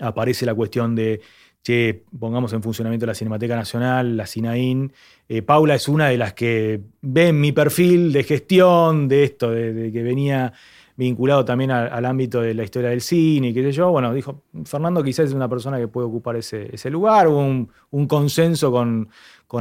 aparece 0.00 0.46
la 0.46 0.54
cuestión 0.54 0.94
de, 0.94 1.20
che, 1.62 2.04
pongamos 2.18 2.52
en 2.52 2.62
funcionamiento 2.62 3.06
la 3.06 3.14
Cinemateca 3.14 3.56
Nacional, 3.56 4.16
la 4.16 4.26
CINAIN, 4.26 4.92
eh, 5.28 5.42
Paula 5.42 5.74
es 5.74 5.88
una 5.88 6.08
de 6.08 6.16
las 6.16 6.32
que 6.34 6.80
ve 7.02 7.32
mi 7.32 7.52
perfil 7.52 8.12
de 8.12 8.24
gestión, 8.24 9.08
de 9.08 9.24
esto, 9.24 9.50
de, 9.50 9.92
que 9.92 10.02
venía 10.02 10.52
vinculado 10.98 11.44
también 11.44 11.70
al, 11.70 12.04
ámbito 12.04 12.40
de 12.40 12.54
la 12.54 12.64
historia 12.64 12.90
del 12.90 13.00
cine 13.00 13.54
qué 13.54 13.62
sé 13.62 13.70
yo, 13.70 13.92
bueno, 13.92 14.12
dijo, 14.12 14.42
Fernando 14.64 15.02
quizás 15.04 15.26
es 15.26 15.32
una 15.32 15.48
persona 15.48 15.78
que 15.78 15.86
puede 15.86 16.08
ocupar 16.08 16.34
ese, 16.34 16.90
lugar, 16.90 17.28
hubo 17.28 17.38
un, 17.38 18.06
consenso 18.08 18.72
con, 18.72 19.08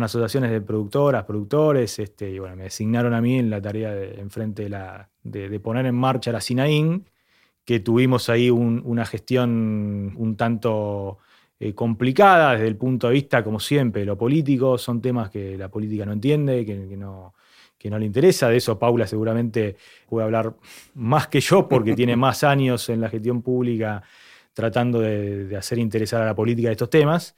asociaciones 0.04 0.50
de 0.50 0.62
productoras, 0.62 1.26
productores, 1.26 2.00
este, 2.00 2.32
y 2.32 2.40
bueno, 2.40 2.56
me 2.56 2.64
designaron 2.64 3.14
a 3.14 3.22
mí 3.22 3.38
en 3.38 3.52
la 3.52 3.62
tarea 3.62 3.94
de, 3.94 4.20
enfrente 4.20 4.68
de, 5.24 5.60
poner 5.60 5.86
en 5.86 5.96
marcha 5.96 6.32
la 6.32 6.42
CINAIN, 6.42 7.08
que 7.64 7.82
tuvimos 7.82 8.30
ahí 8.30 8.50
una 8.50 9.06
gestión 9.06 10.14
un 10.18 10.36
tanto 10.38 11.20
eh, 11.60 11.74
complicada 11.74 12.54
desde 12.54 12.68
el 12.68 12.78
punto 12.78 13.08
de 13.08 13.14
vista, 13.14 13.44
como 13.44 13.60
siempre, 13.60 14.02
de 14.02 14.06
lo 14.06 14.18
político. 14.18 14.78
Son 14.78 15.02
temas 15.02 15.30
que 15.30 15.58
la 15.58 15.70
política 15.70 16.06
no 16.06 16.14
entiende, 16.14 16.66
que, 16.66 16.76
no, 16.98 17.34
que 17.78 17.90
no 17.90 18.00
le 18.00 18.06
interesa. 18.06 18.50
De 18.50 18.58
eso 18.58 18.78
Paula 18.80 19.08
seguramente 19.08 19.76
puede 20.08 20.26
hablar 20.26 20.54
más 20.96 21.28
que 21.28 21.40
yo 21.40 21.68
porque 21.68 21.96
tiene 21.96 22.16
más 22.18 22.44
años 22.44 22.90
en 22.90 23.02
la 23.02 23.10
gestión 23.10 23.42
pública 23.42 24.04
tratando 24.54 25.00
de, 25.02 25.56
hacer 25.56 25.78
interesar 25.78 26.24
a 26.24 26.26
la 26.26 26.36
política 26.36 26.70
de 26.70 26.74
estos 26.74 26.90
temas. 26.90 27.36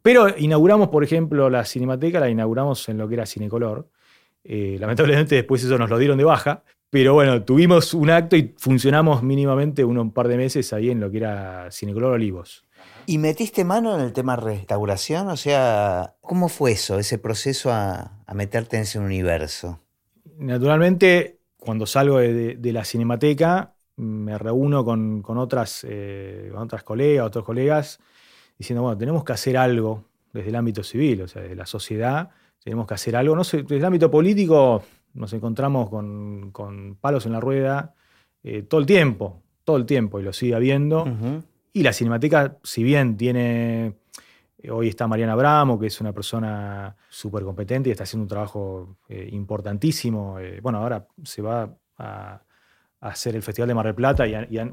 Pero 0.00 0.36
inauguramos, 0.38 0.88
por 0.88 1.02
ejemplo, 1.02 1.50
la 1.50 1.64
Cinemateca, 1.64 2.20
la 2.20 2.30
inauguramos 2.30 2.88
en 2.88 2.98
lo 2.98 3.08
que 3.08 3.14
era 3.14 3.26
Cinecolor. 3.26 3.88
Eh, 4.44 4.76
lamentablemente 4.78 5.34
después 5.34 5.62
eso 5.64 5.76
nos 5.76 5.90
lo 5.90 5.98
dieron 5.98 6.18
de 6.18 6.24
baja, 6.24 6.62
pero 6.90 7.14
bueno, 7.14 7.42
tuvimos 7.42 7.94
un 7.94 8.10
acto 8.10 8.36
y 8.36 8.54
funcionamos 8.58 9.22
mínimamente 9.22 9.84
un 9.84 10.12
par 10.12 10.28
de 10.28 10.36
meses 10.36 10.72
ahí 10.72 10.90
en 10.90 11.00
lo 11.00 11.10
que 11.10 11.18
era 11.18 11.68
Cinecolor 11.70 12.12
Olivos. 12.12 12.64
¿Y 13.06 13.18
metiste 13.18 13.64
mano 13.64 13.94
en 13.94 14.00
el 14.00 14.12
tema 14.12 14.36
restauración? 14.36 15.28
O 15.28 15.36
sea, 15.36 16.14
¿cómo 16.20 16.48
fue 16.48 16.72
eso, 16.72 16.98
ese 16.98 17.18
proceso 17.18 17.72
a, 17.72 18.18
meterte 18.34 18.76
en 18.76 18.82
ese 18.82 18.98
universo? 18.98 19.80
Naturalmente, 20.38 21.40
cuando 21.58 21.86
salgo 21.86 22.18
de, 22.18 22.72
la 22.72 22.84
cinemateca, 22.84 23.74
me 23.96 24.38
reúno 24.38 24.84
con, 24.84 25.22
otras, 25.38 25.84
eh, 25.88 26.50
otras 26.56 26.82
colegas, 26.84 27.26
otros 27.26 27.44
colegas, 27.44 27.98
diciendo, 28.56 28.82
bueno, 28.82 28.96
tenemos 28.96 29.24
que 29.24 29.32
hacer 29.32 29.56
algo 29.56 30.04
desde 30.32 30.48
el 30.48 30.56
ámbito 30.56 30.82
civil, 30.82 31.22
o 31.22 31.28
sea, 31.28 31.42
desde 31.42 31.56
la 31.56 31.66
sociedad, 31.66 32.30
tenemos 32.62 32.86
que 32.86 32.94
hacer 32.94 33.16
algo. 33.16 33.36
No 33.36 33.44
sé, 33.44 33.62
desde 33.62 33.76
el 33.76 33.84
ámbito 33.84 34.10
político 34.10 34.82
nos 35.14 35.32
encontramos 35.32 35.90
con, 35.90 36.96
palos 37.00 37.26
en 37.26 37.32
la 37.32 37.40
rueda 37.40 37.94
eh, 38.42 38.62
todo 38.62 38.80
el 38.80 38.86
tiempo, 38.86 39.42
todo 39.64 39.76
el 39.76 39.86
tiempo, 39.86 40.20
y 40.20 40.22
lo 40.22 40.32
sigue 40.32 40.54
habiendo. 40.54 41.04
Y 41.72 41.82
la 41.82 41.92
Cinemateca, 41.92 42.58
si 42.62 42.82
bien 42.82 43.16
tiene, 43.16 43.94
eh, 44.58 44.70
hoy 44.70 44.88
está 44.88 45.06
Mariana 45.06 45.34
Bramo, 45.34 45.78
que 45.78 45.86
es 45.86 46.00
una 46.00 46.12
persona 46.12 46.96
súper 47.08 47.44
competente 47.44 47.88
y 47.88 47.92
está 47.92 48.04
haciendo 48.04 48.24
un 48.24 48.28
trabajo 48.28 48.96
eh, 49.08 49.28
importantísimo, 49.32 50.36
bueno, 50.60 50.78
ahora 50.78 51.06
se 51.24 51.40
va 51.42 51.74
a, 51.98 52.42
hacer 53.00 53.34
el 53.34 53.42
Festival 53.42 53.68
de 53.68 53.74
Mar 53.74 53.86
del 53.86 53.94
Plata 53.94 54.26
y, 54.26 54.34
han, 54.34 54.72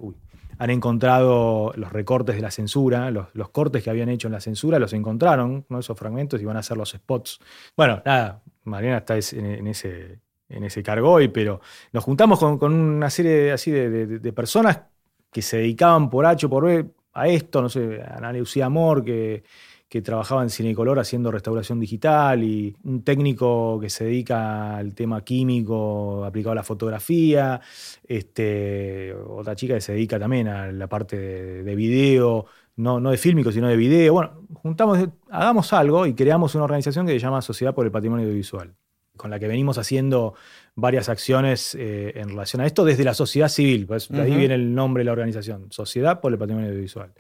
encontrado 0.60 1.72
los 1.76 1.92
recortes 1.92 2.36
de 2.36 2.42
la 2.42 2.52
censura, 2.52 3.10
los, 3.12 3.50
cortes 3.50 3.84
que 3.84 3.90
habían 3.90 4.10
hecho 4.10 4.28
en 4.28 4.34
la 4.34 4.42
censura, 4.42 4.78
los 4.78 4.94
encontraron, 4.94 5.66
esos 5.80 5.98
fragmentos, 5.98 6.40
y 6.42 6.46
van 6.46 6.58
a 6.58 6.60
hacer 6.60 6.78
los 6.78 6.92
spots. 6.92 7.40
Bueno, 7.76 8.04
nada, 8.06 8.44
Mariana 8.66 8.98
está 8.98 9.16
en 9.16 9.68
ese, 9.68 10.20
en 10.50 10.64
ese 10.64 10.84
cargo 10.84 11.12
hoy, 11.12 11.30
pero 11.30 11.62
nos 11.94 12.04
juntamos 12.04 12.40
con, 12.40 12.74
una 12.74 13.10
serie 13.10 13.52
así 13.52 13.72
de, 13.72 14.34
personas 14.34 14.82
que 15.32 15.42
se 15.42 15.58
dedicaban 15.58 16.10
por 16.10 16.26
H 16.26 16.46
o 16.46 16.50
por 16.50 16.66
B 16.66 16.86
a 17.14 17.28
esto, 17.28 17.62
no 17.62 17.70
sé, 17.70 18.02
Ana 18.02 18.32
Lucía 18.34 18.66
Amor, 18.66 19.04
que, 19.04 19.44
que 19.90 20.02
trabajaba 20.02 20.44
en 20.44 20.50
Cinecolor 20.50 21.00
haciendo 21.00 21.32
restauración 21.32 21.80
digital, 21.80 22.44
y 22.44 22.76
un 22.84 23.04
técnico 23.04 23.80
que 23.80 23.90
se 23.90 24.06
dedica 24.06 24.78
al 24.78 24.94
tema 24.94 25.24
químico 25.24 26.24
aplicado 26.24 26.52
a 26.54 26.56
la 26.56 26.64
fotografía, 26.64 27.60
este, 28.08 29.14
otra 29.14 29.56
chica 29.56 29.76
que 29.76 29.82
se 29.82 29.94
dedica 29.94 30.20
también 30.20 30.48
a 30.48 30.72
la 30.72 30.88
parte 30.88 31.18
de, 31.18 31.64
de 31.64 31.76
video, 31.76 32.46
no, 32.78 33.00
no 33.00 33.12
de 33.12 33.18
fílmico, 33.18 33.52
sino 33.52 33.68
de 33.68 33.76
video. 33.76 34.14
Bueno, 34.14 34.48
juntamos, 34.54 35.00
hagamos 35.30 35.74
algo 35.74 36.06
y 36.06 36.14
creamos 36.14 36.56
una 36.56 36.64
organización 36.64 37.06
que 37.06 37.14
se 37.14 37.20
llama 37.20 37.42
Sociedad 37.42 37.74
por 37.74 37.86
el 37.86 37.92
Patrimonio 37.92 38.26
Audiovisual 38.26 38.74
con 39.20 39.30
la 39.30 39.38
que 39.38 39.50
venimos 39.50 39.78
haciendo 39.78 40.34
varias 40.76 41.10
acciones 41.10 41.76
eh, 41.76 42.14
en 42.16 42.30
relación 42.30 42.62
a 42.62 42.66
esto 42.66 42.86
desde 42.86 43.04
la 43.04 43.14
sociedad 43.14 43.50
civil, 43.50 43.86
pues 43.86 44.08
de 44.08 44.22
ahí 44.22 44.34
viene 44.34 44.56
el 44.56 44.74
nombre 44.74 45.02
de 45.02 45.06
la 45.06 45.12
organización, 45.12 45.68
Sociedad 45.72 46.22
por 46.22 46.32
el 46.32 46.40
Patrimonio 46.40 46.70
Audiovisual. 46.70 47.12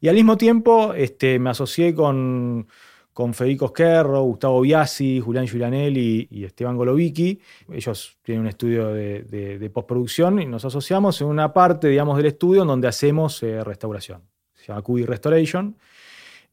Y 0.00 0.08
al 0.08 0.14
mismo 0.14 0.38
tiempo 0.38 0.94
este, 0.94 1.38
me 1.38 1.50
asocié 1.50 1.94
con, 1.94 2.66
con 3.12 3.34
Federico 3.34 3.66
Esquerro, 3.66 4.22
Gustavo 4.22 4.62
Biasi, 4.62 5.20
Julián 5.20 5.46
Giulianelli 5.46 6.28
y, 6.30 6.44
Esteban 6.44 6.78
Golovicki. 6.78 7.38
Ellos 7.70 8.16
tienen 8.22 8.42
un 8.42 8.48
estudio 8.48 8.88
de, 8.88 9.70
postproducción 9.74 10.40
y 10.40 10.46
nos 10.46 10.64
asociamos 10.64 11.20
en 11.20 11.26
una 11.26 11.52
parte, 11.52 11.88
digamos, 11.88 12.16
del 12.16 12.26
estudio 12.26 12.62
en 12.62 12.68
donde 12.68 12.88
hacemos 12.88 13.42
eh, 13.42 13.62
restauración. 13.62 14.22
Se 14.54 14.68
llama 14.68 14.80
QB 14.80 15.04
Restoration 15.04 15.76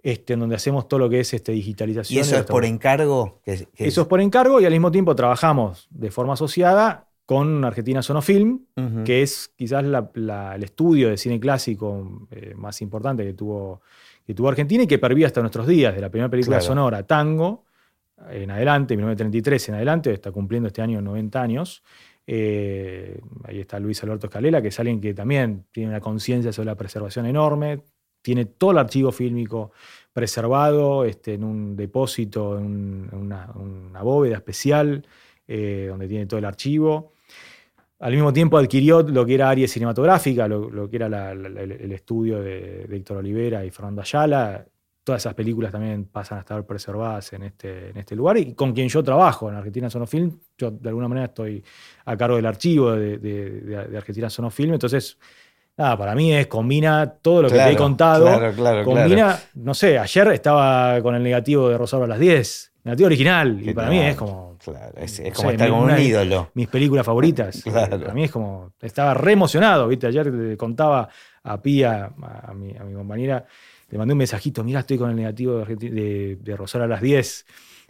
este, 0.05 0.33
en 0.33 0.39
donde 0.39 0.55
hacemos 0.55 0.87
todo 0.87 0.99
lo 0.99 1.09
que 1.09 1.19
es 1.19 1.33
este, 1.33 1.51
digitalización. 1.51 2.15
¿Y 2.15 2.21
eso 2.21 2.37
es 2.37 2.43
por 2.43 2.63
encargo? 2.63 3.41
eso 3.43 4.01
es 4.01 4.07
por 4.07 4.21
encargo 4.21 4.61
y 4.61 4.65
al 4.65 4.71
mismo 4.71 4.91
tiempo 4.91 5.15
trabajamos 5.15 5.87
de 5.89 6.11
forma 6.11 6.33
asociada 6.33 7.07
con 7.25 7.65
Argentina 7.65 8.03
Sonofilm, 8.03 8.65
que 9.03 9.23
es 9.23 9.51
quizás 9.55 9.83
el 9.83 10.63
estudio 10.63 11.09
de 11.09 11.17
cine 11.17 11.39
clásico 11.39 12.27
eh, 12.29 12.53
más 12.55 12.83
importante 12.83 13.23
que 13.23 13.33
tuvo, 13.33 13.81
que 14.27 14.35
tuvo 14.35 14.49
Argentina 14.49 14.83
y 14.83 14.87
que 14.87 14.99
pervive 14.99 15.25
hasta 15.25 15.41
nuestros 15.41 15.65
días, 15.65 15.95
de 15.95 16.01
la 16.01 16.11
primera 16.11 16.29
película 16.29 16.61
sonora, 16.61 17.01
Tango, 17.01 17.63
en 18.29 18.51
adelante, 18.51 18.95
1933 18.95 19.69
en 19.69 19.75
adelante, 19.75 20.13
está 20.13 20.31
cumpliendo 20.31 20.67
este 20.67 20.83
año 20.83 21.01
90 21.01 21.41
años. 21.41 21.81
Eh, 22.27 23.19
ahí 23.43 23.59
está 23.59 23.79
Luis 23.79 24.03
Alberto 24.03 24.27
Escalela, 24.27 24.61
que 24.61 24.67
es 24.67 24.79
alguien 24.79 25.01
que 25.01 25.15
también 25.15 25.65
tiene 25.71 25.89
una 25.89 25.99
conciencia 25.99 26.53
sobre 26.53 26.67
la 26.67 26.75
preservación 26.75 27.25
enorme, 27.25 27.81
tiene 28.25 28.45
todo 28.45 28.71
el 28.71 28.79
archivo 28.79 29.11
fílmico 29.11 29.71
preservado 30.11 31.05
este, 31.05 31.35
en 31.35 31.43
un 31.43 31.75
depósito, 31.75 32.57
en, 32.57 33.07
una, 33.13 34.01
bóveda 34.01 34.37
especial, 34.37 35.05
eh, 35.47 35.85
donde 35.89 36.07
tiene 36.07 36.25
todo 36.25 36.39
el 36.39 36.45
archivo. 36.45 37.13
Al 37.99 38.13
mismo 38.13 38.33
tiempo 38.33 38.57
adquirió 38.57 39.03
lo 39.03 39.27
que 39.27 39.35
era 39.35 39.47
área 39.47 39.67
cinematográfica, 39.67 40.47
lo, 40.47 40.89
que 40.89 40.95
era 40.95 41.33
el 41.33 41.91
estudio 41.91 42.41
de, 42.41 42.87
Héctor 42.91 43.17
Olivera 43.17 43.63
y 43.63 43.69
Fernando 43.69 44.01
Ayala. 44.01 44.65
Todas 45.03 45.21
esas 45.21 45.35
películas 45.35 45.71
también 45.71 46.05
pasan 46.05 46.39
a 46.39 46.41
estar 46.41 46.65
preservadas 46.65 47.31
en 47.33 47.43
este, 47.43 47.89
en 47.91 47.97
este 47.97 48.15
lugar 48.15 48.39
y 48.39 48.55
con 48.55 48.73
quien 48.73 48.89
yo 48.89 49.03
trabajo 49.03 49.49
en 49.49 49.55
Argentina 49.55 49.87
Sonofilm. 49.87 50.39
Yo 50.57 50.71
de 50.71 50.89
alguna 50.89 51.07
manera 51.07 51.27
estoy 51.27 51.63
a 52.05 52.17
cargo 52.17 52.37
del 52.37 52.47
archivo 52.47 52.93
de, 52.93 53.19
de 53.19 53.97
Argentina 53.97 54.31
Sonofilm. 54.31 54.73
Entonces, 54.73 55.19
Nada, 55.77 55.97
para 55.97 56.15
mí 56.15 56.33
es 56.33 56.47
combina 56.47 57.05
todo 57.21 57.43
lo 57.43 57.49
que 57.49 57.55
te 57.55 57.71
he 57.71 57.75
contado. 57.75 58.25
Claro, 58.25 58.53
claro, 58.53 58.83
combina, 58.85 59.37
no 59.55 59.73
sé, 59.73 59.99
ayer 59.99 60.27
estaba 60.29 61.01
con 61.01 61.15
el 61.15 61.23
negativo 61.23 61.67
de 61.69 61.77
Rosario 61.77 62.05
a 62.05 62.07
las 62.07 62.19
10 62.19 62.71
negativo 62.85 63.07
original. 63.07 63.59
Y 63.61 63.73
para 63.73 63.89
mí 63.89 63.99
es 63.99 64.15
como. 64.15 64.57
Claro, 64.63 64.93
es, 64.97 65.19
como 65.35 65.49
sé, 65.49 65.53
estar 65.55 65.69
con 65.69 65.79
un 65.79 65.99
ídolo. 65.99 66.51
Mis 66.53 66.67
películas 66.67 67.05
favoritas. 67.05 67.61
Claro. 67.63 67.99
Para 67.99 68.13
mí 68.13 68.23
es 68.23 68.31
como. 68.31 68.71
Estaba 68.81 69.13
re 69.15 69.33
emocionado, 69.33 69.87
¿viste? 69.87 70.07
Ayer 70.07 70.27
le 70.27 70.55
contaba 70.55 71.09
a 71.43 71.61
Pía, 71.61 72.11
a, 72.21 72.53
mi, 72.53 72.75
a 72.77 72.83
mi 72.83 72.93
compañera, 72.93 73.43
le 73.89 73.97
mandé 73.97 74.13
un 74.13 74.19
mensajito: 74.19 74.63
Mira, 74.63 74.79
estoy 74.81 74.97
con 74.97 75.09
el 75.09 75.15
negativo 75.15 75.57
de, 75.57 75.65
Argenti- 75.65 75.89
de, 75.89 76.37
de 76.39 76.55
Rosario 76.55 76.85
a 76.85 76.87
las 76.87 77.01
10. 77.01 77.45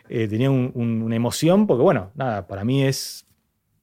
Eh, 0.09 0.27
tenía 0.27 0.49
un- 0.49 0.71
un- 0.73 1.01
una 1.03 1.15
emoción, 1.15 1.67
porque 1.67 1.83
bueno, 1.83 2.11
nada, 2.15 2.47
para 2.47 2.63
mí 2.63 2.83
es 2.83 3.25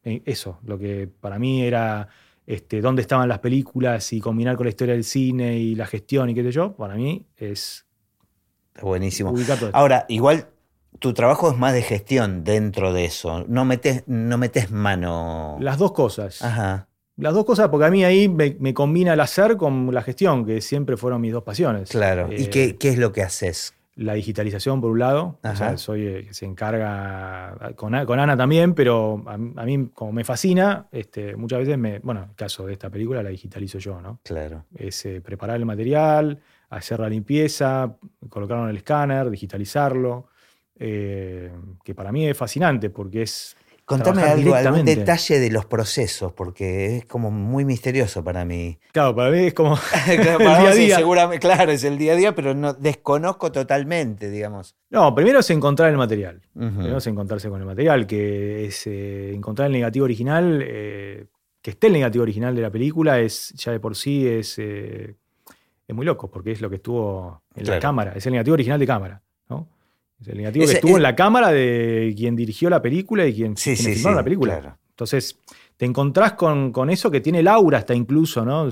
eh, 0.04 0.22
eso. 0.24 0.58
Lo 0.64 0.76
que 0.78 1.08
para 1.20 1.38
mí 1.38 1.62
era. 1.62 2.08
Este, 2.46 2.80
dónde 2.80 3.02
estaban 3.02 3.28
las 3.28 3.38
películas 3.38 4.12
y 4.12 4.20
combinar 4.20 4.56
con 4.56 4.64
la 4.66 4.70
historia 4.70 4.94
del 4.94 5.04
cine 5.04 5.58
y 5.58 5.74
la 5.76 5.86
gestión 5.86 6.28
y 6.30 6.34
qué 6.34 6.42
sé 6.42 6.50
yo, 6.52 6.72
para 6.74 6.94
mí 6.96 7.24
es 7.36 7.86
Está 8.74 8.86
buenísimo. 8.86 9.30
ubicar 9.30 9.56
todo 9.58 9.66
esto. 9.68 9.78
Ahora, 9.78 10.06
igual 10.08 10.48
tu 10.98 11.12
trabajo 11.14 11.50
es 11.50 11.56
más 11.58 11.72
de 11.72 11.82
gestión 11.82 12.42
dentro 12.42 12.92
de 12.92 13.04
eso. 13.04 13.44
No 13.48 13.64
metes, 13.64 14.02
no 14.06 14.38
metes 14.38 14.70
mano. 14.70 15.56
Las 15.60 15.78
dos 15.78 15.92
cosas. 15.92 16.42
Ajá. 16.42 16.88
Las 17.16 17.34
dos 17.34 17.44
cosas, 17.44 17.68
porque 17.68 17.86
a 17.86 17.90
mí 17.90 18.02
ahí 18.04 18.28
me, 18.28 18.56
me 18.58 18.72
combina 18.72 19.12
el 19.12 19.20
hacer 19.20 19.56
con 19.58 19.92
la 19.94 20.02
gestión, 20.02 20.46
que 20.46 20.60
siempre 20.62 20.96
fueron 20.96 21.20
mis 21.20 21.32
dos 21.32 21.42
pasiones. 21.42 21.90
Claro. 21.90 22.32
¿Y 22.32 22.44
Eh, 22.44 22.50
qué, 22.50 22.76
qué 22.76 22.88
es 22.88 22.98
lo 22.98 23.12
que 23.12 23.22
haces? 23.22 23.74
La 23.96 24.14
digitalización, 24.14 24.80
por 24.80 24.90
un 24.90 24.98
lado. 24.98 25.38
O 25.52 25.56
sea, 25.56 25.76
soy 25.76 26.06
el 26.06 26.26
que 26.28 26.34
se 26.34 26.46
encarga 26.46 27.72
con, 27.76 27.94
A- 27.94 28.06
con 28.06 28.18
Ana 28.18 28.36
también, 28.36 28.74
pero 28.74 29.22
a, 29.26 29.34
a 29.34 29.36
mí, 29.38 29.90
como 29.92 30.12
me 30.12 30.24
fascina, 30.24 30.86
este, 30.92 31.36
muchas 31.36 31.58
veces 31.60 31.76
me. 31.76 31.98
Bueno, 31.98 32.22
en 32.24 32.30
el 32.30 32.34
caso 32.36 32.64
de 32.66 32.72
esta 32.72 32.88
película, 32.90 33.22
la 33.22 33.28
digitalizo 33.28 33.78
yo, 33.78 34.00
¿no? 34.00 34.20
Claro. 34.22 34.64
Es 34.74 35.04
eh, 35.04 35.20
preparar 35.20 35.56
el 35.56 35.66
material, 35.66 36.38
hacer 36.70 37.00
la 37.00 37.08
limpieza, 37.08 37.94
colocarlo 38.30 38.64
en 38.64 38.70
el 38.70 38.76
escáner, 38.78 39.28
digitalizarlo. 39.30 40.28
eh, 40.78 41.52
que 41.84 41.94
para 41.94 42.10
mí 42.12 42.26
es 42.26 42.36
fascinante 42.36 42.88
porque 42.90 43.22
es. 43.22 43.56
Contame 43.84 44.22
algo, 44.22 44.54
algún 44.54 44.84
detalle 44.84 45.38
de 45.40 45.50
los 45.50 45.66
procesos, 45.66 46.32
porque 46.32 46.98
es 46.98 47.04
como 47.04 47.30
muy 47.30 47.64
misterioso 47.64 48.22
para 48.22 48.44
mí. 48.44 48.78
Claro, 48.92 49.14
para 49.14 49.30
mí 49.30 49.38
es 49.40 49.54
como. 49.54 49.76
Claro, 50.04 50.38
El 50.40 50.46
día 50.46 50.70
a 50.70 50.74
día. 50.74 50.96
seguramente, 50.96 51.40
claro, 51.40 51.72
es 51.72 51.82
el 51.84 51.98
día 51.98 52.12
a 52.12 52.16
día, 52.16 52.34
pero 52.34 52.54
no 52.54 52.72
desconozco 52.74 53.50
totalmente, 53.52 54.30
digamos. 54.30 54.76
No, 54.90 55.14
primero 55.14 55.40
es 55.40 55.50
encontrar 55.50 55.90
el 55.90 55.96
material. 55.98 56.40
Primero 56.54 56.98
es 56.98 57.06
encontrarse 57.06 57.48
con 57.50 57.60
el 57.60 57.66
material, 57.66 58.06
que 58.06 58.66
es 58.66 58.86
eh, 58.86 59.34
encontrar 59.34 59.66
el 59.66 59.72
negativo 59.72 60.04
original, 60.04 60.62
eh, 60.64 61.26
que 61.60 61.70
esté 61.72 61.88
el 61.88 61.92
negativo 61.94 62.22
original 62.22 62.54
de 62.54 62.62
la 62.62 62.70
película, 62.70 63.20
es 63.20 63.50
ya 63.56 63.72
de 63.72 63.80
por 63.80 63.96
sí 63.96 64.26
es, 64.26 64.58
eh, 64.58 65.16
es 65.88 65.94
muy 65.94 66.06
loco, 66.06 66.30
porque 66.30 66.52
es 66.52 66.60
lo 66.60 66.70
que 66.70 66.76
estuvo 66.76 67.42
en 67.54 67.64
Claro. 67.64 67.76
la 67.78 67.80
cámara, 67.80 68.12
es 68.16 68.24
el 68.26 68.32
negativo 68.32 68.54
original 68.54 68.78
de 68.80 68.86
cámara, 68.86 69.22
¿no? 69.48 69.68
Es 70.22 70.28
el 70.28 70.36
negativo 70.38 70.64
Ese- 70.64 70.72
que 70.74 70.76
estuvo 70.78 70.92
es- 70.92 70.96
en 70.96 71.02
la 71.02 71.14
cámara 71.16 71.50
de 71.52 72.14
quien 72.16 72.34
dirigió 72.36 72.70
la 72.70 72.80
película 72.80 73.26
y 73.26 73.34
quien, 73.34 73.56
Sí, 73.56 73.74
quienes 73.74 73.80
sí, 73.84 73.92
filmaron 73.94 74.14
sí, 74.16 74.20
la 74.20 74.24
película. 74.24 74.58
claro. 74.60 74.78
Entonces, 74.90 75.36
te 75.76 75.84
encontrás 75.86 76.34
con, 76.34 76.70
con 76.70 76.90
eso 76.90 77.10
que 77.10 77.20
tiene 77.20 77.40
el 77.40 77.48
aura 77.48 77.78
hasta 77.78 77.94
incluso, 77.94 78.44
¿no? 78.44 78.68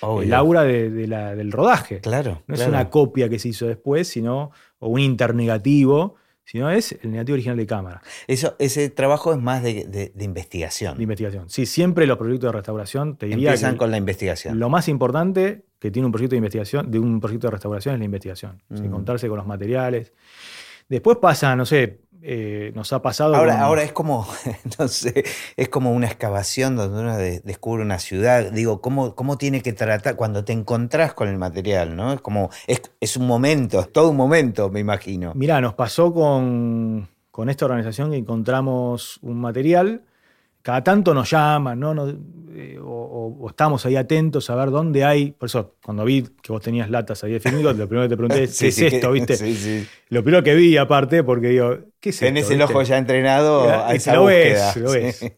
Obvio. 0.00 0.22
El 0.22 0.32
aura 0.34 0.62
de- 0.62 0.88
de 0.90 1.06
la- 1.08 1.34
del 1.34 1.50
rodaje. 1.50 2.00
Claro. 2.00 2.42
No 2.46 2.54
es 2.54 2.66
una 2.66 2.88
copia 2.90 3.28
que 3.28 3.38
se 3.38 3.48
hizo 3.48 3.66
después, 3.66 4.06
sino, 4.08 4.52
o 4.78 4.88
un 4.88 5.00
internegativo, 5.00 6.14
sino 6.44 6.70
es 6.70 6.96
el 7.02 7.10
negativo 7.10 7.34
original 7.34 7.56
de 7.58 7.66
cámara, 7.66 8.00
Eso, 8.26 8.54
ese 8.58 8.88
trabajo 8.88 9.32
es 9.34 9.38
más 9.38 9.62
de, 9.62 9.84
de- 9.86 10.12
de 10.14 10.24
investigación. 10.24 10.96
de 10.96 11.02
investigación. 11.02 11.50
Sí, 11.50 11.66
siempre 11.66 12.06
los 12.06 12.16
proyectos 12.16 12.48
de 12.48 12.52
restauración, 12.52 13.16
te 13.16 13.26
diría 13.26 13.50
Empiezan 13.50 13.72
que 13.72 13.78
con 13.78 13.90
la 13.90 13.98
investigación. 13.98 14.58
lo 14.58 14.68
más 14.70 14.88
importante 14.88 15.64
que 15.78 15.90
tiene 15.90 16.06
un 16.06 16.12
proyecto 16.12 16.32
de 16.34 16.38
investigación, 16.38 16.90
de 16.90 16.98
un 16.98 17.20
proyecto 17.20 17.48
de 17.48 17.50
restauración 17.52 17.94
es 17.94 17.98
la 17.98 18.04
investigación. 18.06 18.62
O 18.70 18.74
sea, 18.76 18.82
Mm. 18.82 18.86
encontrarse 18.88 19.28
con 19.28 19.36
los 19.36 19.46
materiales. 19.46 20.12
Después 20.88 21.18
pasa, 21.18 21.54
no 21.56 21.66
sé, 21.66 22.00
eh, 22.22 22.72
nos 22.74 22.92
ha 22.92 23.00
pasado. 23.02 23.34
Ahora, 23.36 23.52
con- 23.54 23.62
ahora 23.62 23.82
es 23.82 23.92
como, 23.92 24.26
no 24.78 24.88
sé, 24.88 25.24
es 25.56 25.68
como 25.68 25.92
una 25.92 26.06
excavación 26.06 26.76
donde 26.76 27.00
uno 27.00 27.16
de- 27.16 27.40
descubre 27.40 27.82
una 27.82 27.98
ciudad. 27.98 28.50
Digo, 28.52 28.80
¿cómo, 28.80 29.14
¿cómo 29.14 29.36
tiene 29.38 29.62
que 29.62 29.72
tratar 29.72 30.16
cuando 30.16 30.44
te 30.44 30.52
encontrás 30.52 31.14
con 31.14 31.28
el 31.28 31.36
material? 31.38 31.94
¿no? 31.96 32.12
Es 32.12 32.20
como, 32.20 32.50
es, 32.66 32.82
es 33.00 33.16
un 33.16 33.26
momento, 33.26 33.80
es 33.80 33.92
todo 33.92 34.10
un 34.10 34.16
momento, 34.16 34.70
me 34.70 34.80
imagino. 34.80 35.32
Mirá, 35.34 35.60
nos 35.60 35.74
pasó 35.74 36.12
con, 36.12 37.08
con 37.30 37.50
esta 37.50 37.66
organización 37.66 38.10
que 38.10 38.16
encontramos 38.16 39.18
un 39.22 39.40
material. 39.40 40.02
Cada 40.68 40.84
tanto 40.84 41.14
nos 41.14 41.30
llaman, 41.30 41.80
¿no? 41.80 41.94
Nos- 41.94 42.14
eh, 42.54 42.78
o, 42.78 42.84
o- 42.84 43.38
o 43.46 43.48
estamos 43.48 43.86
ahí 43.86 43.96
atentos 43.96 44.50
a 44.50 44.54
ver 44.54 44.70
dónde 44.70 45.02
hay. 45.02 45.30
Por 45.30 45.46
eso, 45.46 45.76
cuando 45.82 46.04
vi 46.04 46.26
que 46.42 46.52
vos 46.52 46.60
tenías 46.60 46.90
latas 46.90 47.24
ahí 47.24 47.32
de 47.38 47.38
lo 47.38 47.88
primero 47.88 48.02
que 48.02 48.08
te 48.10 48.16
pregunté 48.18 48.42
es: 48.42 48.50
Sí, 48.54 48.64
¿qué 48.64 48.86
es 48.88 48.92
esto? 48.92 49.10
¿Viste? 49.12 49.38
Sí, 49.38 49.54
sí. 49.54 49.86
Lo 50.10 50.22
primero 50.22 50.44
que 50.44 50.54
vi, 50.54 50.76
aparte, 50.76 51.24
porque 51.24 51.48
digo, 51.48 51.74
¿qué 51.98 52.10
es 52.10 52.18
Tenés 52.18 52.42
esto? 52.42 52.52
el 52.52 52.58
¿Viste? 52.58 52.74
ojo 52.74 52.82
ya 52.82 52.98
entrenado 52.98 53.62
a 53.86 53.94
esa 53.94 54.12
lo 54.14 54.24
búsqueda. 54.24 54.66
ves, 54.74 54.76
lo 54.76 54.90
ves. 54.90 55.32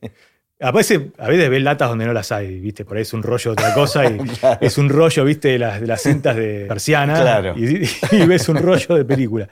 A 0.63 0.73
veces, 0.73 1.01
a 1.17 1.29
veces 1.29 1.49
ves 1.49 1.63
latas 1.63 1.89
donde 1.91 2.07
no 2.07 2.13
las 2.13 2.33
hay, 2.33 2.59
¿viste? 2.59 2.85
Por 2.85 2.97
ahí 2.97 3.03
es 3.03 3.13
un 3.15 3.23
rollo 3.23 3.51
de 3.55 3.63
otra 3.63 3.73
cosa 3.73 4.05
y 4.07 4.19
Claro. 4.41 4.59
es 4.61 4.79
un 4.79 4.89
rollo, 4.89 5.25
¿viste? 5.25 5.47
De 5.49 5.59
las, 5.61 5.81
de 5.81 5.87
las 5.87 6.03
cintas 6.03 6.35
de 6.35 6.65
persiana 6.69 7.15
Claro. 7.21 7.55
y, 7.57 7.89
y 8.17 8.27
ves 8.27 8.49
un 8.49 8.57
rollo 8.57 8.97
de 8.97 9.05
película. 9.05 9.49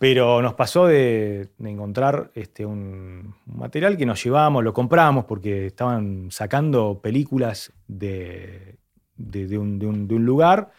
Pero 0.00 0.40
nos 0.40 0.54
pasó 0.54 0.86
de, 0.86 1.48
de 1.58 1.70
encontrar 1.70 2.30
este, 2.34 2.64
un, 2.64 3.34
un 3.46 3.58
material 3.58 3.98
que 3.98 4.06
nos 4.06 4.24
llevamos, 4.24 4.64
lo 4.64 4.72
compramos 4.72 5.26
porque 5.26 5.66
estaban 5.66 6.28
sacando 6.30 7.00
películas 7.02 7.70
de, 7.86 8.76
de- 9.18 9.58
un, 9.58 9.78
de 9.78 9.86
un- 9.86 10.08
de 10.08 10.14
un 10.14 10.24
lugar. 10.24 10.70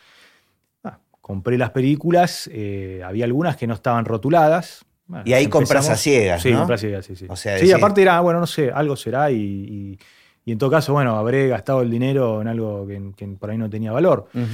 Ah, 0.84 0.98
compré 1.22 1.56
las 1.60 1.70
películas, 1.70 2.50
eh, 2.52 3.04
había 3.06 3.26
algunas 3.26 3.56
que 3.58 3.68
no 3.68 3.76
estaban 3.76 4.06
rotuladas. 4.06 4.84
Bueno, 5.06 5.24
Y 5.28 5.34
ahí 5.34 5.46
compras 5.48 5.88
a 5.90 5.96
ciegas, 5.96 6.42
Sí, 6.42 6.52
¿no? 6.52 6.58
compras 6.60 6.80
a 6.80 6.82
ciegas, 6.82 7.06
sí, 7.06 7.16
sí. 7.16 7.26
O 7.30 7.36
sea, 7.36 7.60
sí, 7.60 7.66
decís- 7.68 7.76
aparte 7.76 8.02
era, 8.02 8.20
bueno, 8.22 8.40
no 8.40 8.48
sé, 8.48 8.72
algo 8.72 8.96
será 8.96 9.30
y, 9.30 9.36
y- 9.38 10.00
y 10.46 10.52
en 10.52 10.58
todo 10.58 10.72
caso, 10.72 10.94
bueno, 10.94 11.16
habré 11.18 11.48
gastado 11.48 11.84
el 11.84 11.92
dinero 11.92 12.42
en 12.42 12.48
algo 12.48 12.88
que, 12.88 13.12
que 13.16 13.28
por 13.28 13.52
ahí 13.52 13.58
no 13.60 13.70
tenía 13.70 13.92
valor. 13.92 14.26
Ujú. 14.34 14.46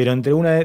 Pero 0.00 0.12
entre 0.12 0.32
una 0.32 0.52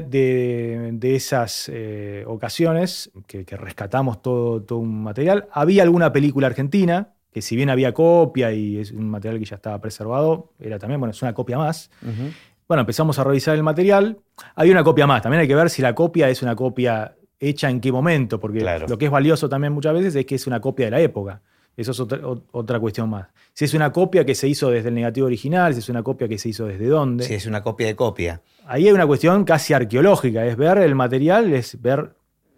de- 0.94 1.14
esas 1.14 1.70
eh, 1.70 2.24
ocasiones 2.26 3.10
que, 3.26 3.44
que 3.44 3.54
rescatamos 3.58 4.22
todo, 4.22 4.62
todo 4.62 4.78
un 4.78 5.02
material, 5.02 5.46
había 5.52 5.82
alguna 5.82 6.10
película 6.10 6.46
argentina, 6.46 7.10
que 7.30 7.42
si 7.42 7.54
bien 7.54 7.68
había 7.68 7.92
copia 7.92 8.50
y 8.54 8.78
es 8.78 8.92
un 8.92 9.10
material 9.10 9.38
que 9.38 9.44
ya 9.44 9.56
estaba 9.56 9.78
preservado, 9.78 10.52
era 10.58 10.78
también, 10.78 10.98
bueno, 11.00 11.10
es 11.10 11.20
una 11.20 11.34
copia 11.34 11.58
más. 11.58 11.90
Ujú. 12.00 12.30
Bueno, 12.66 12.80
empezamos 12.80 13.18
a 13.18 13.24
revisar 13.24 13.54
el 13.56 13.62
material. 13.62 14.16
Hay 14.54 14.70
una 14.70 14.82
copia 14.82 15.06
más. 15.06 15.20
También 15.20 15.42
hay 15.42 15.48
que 15.48 15.54
ver 15.54 15.68
si 15.68 15.82
la 15.82 15.94
copia 15.94 16.30
es 16.30 16.40
una 16.42 16.56
copia 16.56 17.14
hecha 17.38 17.68
en 17.68 17.82
qué 17.82 17.92
momento, 17.92 18.40
porque 18.40 18.60
Claro. 18.60 18.86
lo 18.88 18.96
que 18.96 19.04
es 19.04 19.10
valioso 19.10 19.50
también 19.50 19.74
muchas 19.74 19.92
veces 19.92 20.14
es 20.16 20.24
que 20.24 20.36
es 20.36 20.46
una 20.46 20.60
copia 20.62 20.86
de 20.86 20.92
la 20.92 21.00
época. 21.00 21.42
Eso 21.76 21.90
es 21.92 22.00
otra, 22.00 22.20
otra 22.52 22.80
cuestión 22.80 23.10
más. 23.10 23.26
Si 23.52 23.64
es 23.66 23.74
una 23.74 23.92
copia 23.92 24.24
que 24.24 24.34
se 24.34 24.48
hizo 24.48 24.70
desde 24.70 24.88
el 24.88 24.94
negativo 24.94 25.26
original, 25.26 25.72
si 25.74 25.80
es 25.80 25.88
una 25.88 26.02
copia 26.02 26.26
que 26.26 26.38
se 26.38 26.48
hizo 26.48 26.66
desde 26.66 26.86
dónde. 26.86 27.24
Sí, 27.24 27.34
es 27.34 27.44
una 27.46 27.62
copia 27.62 27.86
de 27.86 27.94
copia. 27.96 28.40
Ahí 28.66 28.86
hay 28.86 28.92
una 28.92 29.06
cuestión 29.06 29.44
casi 29.44 29.74
arqueológica, 29.74 30.44
es 30.46 30.56
ver 30.56 30.78
el 30.78 30.94
material, 30.94 31.52
es 31.52 31.80
ver 31.82 32.14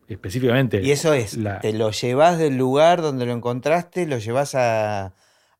específicamente. 0.06 0.80
Y 0.82 0.90
eso 0.90 1.12
es, 1.12 1.36
la- 1.36 1.60
te 1.60 1.72
lo 1.72 1.90
llevas 1.90 2.38
del 2.38 2.56
lugar 2.56 3.02
donde 3.02 3.26
lo 3.26 3.32
encontraste, 3.32 4.06
lo 4.06 4.18
llevas 4.18 4.54
a... 4.54 5.12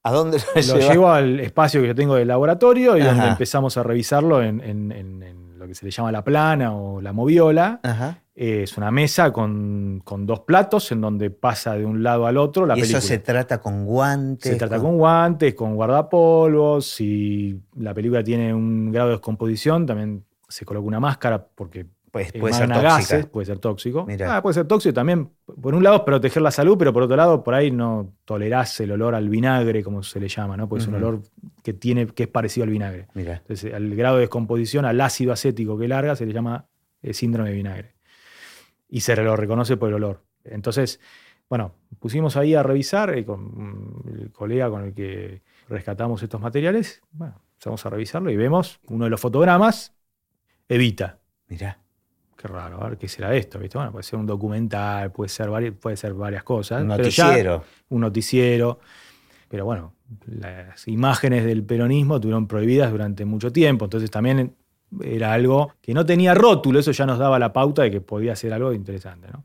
¿A 0.05 0.13
dónde 0.13 0.39
lo, 0.39 0.75
lo 0.77 0.89
llevo 0.89 1.11
al 1.11 1.41
espacio 1.41 1.81
que 1.83 1.89
yo 1.89 1.95
tengo 1.95 2.15
del 2.15 2.29
laboratorio 2.29 2.97
y 2.97 3.03
donde 3.03 3.27
empezamos 3.27 3.77
a 3.77 3.83
revisarlo 3.83 4.41
en, 4.43 4.61
en- 4.63 4.93
en- 4.93 5.23
en 5.23 5.48
lo 5.59 5.67
que 5.67 5.75
se 5.75 5.85
le 5.85 5.91
llama 5.91 6.11
la 6.13 6.23
plana 6.25 6.75
o 6.75 7.01
la 7.01 7.13
moviola. 7.13 7.81
Ajá. 7.83 8.19
Eh, 8.35 8.63
Es 8.63 8.77
una 8.79 8.91
mesa 8.93 9.33
con, 9.33 10.01
con 10.05 10.25
dos 10.25 10.41
platos 10.41 10.93
en 10.93 11.01
donde 11.01 11.31
pasa 11.31 11.75
de 11.75 11.85
un 11.85 12.03
lado 12.05 12.27
al 12.27 12.37
otro 12.37 12.67
la 12.67 12.75
y 12.77 12.81
película. 12.81 12.99
eso 12.99 13.09
se 13.09 13.19
trata 13.19 13.61
con 13.61 13.85
guantes. 13.85 14.53
Se 14.53 14.57
trata 14.57 14.79
con 14.79 14.97
guantes, 14.97 15.55
con 15.55 15.75
guardapolvos. 15.75 16.87
Si 16.87 17.61
la 17.77 17.93
película 17.95 18.23
tiene 18.23 18.55
un 18.55 18.93
grado 18.93 19.09
de 19.09 19.15
descomposición, 19.17 19.87
también 19.87 20.25
se 20.49 20.65
coloca 20.65 20.87
una 20.87 21.01
máscara 21.01 21.45
porque 21.55 21.87
Pues 22.11 22.33
puede 22.33 22.55
ser 22.55 22.69
tóxica. 22.69 22.83
gases, 22.83 23.27
puede 23.27 23.47
ser 23.47 23.59
tóxico. 23.59 24.07
Mirá. 24.07 24.37
Ah, 24.37 24.43
puede 24.43 24.55
ser 24.55 24.67
tóxico 24.67 24.95
también. 24.95 25.31
Por 25.61 25.75
un 25.75 25.83
lado, 25.83 26.05
proteger 26.05 26.43
la 26.43 26.51
salud, 26.51 26.77
pero 26.79 26.93
por 26.93 27.03
otro 27.03 27.17
lado, 27.17 27.45
por 27.45 27.55
ahí 27.55 27.71
no 27.71 28.15
tolerás 28.25 28.81
el 28.81 28.93
olor 28.93 29.15
al 29.15 29.29
vinagre, 29.29 29.83
como 29.83 30.03
se 30.03 30.19
le 30.21 30.29
llama, 30.29 30.57
¿no? 30.57 30.69
Porque 30.69 30.83
es 30.83 30.89
un 30.89 30.95
olor 30.95 31.23
que, 31.63 31.75
tiene, 31.75 32.07
que 32.07 32.25
es 32.25 32.29
parecido 32.29 32.65
al 32.65 32.71
vinagre. 32.71 33.09
Entonces, 33.15 33.75
al 33.75 33.95
grado 33.95 34.17
de 34.17 34.23
descomposición, 34.23 34.85
al 34.85 35.01
ácido 35.01 35.33
acético 35.33 35.79
que 35.79 35.89
larga, 35.89 36.17
se 36.17 36.25
le 36.25 36.33
llama 36.33 36.67
eh, 37.03 37.13
síndrome 37.13 37.51
de 37.51 37.57
vinagre. 37.57 37.95
Y 38.89 39.01
se 39.01 39.15
lo 39.17 39.37
reconoce 39.37 39.77
por 39.77 39.89
el 39.89 39.97
olor. 39.97 40.23
Entonces, 40.45 41.01
bueno, 41.49 41.75
pusimos 41.99 42.37
ahí 42.37 42.55
a 42.55 42.63
revisar 42.63 43.17
eh, 43.17 43.25
con 43.25 43.45
mm, 43.45 44.21
el 44.21 44.33
colega 44.33 44.71
con 44.71 44.85
el 44.85 44.95
que 44.95 45.43
rescatamos 45.69 46.23
estos 46.23 46.41
materiales. 46.41 47.03
Bueno, 47.11 47.41
empezamos 47.53 47.85
a 47.85 47.91
revisarlo 47.91 48.31
y 48.31 48.37
vemos 48.37 48.81
uno 48.89 49.05
de 49.05 49.11
los 49.11 49.21
fotogramas, 49.21 49.95
Evita. 50.69 51.19
Mira. 51.49 51.79
Qué 52.41 52.47
raro, 52.47 52.80
a 52.80 52.89
ver 52.91 52.99
qué 52.99 53.09
será 53.09 53.34
esto, 53.34 53.59
¿viste? 53.59 53.76
Bueno, 53.78 53.91
puede 53.91 54.05
ser 54.05 54.16
un 54.16 54.24
documental, 54.26 55.11
puede 55.11 55.28
ser, 55.28 55.49
vari- 55.49 55.72
puede 55.72 55.97
ser 55.97 56.14
varias 56.14 56.45
cosas. 56.45 56.82
Un 56.82 56.86
noticiero. 56.89 57.64
un 57.89 58.01
noticiero. 58.03 58.78
Pero 59.49 59.64
bueno, 59.64 59.93
las 60.26 60.86
imágenes 60.86 61.45
del 61.45 61.64
peronismo 61.64 62.16
estuvieron 62.16 62.47
prohibidas 62.47 62.93
durante 62.93 63.24
mucho 63.24 63.51
tiempo, 63.51 63.86
entonces 63.86 64.09
también 64.11 64.55
era 65.03 65.32
algo 65.32 65.72
que 65.82 65.93
no 65.95 66.07
tenía 66.07 66.32
rótulo, 66.34 66.78
eso 66.78 66.93
ya 66.93 67.07
nos 67.07 67.18
daba 67.18 67.39
la 67.41 67.53
pauta 67.53 67.82
de 67.82 67.91
que 67.91 68.01
podía 68.01 68.36
ser 68.36 68.53
algo 68.53 68.72
interesante. 68.72 69.26
¿no? 69.32 69.43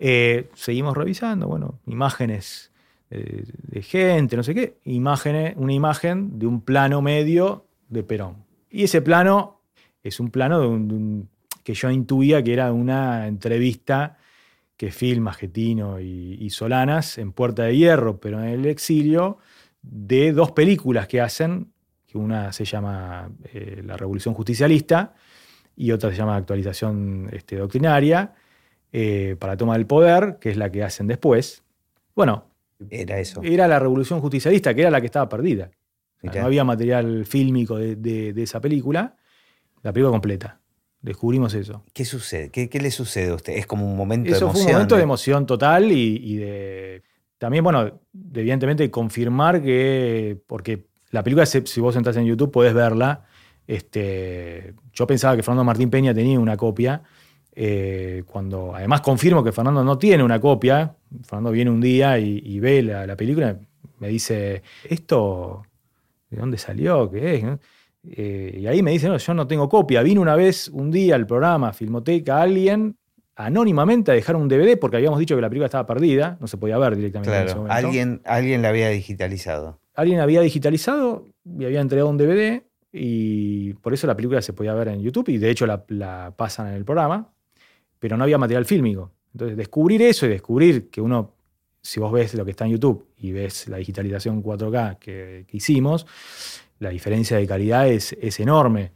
Eh, 0.00 0.50
seguimos 0.54 0.96
revisando, 0.96 1.46
bueno, 1.46 1.78
imágenes 1.86 2.72
eh, 3.10 3.44
de 3.68 3.82
gente, 3.82 4.36
no 4.36 4.42
sé 4.42 4.54
qué, 4.54 4.78
imágenes, 4.84 5.54
una 5.56 5.74
imagen 5.74 6.38
de 6.38 6.46
un 6.46 6.62
plano 6.62 7.02
medio 7.02 7.66
de 7.88 8.02
Perón. 8.02 8.36
Y 8.70 8.84
ese 8.84 9.00
plano 9.02 9.60
es 10.02 10.18
un 10.18 10.30
plano 10.30 10.60
de 10.60 10.66
un, 10.66 11.28
que 11.70 11.74
yo 11.74 11.90
intuía 11.90 12.42
que 12.42 12.52
era 12.52 12.72
una 12.72 13.28
entrevista 13.28 14.18
que 14.76 14.90
filma 14.90 15.32
Getino 15.32 16.00
y, 16.00 16.50
Solanas 16.50 17.16
en 17.18 17.32
Puerta 17.32 17.64
de 17.64 17.76
Hierro, 17.76 18.18
pero 18.18 18.40
en 18.42 18.48
el 18.48 18.66
exilio, 18.66 19.38
de 19.82 20.32
dos 20.32 20.50
películas 20.50 21.06
que 21.06 21.20
hacen, 21.20 21.72
que 22.06 22.18
una 22.18 22.52
se 22.52 22.64
llama 22.64 23.30
eh, 23.52 23.82
La 23.84 23.96
Revolución 23.96 24.34
Justicialista 24.34 25.14
y 25.76 25.92
otra 25.92 26.10
se 26.10 26.16
llama 26.16 26.34
Actualización 26.34 27.28
este, 27.32 27.56
Doctrinaria, 27.56 28.34
eh, 28.92 29.36
para 29.38 29.56
toma 29.56 29.74
del 29.74 29.86
poder, 29.86 30.38
que 30.40 30.50
es 30.50 30.56
la 30.56 30.72
que 30.72 30.82
hacen 30.82 31.06
después. 31.06 31.62
Bueno, 32.16 32.46
era 32.90 33.20
eso. 33.20 33.42
Era 33.44 33.68
la 33.68 33.78
Revolución 33.78 34.20
Justicialista, 34.20 34.74
que 34.74 34.80
era 34.80 34.90
la 34.90 35.00
que 35.00 35.06
estaba 35.06 35.28
perdida. 35.28 35.70
no 36.22 36.44
había 36.44 36.64
material 36.64 37.26
fílmico 37.26 37.76
de, 37.76 38.34
esa 38.36 38.60
película, 38.60 39.16
la 39.82 39.92
película 39.92 40.10
completa. 40.10 40.59
Descubrimos 41.02 41.54
eso. 41.54 41.82
¿Qué 41.94 42.04
sucede? 42.04 42.50
¿Qué, 42.50 42.68
le 42.78 42.90
sucede 42.90 43.30
a 43.30 43.34
usted? 43.34 43.54
Es 43.54 43.66
como 43.66 43.86
un 43.86 43.96
momento 43.96 44.30
de 44.30 44.36
emoción. 44.36 44.50
Eso 44.50 44.52
fue 44.52 44.66
un 44.66 44.72
momento 44.72 44.96
de 44.96 45.02
emoción 45.02 45.46
total 45.46 45.90
y, 45.92 46.36
de. 46.36 47.02
También, 47.38 47.64
bueno, 47.64 48.00
evidentemente 48.34 48.90
confirmar 48.90 49.62
que. 49.62 50.38
Porque 50.46 50.86
la 51.10 51.22
película, 51.22 51.46
si 51.46 51.80
vos 51.80 51.96
entras 51.96 52.16
en 52.16 52.26
YouTube, 52.26 52.50
podés 52.50 52.74
verla. 52.74 53.24
Este, 53.66 54.74
yo 54.92 55.06
pensaba 55.06 55.36
que 55.36 55.42
Fernando 55.42 55.64
Martín 55.64 55.88
Peña 55.88 56.12
tenía 56.12 56.38
una 56.38 56.56
copia. 56.56 57.02
Eh, 57.52 58.22
cuando 58.26 58.74
además 58.74 59.00
confirmo 59.00 59.42
que 59.42 59.52
Fernando 59.52 59.82
no 59.82 59.98
tiene 59.98 60.22
una 60.22 60.40
copia, 60.40 60.94
Fernando 61.24 61.50
viene 61.50 61.70
un 61.70 61.80
día 61.80 62.18
y, 62.18 62.60
ve 62.60 62.82
la, 62.82 63.06
la, 63.06 63.16
película, 63.16 63.58
me 63.98 64.08
dice, 64.08 64.62
¿esto 64.84 65.62
de 66.30 66.38
dónde 66.38 66.58
salió? 66.58 67.10
¿Qué 67.10 67.34
es? 67.34 67.44
Eh, 68.08 68.58
y 68.60 68.66
ahí 68.66 68.82
me 68.82 68.92
dice, 68.92 69.08
no, 69.08 69.16
yo 69.16 69.34
no 69.34 69.46
tengo 69.46 69.68
copia. 69.68 70.02
Vino 70.02 70.20
una 70.20 70.36
vez, 70.36 70.68
un 70.68 70.90
día 70.90 71.14
al 71.14 71.26
programa 71.26 71.72
Filmoteca, 71.72 72.40
alguien 72.40 72.96
anónimamente 73.36 74.10
a 74.10 74.14
dejar 74.14 74.36
un 74.36 74.48
DVD 74.48 74.78
porque 74.78 74.98
habíamos 74.98 75.18
dicho 75.18 75.34
que 75.34 75.40
la 75.40 75.48
película 75.48 75.66
estaba 75.66 75.86
perdida, 75.86 76.36
no 76.40 76.46
se 76.46 76.56
podía 76.56 76.78
ver 76.78 76.96
directamente. 76.96 77.30
Claro, 77.30 77.66
alguien, 77.68 78.20
alguien 78.24 78.62
la 78.62 78.68
había 78.68 78.88
digitalizado. 78.90 79.80
Alguien 79.94 80.20
había 80.20 80.40
digitalizado 80.40 81.26
y 81.44 81.64
había 81.64 81.80
entregado 81.80 82.10
un 82.10 82.18
DVD 82.18 82.62
y 82.92 83.74
por 83.74 83.94
eso 83.94 84.06
la 84.06 84.16
película 84.16 84.42
se 84.42 84.52
podía 84.52 84.74
ver 84.74 84.88
en 84.88 85.00
YouTube 85.00 85.28
y 85.28 85.38
de 85.38 85.50
hecho 85.50 85.66
la, 85.66 86.34
pasan 86.36 86.68
en 86.68 86.74
el 86.74 86.84
programa, 86.84 87.32
pero 87.98 88.16
no 88.16 88.24
había 88.24 88.38
material 88.38 88.64
fílmico. 88.64 89.12
Entonces 89.32 89.56
descubrir 89.56 90.02
eso 90.02 90.26
y 90.26 90.30
descubrir 90.30 90.90
que 90.90 91.00
uno, 91.00 91.34
si 91.80 92.00
vos 92.00 92.12
ves 92.12 92.34
lo 92.34 92.44
que 92.44 92.50
está 92.50 92.66
en 92.66 92.72
YouTube 92.72 93.06
y 93.16 93.32
ves 93.32 93.68
la 93.68 93.78
digitalización 93.78 94.42
4K 94.42 94.98
que 94.98 95.46
hicimos, 95.52 96.06
la 96.80 96.90
diferencia 96.90 97.36
de 97.36 97.46
calidad 97.46 97.86
es, 97.86 98.16
es 98.20 98.40
enorme. 98.40 98.90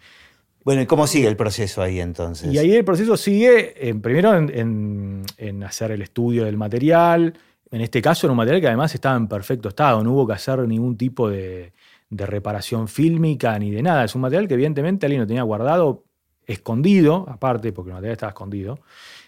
Bueno, 0.64 0.80
¿y 0.80 0.86
cómo 0.86 1.06
sigue 1.06 1.28
el 1.28 1.36
proceso 1.36 1.82
ahí 1.82 2.00
entonces? 2.00 2.52
Y 2.52 2.56
ahí 2.56 2.74
el 2.74 2.84
proceso 2.84 3.18
sigue, 3.18 3.94
primero 4.02 4.34
en, 4.34 5.62
hacer 5.64 5.92
el 5.92 6.00
estudio 6.00 6.46
del 6.46 6.56
material. 6.56 7.34
En 7.70 7.82
este 7.82 8.00
caso 8.00 8.26
era 8.26 8.32
un 8.32 8.38
material 8.38 8.62
que 8.62 8.68
además 8.68 8.94
estaba 8.94 9.16
en 9.16 9.28
perfecto 9.28 9.68
estado, 9.68 10.02
no 10.02 10.12
hubo 10.12 10.26
que 10.26 10.32
hacer 10.32 10.58
ningún 10.66 10.96
tipo 10.96 11.28
de, 11.28 11.72
reparación 12.10 12.88
fílmica 12.88 13.58
ni 13.58 13.70
de 13.70 13.82
nada. 13.82 14.04
Es 14.04 14.14
un 14.14 14.22
material 14.22 14.48
que 14.48 14.54
evidentemente 14.54 15.04
alguien 15.04 15.20
lo 15.20 15.26
tenía 15.26 15.42
guardado, 15.42 16.04
escondido, 16.46 17.26
aparte, 17.28 17.72
porque 17.72 17.90
el 17.90 17.94
material 17.94 18.12
estaba 18.12 18.30
escondido. 18.30 18.78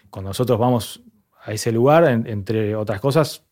Cuando 0.09 0.29
nosotros 0.29 0.57
vamos 0.57 1.01
a 1.43 1.53
ese 1.53 1.71
lugar, 1.71 2.05
entre 2.05 2.75
otras 2.75 2.99
cosas, 2.99 3.43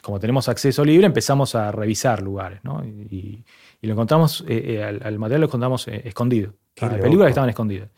como 0.00 0.20
tenemos 0.20 0.48
acceso 0.48 0.84
libre, 0.84 1.06
empezamos 1.06 1.56
a 1.56 1.72
revisar 1.72 2.22
lugares, 2.22 2.60
¿no? 2.62 2.84
Y, 2.84 3.16
y 3.16 3.44
lo 3.86 3.94
encontramos, 3.94 4.44
eh, 4.48 4.76
eh, 4.76 4.82
al, 4.82 5.18
material 5.18 5.40
lo 5.40 5.46
encontramos 5.48 5.88
eh, 5.88 6.02
escondido. 6.04 6.54
Las 6.80 7.00
películas 7.00 7.30
estaban 7.30 7.50
escondidas. 7.50 7.90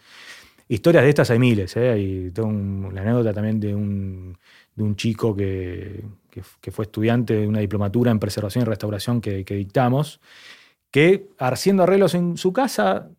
Historias 0.66 1.04
de 1.04 1.10
estas 1.10 1.30
hay 1.30 1.38
miles, 1.38 1.76
¿eh? 1.76 1.98
Y 1.98 2.30
tengo 2.30 2.90
la 2.90 3.02
anécdota 3.02 3.34
también 3.34 3.60
de 3.60 3.74
un, 3.74 4.36
de 4.74 4.82
un 4.82 4.96
chico 4.96 5.36
que, 5.36 6.02
que, 6.30 6.70
fue 6.70 6.86
estudiante 6.86 7.34
de 7.34 7.46
una 7.46 7.60
diplomatura 7.60 8.10
en 8.10 8.18
preservación 8.18 8.62
y 8.62 8.64
restauración 8.64 9.20
que, 9.20 9.44
dictamos, 9.44 10.22
que 10.90 11.28
haciendo 11.38 11.82
arreglos 11.82 12.14
en 12.14 12.38
su 12.38 12.52
casa 12.52 13.10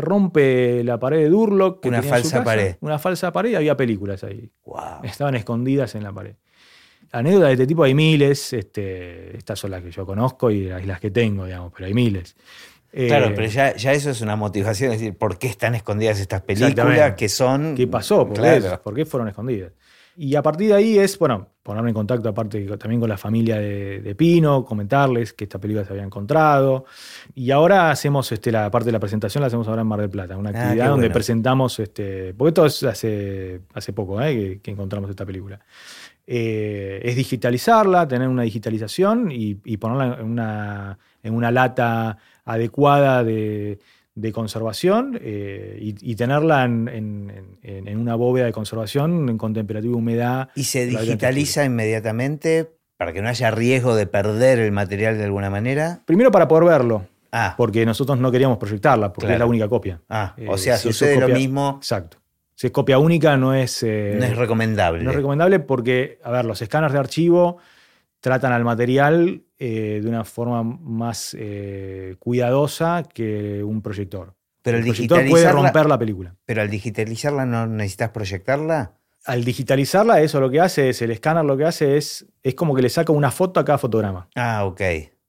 rompe 0.00 0.84
la 0.84 1.00
pared 1.00 1.18
de 1.18 1.28
Durlock. 1.28 1.84
una 1.86 2.02
falsa 2.02 2.44
pared. 2.44 2.76
Una 2.80 3.00
falsa 3.00 3.32
pared 3.32 3.50
y 3.50 3.54
había 3.56 3.76
películas 3.76 4.22
ahí. 4.22 4.52
Wow. 4.64 5.02
Estaban 5.02 5.34
escondidas 5.34 5.96
en 5.96 6.04
la 6.04 6.12
pared 6.12 6.36
anécdotas 7.12 7.48
de 7.48 7.52
este 7.52 7.66
tipo 7.66 7.84
hay 7.84 7.94
miles, 7.94 8.52
este, 8.52 9.36
estas 9.36 9.58
son 9.58 9.70
las 9.70 9.82
que 9.82 9.90
yo 9.90 10.04
conozco 10.04 10.50
y 10.50 10.64
las, 10.64 11.00
que 11.00 11.10
tengo, 11.10 11.44
digamos, 11.44 11.72
pero 11.74 11.86
hay 11.86 11.94
miles. 11.94 12.34
Claro, 12.90 13.26
eh, 13.26 13.32
pero 13.34 13.48
ya, 13.48 13.70
eso 13.70 14.10
es 14.10 14.20
una 14.20 14.36
motivación, 14.36 14.92
es 14.92 15.00
decir, 15.00 15.16
¿por 15.16 15.38
qué 15.38 15.46
están 15.46 15.74
escondidas 15.74 16.20
estas 16.20 16.42
películas 16.42 17.14
que 17.14 17.28
son... 17.28 17.74
¿Qué 17.74 17.86
pasó? 17.86 18.26
¿Por, 18.28 18.80
¿Por 18.80 18.94
qué 18.94 19.06
fueron 19.06 19.28
escondidas? 19.28 19.72
Y 20.16 20.34
a 20.34 20.42
partir 20.42 20.68
de 20.68 20.74
ahí 20.74 20.98
es, 20.98 21.18
bueno, 21.18 21.48
ponerme 21.62 21.88
en 21.88 21.94
contacto 21.94 22.28
aparte 22.28 22.64
también 22.76 23.00
con 23.00 23.08
la 23.08 23.16
familia 23.16 23.58
de, 23.58 24.14
Pino, 24.14 24.62
comentarles 24.64 25.32
que 25.32 25.44
esta 25.44 25.58
película 25.58 25.86
se 25.86 25.92
había 25.92 26.04
encontrado. 26.04 26.84
Y 27.34 27.50
ahora 27.50 27.90
hacemos, 27.90 28.30
este, 28.30 28.52
la 28.52 28.70
parte 28.70 28.86
de 28.86 28.92
la 28.92 29.00
presentación 29.00 29.40
la 29.40 29.46
hacemos 29.46 29.68
ahora 29.68 29.80
en 29.80 29.88
Mar 29.88 30.00
del 30.00 30.10
Plata, 30.10 30.36
una 30.36 30.50
ah, 30.50 30.62
actividad 30.62 30.88
donde 30.88 31.08
presentamos, 31.08 31.78
este, 31.78 32.34
porque 32.34 32.48
esto 32.48 32.66
es 32.66 32.82
hace, 32.82 33.60
hace 33.72 33.92
poco 33.94 34.20
¿eh? 34.20 34.60
que 34.62 34.70
encontramos 34.70 35.08
esta 35.08 35.24
película. 35.24 35.60
Eh, 36.26 37.00
es 37.02 37.16
digitalizarla, 37.16 38.06
tener 38.06 38.28
una 38.28 38.42
digitalización 38.42 39.30
y, 39.32 39.54
ponerla 39.76 40.18
en 40.20 40.26
una, 40.26 40.98
en 41.22 41.34
una, 41.34 41.50
lata 41.50 42.18
adecuada 42.44 43.24
de, 43.24 43.78
conservación 44.32 45.18
eh, 45.20 45.78
y, 45.80 46.14
tenerla 46.14 46.64
en, 46.64 47.96
una 47.96 48.14
bóveda 48.14 48.46
de 48.46 48.52
conservación 48.52 49.36
con 49.36 49.52
temperatura 49.52 49.92
y 49.92 49.96
humedad. 49.96 50.48
¿Y 50.54 50.64
se 50.64 50.86
digitaliza 50.86 51.64
inmediatamente 51.64 52.70
para 52.96 53.12
que 53.12 53.20
no 53.20 53.28
haya 53.28 53.50
riesgo 53.50 53.96
de 53.96 54.06
perder 54.06 54.60
el 54.60 54.70
material 54.70 55.18
de 55.18 55.24
alguna 55.24 55.50
manera? 55.50 56.02
Primero 56.06 56.30
para 56.30 56.46
poder 56.46 56.64
verlo. 56.64 57.06
Ah. 57.32 57.54
Porque 57.56 57.84
nosotros 57.86 58.18
no 58.18 58.30
queríamos 58.30 58.58
proyectarla, 58.58 59.12
porque 59.12 59.32
es 59.32 59.38
la 59.38 59.46
única 59.46 59.66
copia. 59.68 60.00
Ah, 60.08 60.36
o 60.46 60.58
sea, 60.58 60.74
eh, 60.74 60.78
sucede 60.78 61.18
lo 61.18 61.28
mismo. 61.28 61.76
Exacto. 61.78 62.18
Si 62.54 62.66
es 62.66 62.72
copia 62.72 62.98
única, 62.98 63.36
no 63.36 63.54
es. 63.54 63.82
Eh, 63.82 64.16
no 64.18 64.24
es 64.24 64.36
recomendable. 64.36 65.02
No 65.02 65.10
es 65.10 65.16
recomendable 65.16 65.58
porque, 65.60 66.18
a 66.22 66.30
ver, 66.30 66.44
los 66.44 66.60
escáneres 66.62 66.92
de 66.92 66.98
archivo 66.98 67.58
tratan 68.20 68.52
al 68.52 68.64
material 68.64 69.42
eh, 69.58 70.00
de 70.02 70.08
una 70.08 70.24
forma 70.24 70.62
más 70.62 71.36
eh, 71.38 72.16
cuidadosa 72.18 73.02
que 73.12 73.62
un 73.64 73.82
proyector. 73.82 74.34
Pero 74.62 74.78
el, 74.78 74.84
proyector 74.84 75.28
puede 75.28 75.50
romper 75.50 75.86
la 75.86 75.98
película. 75.98 76.36
Pero 76.44 76.62
al 76.62 76.70
digitalizarla 76.70 77.44
no 77.46 77.66
necesitas 77.66 78.10
proyectarla. 78.10 78.92
Al 79.24 79.44
digitalizarla, 79.44 80.20
eso 80.20 80.40
lo 80.40 80.50
que 80.50 80.60
hace 80.60 80.90
es, 80.90 81.02
el 81.02 81.10
escáner 81.10 81.44
lo 81.44 81.56
que 81.56 81.64
hace 81.64 81.96
es, 81.96 82.26
es 82.42 82.54
como 82.54 82.74
que 82.74 82.82
le 82.82 82.88
saca 82.90 83.12
una 83.12 83.30
foto 83.30 83.58
a 83.58 83.64
cada 83.64 83.78
fotograma. 83.78 84.28
Ah, 84.36 84.64
ok 84.64 84.80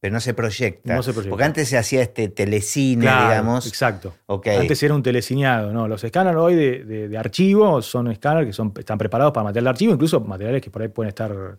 pero 0.03 0.15
no 0.15 0.19
se 0.19 0.33
proyecta. 0.33 0.99
Porque 1.29 1.45
antes 1.45 1.69
se 1.69 1.77
hacía 1.77 2.01
este 2.01 2.27
telecine, 2.27 3.05
digamos. 3.05 3.65
Exacto. 3.65 4.13
Antes 4.27 4.83
era 4.83 4.93
un 4.95 5.01
telecineado, 5.01 5.71
¿no? 5.71 5.87
Los 5.87 6.03
escáneres 6.03 6.41
hoy 6.41 6.55
de, 6.55 7.07
de, 7.07 7.17
archivo 7.17 7.81
son 7.81 8.11
escáneres 8.11 8.47
que 8.47 8.51
son, 8.51 8.73
están 8.77 8.97
preparados 8.97 9.31
para 9.31 9.45
material 9.45 9.63
de 9.63 9.69
archivo, 9.69 9.93
incluso 9.93 10.19
materiales 10.19 10.61
que 10.61 10.69
por 10.69 10.81
ahí 10.81 10.89
pueden 10.89 11.07
estar 11.07 11.57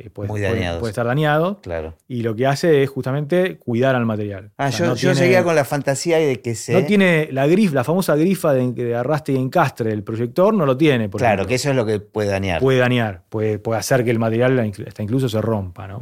eh, 0.00 0.10
puede, 0.10 0.28
Muy 0.28 0.40
dañados. 0.40 0.78
Puede, 0.78 0.90
estar 0.90 1.06
dañado. 1.06 1.60
Claro. 1.60 1.96
Y 2.06 2.22
lo 2.22 2.36
que 2.36 2.46
hace 2.46 2.84
es 2.84 2.88
justamente 2.88 3.58
cuidar 3.58 3.96
al 3.96 4.06
material. 4.06 4.52
Ah, 4.56 4.70
yo, 4.70 4.94
seguía 4.94 5.42
con 5.42 5.56
la 5.56 5.64
fantasía 5.64 6.18
de 6.18 6.40
que 6.40 6.54
se. 6.54 6.72
No 6.72 6.86
tiene 6.86 7.28
la 7.32 7.48
grif, 7.48 7.72
la 7.72 7.82
famosa 7.82 8.14
grifa 8.14 8.54
de, 8.54 8.94
arrastre 8.94 9.34
y 9.34 9.38
encastre 9.38 9.90
del 9.90 10.04
proyector, 10.04 10.54
no 10.54 10.64
lo 10.66 10.76
tiene. 10.76 11.10
claro, 11.10 11.46
que 11.46 11.56
eso 11.56 11.70
es 11.70 11.76
lo 11.76 11.84
que 11.84 11.98
puede 11.98 12.28
dañar. 12.28 12.60
Puede 12.60 12.78
dañar, 12.78 13.24
puede, 13.28 13.58
puede 13.58 13.80
hacer 13.80 14.04
que 14.04 14.12
el 14.12 14.20
material 14.20 14.58
hasta 14.86 15.02
incluso 15.02 15.28
se 15.28 15.40
rompa. 15.40 15.88
¿no? 15.88 15.98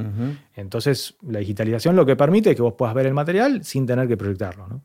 Entonces, 0.55 1.17
la 1.27 1.39
digitalización 1.39 1.97
lo 1.97 2.05
que 2.05 2.17
permite 2.17 2.51
es 2.51 2.57
que 2.57 2.63
vos 2.63 2.75
puedas 2.77 2.95
ver 2.95 3.07
el 3.07 3.15
material 3.15 3.65
sin 3.65 3.87
tener 3.87 4.07
que 4.09 4.19
proyectarlo. 4.19 4.69
¿no? 4.69 4.85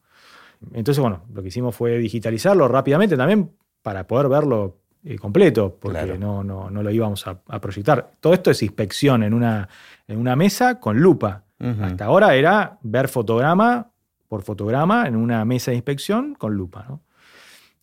Entonces, 0.73 1.01
bueno, 1.01 1.25
lo 1.33 1.41
que 1.41 1.49
hicimos 1.49 1.75
fue 1.75 1.97
digitalizarlo 1.97 2.67
rápidamente 2.69 3.17
también 3.17 3.51
para 3.81 4.07
poder 4.07 4.29
verlo 4.29 4.80
eh, 5.03 5.17
completo, 5.17 5.77
porque 5.79 6.17
no, 6.17 6.43
no, 6.43 6.69
no, 6.69 6.83
lo 6.83 6.91
íbamos 6.91 7.25
a, 7.27 7.39
proyectar. 7.59 8.11
Todo 8.19 8.33
esto 8.33 8.51
es 8.51 8.61
inspección 8.61 9.23
en 9.23 9.33
una, 9.33 9.67
en 10.07 10.17
una 10.17 10.35
mesa 10.35 10.79
con 10.79 10.99
lupa. 10.99 11.43
Hasta 11.59 12.05
ahora 12.05 12.33
era 12.33 12.79
ver 12.81 13.07
fotograma 13.07 13.91
por 14.27 14.41
fotograma 14.43 15.07
en 15.07 15.15
una 15.15 15.45
mesa 15.45 15.71
de 15.71 15.75
inspección 15.75 16.35
con 16.35 16.55
lupa. 16.55 16.85
¿no? 16.87 17.01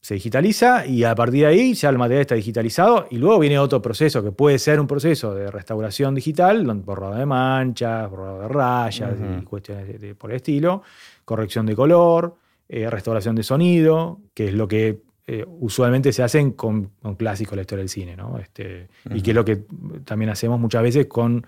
Se 0.00 0.14
digitaliza 0.14 0.86
y 0.86 1.04
a 1.04 1.14
partir 1.14 1.40
de 1.40 1.46
ahí 1.46 1.74
ya 1.74 1.90
el 1.90 1.98
material 1.98 2.22
está 2.22 2.34
digitalizado 2.36 3.06
y 3.10 3.18
luego 3.18 3.38
viene 3.38 3.58
otro 3.58 3.82
proceso 3.82 4.22
que 4.22 4.32
puede 4.32 4.58
ser 4.58 4.80
un 4.80 4.86
proceso 4.86 5.34
de 5.34 5.50
restauración 5.50 6.14
digital, 6.14 6.64
borrado 6.76 7.14
de 7.14 7.26
manchas, 7.26 8.08
borrado 8.08 8.40
de 8.40 8.48
rayas 8.48 9.14
y 9.40 9.44
cuestiones 9.44 10.00
de, 10.00 10.14
por 10.14 10.30
el 10.30 10.36
estilo, 10.36 10.82
corrección 11.24 11.66
de 11.66 11.76
color, 11.76 12.36
eh, 12.68 12.88
restauración 12.88 13.34
de 13.34 13.42
sonido, 13.42 14.20
que 14.34 14.48
es 14.48 14.54
lo 14.54 14.68
que 14.68 15.02
eh, 15.31 15.45
usualmente 15.61 16.11
se 16.11 16.22
hacen 16.22 16.53
con, 16.53 16.93
con, 17.03 17.14
clásicos 17.14 17.51
de 17.51 17.57
la 17.57 17.61
historia 17.61 17.83
del 17.83 17.91
cine, 17.91 18.16
¿no? 18.16 18.39
Este, 18.39 18.89
Y 19.14 19.20
que 19.20 19.33
es 19.33 19.35
lo 19.35 19.45
que 19.45 19.64
también 20.07 20.31
hacemos 20.31 20.59
muchas 20.59 20.83
veces 20.83 21.05
con 21.05 21.47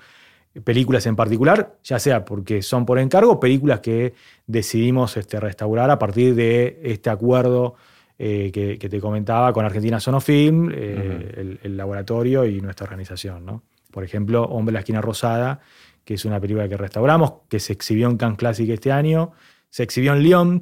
películas 0.62 1.06
en 1.06 1.16
particular, 1.16 1.78
ya 1.82 1.98
sea 1.98 2.26
porque 2.26 2.60
son 2.60 2.84
por 2.84 2.98
encargo, 2.98 3.40
películas 3.40 3.80
que 3.80 4.12
decidimos 4.46 5.16
este, 5.16 5.40
restaurar 5.40 5.90
a 5.90 5.98
partir 5.98 6.34
de 6.34 6.78
este 6.82 7.08
acuerdo 7.08 7.76
eh, 8.18 8.50
que, 8.52 8.76
te 8.76 9.00
comentaba 9.00 9.50
con 9.54 9.64
Argentina 9.64 9.98
Sonofilm, 9.98 10.70
eh, 10.74 11.58
el, 11.62 11.74
laboratorio 11.74 12.44
y 12.44 12.60
nuestra 12.60 12.84
organización. 12.84 13.46
¿no? 13.46 13.62
Por 13.90 14.04
ejemplo, 14.04 14.42
Hombre 14.42 14.72
de 14.72 14.74
la 14.74 14.80
Esquina 14.80 15.00
Rosada, 15.00 15.60
que 16.04 16.12
es 16.12 16.26
una 16.26 16.38
película 16.38 16.68
que 16.68 16.76
restauramos, 16.76 17.32
que 17.48 17.58
se 17.58 17.72
exhibió 17.72 18.10
en 18.10 18.18
Cannes 18.18 18.36
Classic 18.36 18.68
este 18.68 18.92
año. 18.92 19.32
Se 19.70 19.82
exhibió 19.82 20.12
en 20.12 20.22
Lyon. 20.22 20.60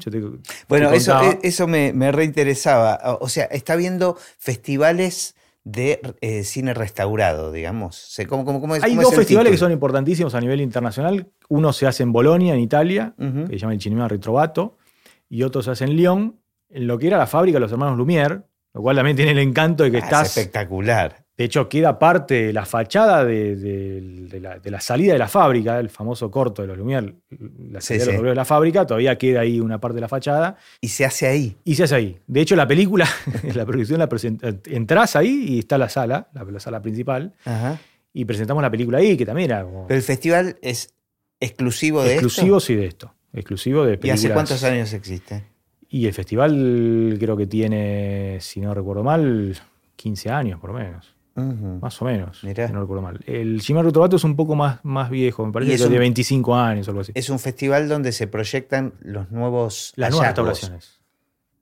bueno, 0.68 0.92
eso, 0.92 1.18
eso 1.42 1.66
me, 1.66 1.92
me, 1.92 2.12
reinteresaba. 2.12 3.18
O 3.20 3.28
sea, 3.28 3.44
está 3.44 3.74
viendo 3.74 4.16
festivales 4.36 5.34
de 5.64 6.00
eh, 6.20 6.44
cine 6.44 6.72
restaurado, 6.72 7.52
digamos. 7.52 7.96
Hay 8.82 8.96
dos 8.96 9.14
festivales 9.14 9.52
que 9.52 9.58
son 9.58 9.72
importantísimos 9.72 10.34
a 10.34 10.40
nivel 10.40 10.60
internacional. 10.60 11.28
Uno 11.48 11.72
se 11.72 11.86
hace 11.86 12.02
en 12.02 12.12
Bolonia, 12.12 12.54
en 12.54 12.60
Italia, 12.60 13.14
que 13.18 13.52
se 13.52 13.58
llama 13.58 13.74
el 13.74 13.80
Cinema 13.80 14.08
Ritrovato, 14.08 14.78
y 15.28 15.42
otro 15.42 15.62
se 15.62 15.70
hace 15.70 15.84
en 15.84 15.96
Lyon, 15.96 16.40
en 16.70 16.86
lo 16.86 16.98
que 16.98 17.08
era 17.08 17.18
la 17.18 17.26
fábrica 17.26 17.56
de 17.56 17.60
los 17.60 17.72
hermanos 17.72 17.98
Lumière, 17.98 18.44
lo 18.72 18.82
cual 18.82 18.96
también 18.96 19.16
tiene 19.16 19.32
el 19.32 19.38
encanto 19.38 19.84
de 19.84 19.90
que 19.90 19.98
ah, 19.98 20.00
estás... 20.00 20.36
espectacular. 20.36 21.24
De 21.38 21.44
hecho, 21.44 21.68
queda 21.68 22.00
parte 22.00 22.46
de 22.46 22.52
la 22.52 22.66
fachada 22.66 23.24
de, 23.24 24.60
la, 24.64 24.80
salida 24.80 25.12
de 25.12 25.20
la 25.20 25.28
fábrica, 25.28 25.78
el 25.78 25.88
famoso 25.88 26.32
corto 26.32 26.62
de 26.62 26.68
los 26.68 26.76
Lumière, 26.76 27.14
la 27.70 27.80
salida 27.80 28.06
de, 28.06 28.12
los 28.14 28.22
de 28.24 28.34
la 28.34 28.44
fábrica, 28.44 28.84
todavía 28.84 29.16
queda 29.16 29.42
ahí 29.42 29.60
una 29.60 29.80
parte 29.80 29.94
de 29.94 30.00
la 30.00 30.08
fachada. 30.08 30.56
Y 30.80 30.88
se 30.88 31.04
hace 31.04 31.28
ahí. 31.28 31.56
Y 31.62 31.76
se 31.76 31.84
hace 31.84 31.94
ahí. 31.94 32.18
De 32.26 32.40
hecho, 32.40 32.56
la 32.56 32.66
película, 32.66 33.08
la 33.54 33.64
producción 33.64 34.00
la 34.00 34.08
entras 34.66 35.14
ahí 35.14 35.44
y 35.50 35.58
está 35.60 35.78
la 35.78 35.88
sala, 35.88 36.28
la, 36.32 36.58
sala 36.58 36.82
principal, 36.82 37.32
y 38.12 38.24
presentamos 38.24 38.60
la 38.60 38.70
película 38.72 38.98
ahí, 38.98 39.16
que 39.16 39.24
también 39.24 39.52
era 39.52 39.64
Pero 39.86 39.96
el 39.96 40.02
festival 40.02 40.58
es 40.60 40.92
exclusivo 41.38 42.02
de 42.02 42.14
exclusivo, 42.14 42.56
esto. 42.56 42.58
Exclusivo, 42.58 42.60
sí, 42.60 42.74
de 42.74 42.86
esto. 42.86 43.14
Exclusivo 43.32 43.84
de 43.84 43.96
películas. 43.96 44.24
¿Y 44.24 44.26
hace 44.26 44.34
cuántos 44.34 44.64
años 44.64 44.92
existe? 44.92 45.44
Y 45.88 46.06
el 46.06 46.14
festival 46.14 47.16
creo 47.20 47.36
que 47.36 47.46
tiene, 47.46 48.38
si 48.40 48.60
no 48.60 48.74
recuerdo 48.74 49.04
mal, 49.04 49.56
15 49.94 50.30
años 50.30 50.58
por 50.58 50.70
lo 50.72 50.78
menos. 50.80 51.17
Más 51.38 52.02
o 52.02 52.04
menos, 52.04 52.42
no 52.42 52.80
recuerdo 52.80 53.02
mal. 53.02 53.20
El 53.26 53.60
Chimar 53.60 53.84
Rotobato 53.84 54.16
es 54.16 54.24
un 54.24 54.34
poco 54.34 54.54
más, 54.54 54.80
más 54.82 55.10
viejo, 55.10 55.46
me 55.46 55.52
parece 55.52 55.76
que 55.76 55.82
es 55.82 55.90
de 55.90 55.98
25 55.98 56.54
años 56.56 56.88
o 56.88 56.90
algo 56.90 57.02
así. 57.02 57.12
Es 57.14 57.30
un 57.30 57.38
festival 57.38 57.88
donde 57.88 58.12
se 58.12 58.26
proyectan 58.26 58.94
los 59.00 59.30
nuevos. 59.30 59.92
Las 59.96 60.10
nuevas 60.10 60.28
restauraciones. 60.28 61.00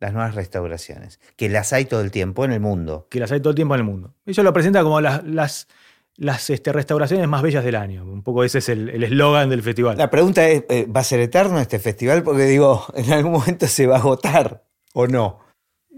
Las 0.01 0.13
nuevas 0.13 0.35
restauraciones. 0.35 1.21
Que 1.37 1.49
las 1.49 1.73
hay 1.73 1.85
todo 1.87 2.01
el 2.01 2.11
tiempo 2.11 2.45
en 2.45 2.53
el 2.53 2.61
mundo. 2.61 3.07
Que 3.11 3.21
las 3.21 3.33
hay 3.33 3.41
todo 3.41 3.51
el 3.51 3.57
tiempo 3.57 3.75
en 3.75 3.81
el 3.81 3.87
mundo. 3.87 4.15
Ellos 4.27 4.45
lo 4.45 4.53
presentan 4.53 4.83
como 4.83 5.01
las, 5.01 5.25
las, 5.25 5.69
las 6.17 6.51
este, 6.51 6.73
restauraciones 6.73 7.27
más 7.29 7.43
bellas 7.43 7.65
del 7.65 7.77
año. 7.77 8.05
Un 8.05 8.23
poco 8.23 8.45
ese 8.45 8.59
es 8.59 8.69
el 8.69 9.03
eslogan 9.03 9.51
del 9.51 9.63
festival. 9.63 9.97
La 9.97 10.11
pregunta 10.11 10.47
es: 10.49 10.65
eh, 10.69 10.87
¿va 10.87 11.01
a 11.01 11.05
ser 11.05 11.21
eterno 11.21 11.59
este 11.61 11.79
festival? 11.79 12.23
Porque 12.23 12.45
digo, 12.45 12.87
en 12.95 13.13
algún 13.13 13.33
momento 13.33 13.67
se 13.67 13.87
va 13.87 13.97
a 13.97 13.99
agotar 14.01 14.65
o 14.93 15.07
no. 15.07 15.46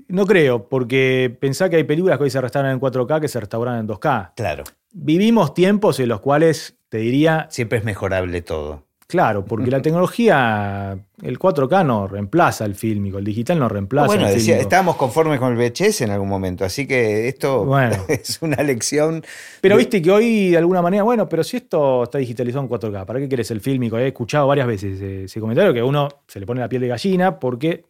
No 0.09 0.25
creo, 0.25 0.69
porque 0.69 1.37
pensá 1.39 1.69
que 1.69 1.77
hay 1.77 1.85
películas 1.85 2.17
que 2.17 2.25
hoy 2.25 2.31
se 2.31 2.41
restauran 2.41 2.73
en 2.73 2.81
4K 2.81 3.21
que 3.21 3.29
se 3.29 3.39
restauran 3.41 3.79
en 3.79 3.89
2K. 3.89 4.33
Claro. 4.35 4.65
Vivimos 4.91 5.53
tiempos 5.53 6.01
en 6.01 6.09
los 6.09 6.21
cuales, 6.21 6.77
te 6.89 6.99
diría... 6.99 7.47
Siempre 7.51 7.79
es 7.79 7.85
mejorable 7.85 8.41
todo. 8.41 8.89
Claro, 9.07 9.45
porque 9.45 9.71
la 9.71 9.83
tecnología, 9.83 10.99
el 11.23 11.39
4K 11.39 11.85
no 11.85 12.07
reemplaza 12.07 12.65
el 12.65 12.75
fílmico, 12.75 13.19
el 13.19 13.25
digital 13.25 13.59
no 13.59 13.69
reemplaza 13.69 14.07
bueno, 14.07 14.29
el 14.29 14.35
decía, 14.35 14.59
estábamos 14.59 14.97
conformes 14.97 15.39
con 15.39 15.53
el 15.53 15.59
VHS 15.59 16.03
en 16.03 16.11
algún 16.11 16.29
momento, 16.29 16.65
así 16.65 16.87
que 16.87 17.29
esto 17.29 17.69
es 18.09 18.41
una 18.41 18.63
lección. 18.63 19.23
Pero 19.61 19.77
viste 19.77 20.01
que 20.01 20.11
hoy, 20.11 20.51
de 20.51 20.59
alguna 20.59 20.81
manera, 20.81 21.03
bueno, 21.03 21.29
pero 21.29 21.45
si 21.45 21.59
esto 21.59 22.05
está 22.05 22.17
digitalizado 22.17 22.65
en 22.65 22.71
4K, 22.71 23.05
¿para 23.05 23.21
qué 23.21 23.29
querés 23.29 23.51
el 23.51 23.61
fílmico? 23.61 23.99
He 23.99 24.09
escuchado 24.09 24.47
varias 24.47 24.67
veces 24.67 25.01
ese 25.01 25.41
comentario 25.41 25.75
que 25.75 25.81
a 25.81 25.85
uno 25.85 26.09
se 26.27 26.41
le 26.41 26.47
pone 26.47 26.61
la 26.61 26.69
piel 26.69 26.81
de 26.81 26.89
gallina 26.89 27.39
porque, 27.39 27.85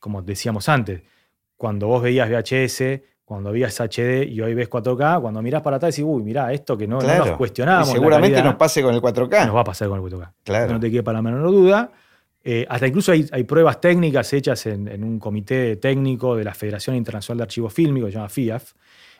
como 0.00 0.22
decíamos 0.22 0.68
antes, 0.68 1.02
cuando 1.60 1.88
vos 1.88 2.02
veías 2.02 2.26
VHS, 2.30 3.02
cuando 3.22 3.52
veías 3.52 3.78
HD 3.78 4.26
y 4.26 4.40
hoy 4.40 4.54
ves 4.54 4.70
4K, 4.70 5.20
cuando 5.20 5.42
mirás 5.42 5.60
para 5.60 5.76
atrás 5.76 5.94
decís, 5.94 6.08
uy, 6.08 6.22
mirá, 6.22 6.50
esto 6.54 6.74
que 6.74 6.86
no, 6.86 7.02
nos 7.02 7.32
cuestionábamos. 7.32 7.90
seguramente 7.90 8.42
nos 8.42 8.54
pase 8.54 8.82
con 8.82 8.94
el 8.94 9.02
4K. 9.02 9.44
Nos 9.44 9.54
va 9.54 9.60
a 9.60 9.64
pasar 9.64 9.90
con 9.90 10.02
el 10.02 10.10
4K. 10.10 10.32
Claro. 10.42 10.72
No 10.72 10.80
te 10.80 10.90
quede 10.90 11.02
para 11.02 11.18
la 11.18 11.22
menor 11.22 11.50
duda. 11.50 11.92
Eh, 12.42 12.64
hasta 12.66 12.86
incluso 12.86 13.12
hay, 13.12 13.44
pruebas 13.44 13.78
técnicas 13.78 14.32
hechas 14.32 14.64
en, 14.64 15.04
un 15.04 15.18
comité 15.18 15.76
técnico 15.76 16.34
de 16.34 16.44
la 16.44 16.54
Federación 16.54 16.96
Internacional 16.96 17.36
de 17.36 17.42
Archivos 17.42 17.74
Fílmicos, 17.74 18.06
que 18.06 18.12
se 18.12 18.16
llama 18.16 18.30
FIAF. 18.30 18.72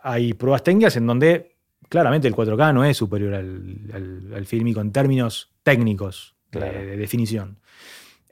Hay 0.02 0.32
pruebas 0.32 0.64
técnicas 0.64 0.96
en 0.96 1.06
donde 1.06 1.56
claramente 1.90 2.26
el 2.26 2.34
4K 2.34 2.72
no 2.72 2.86
es 2.86 2.96
superior 2.96 3.34
al, 3.34 4.46
fílmico 4.46 4.80
en 4.80 4.92
términos 4.92 5.52
técnicos 5.62 6.36
de, 6.52 6.96
definición. 6.96 7.58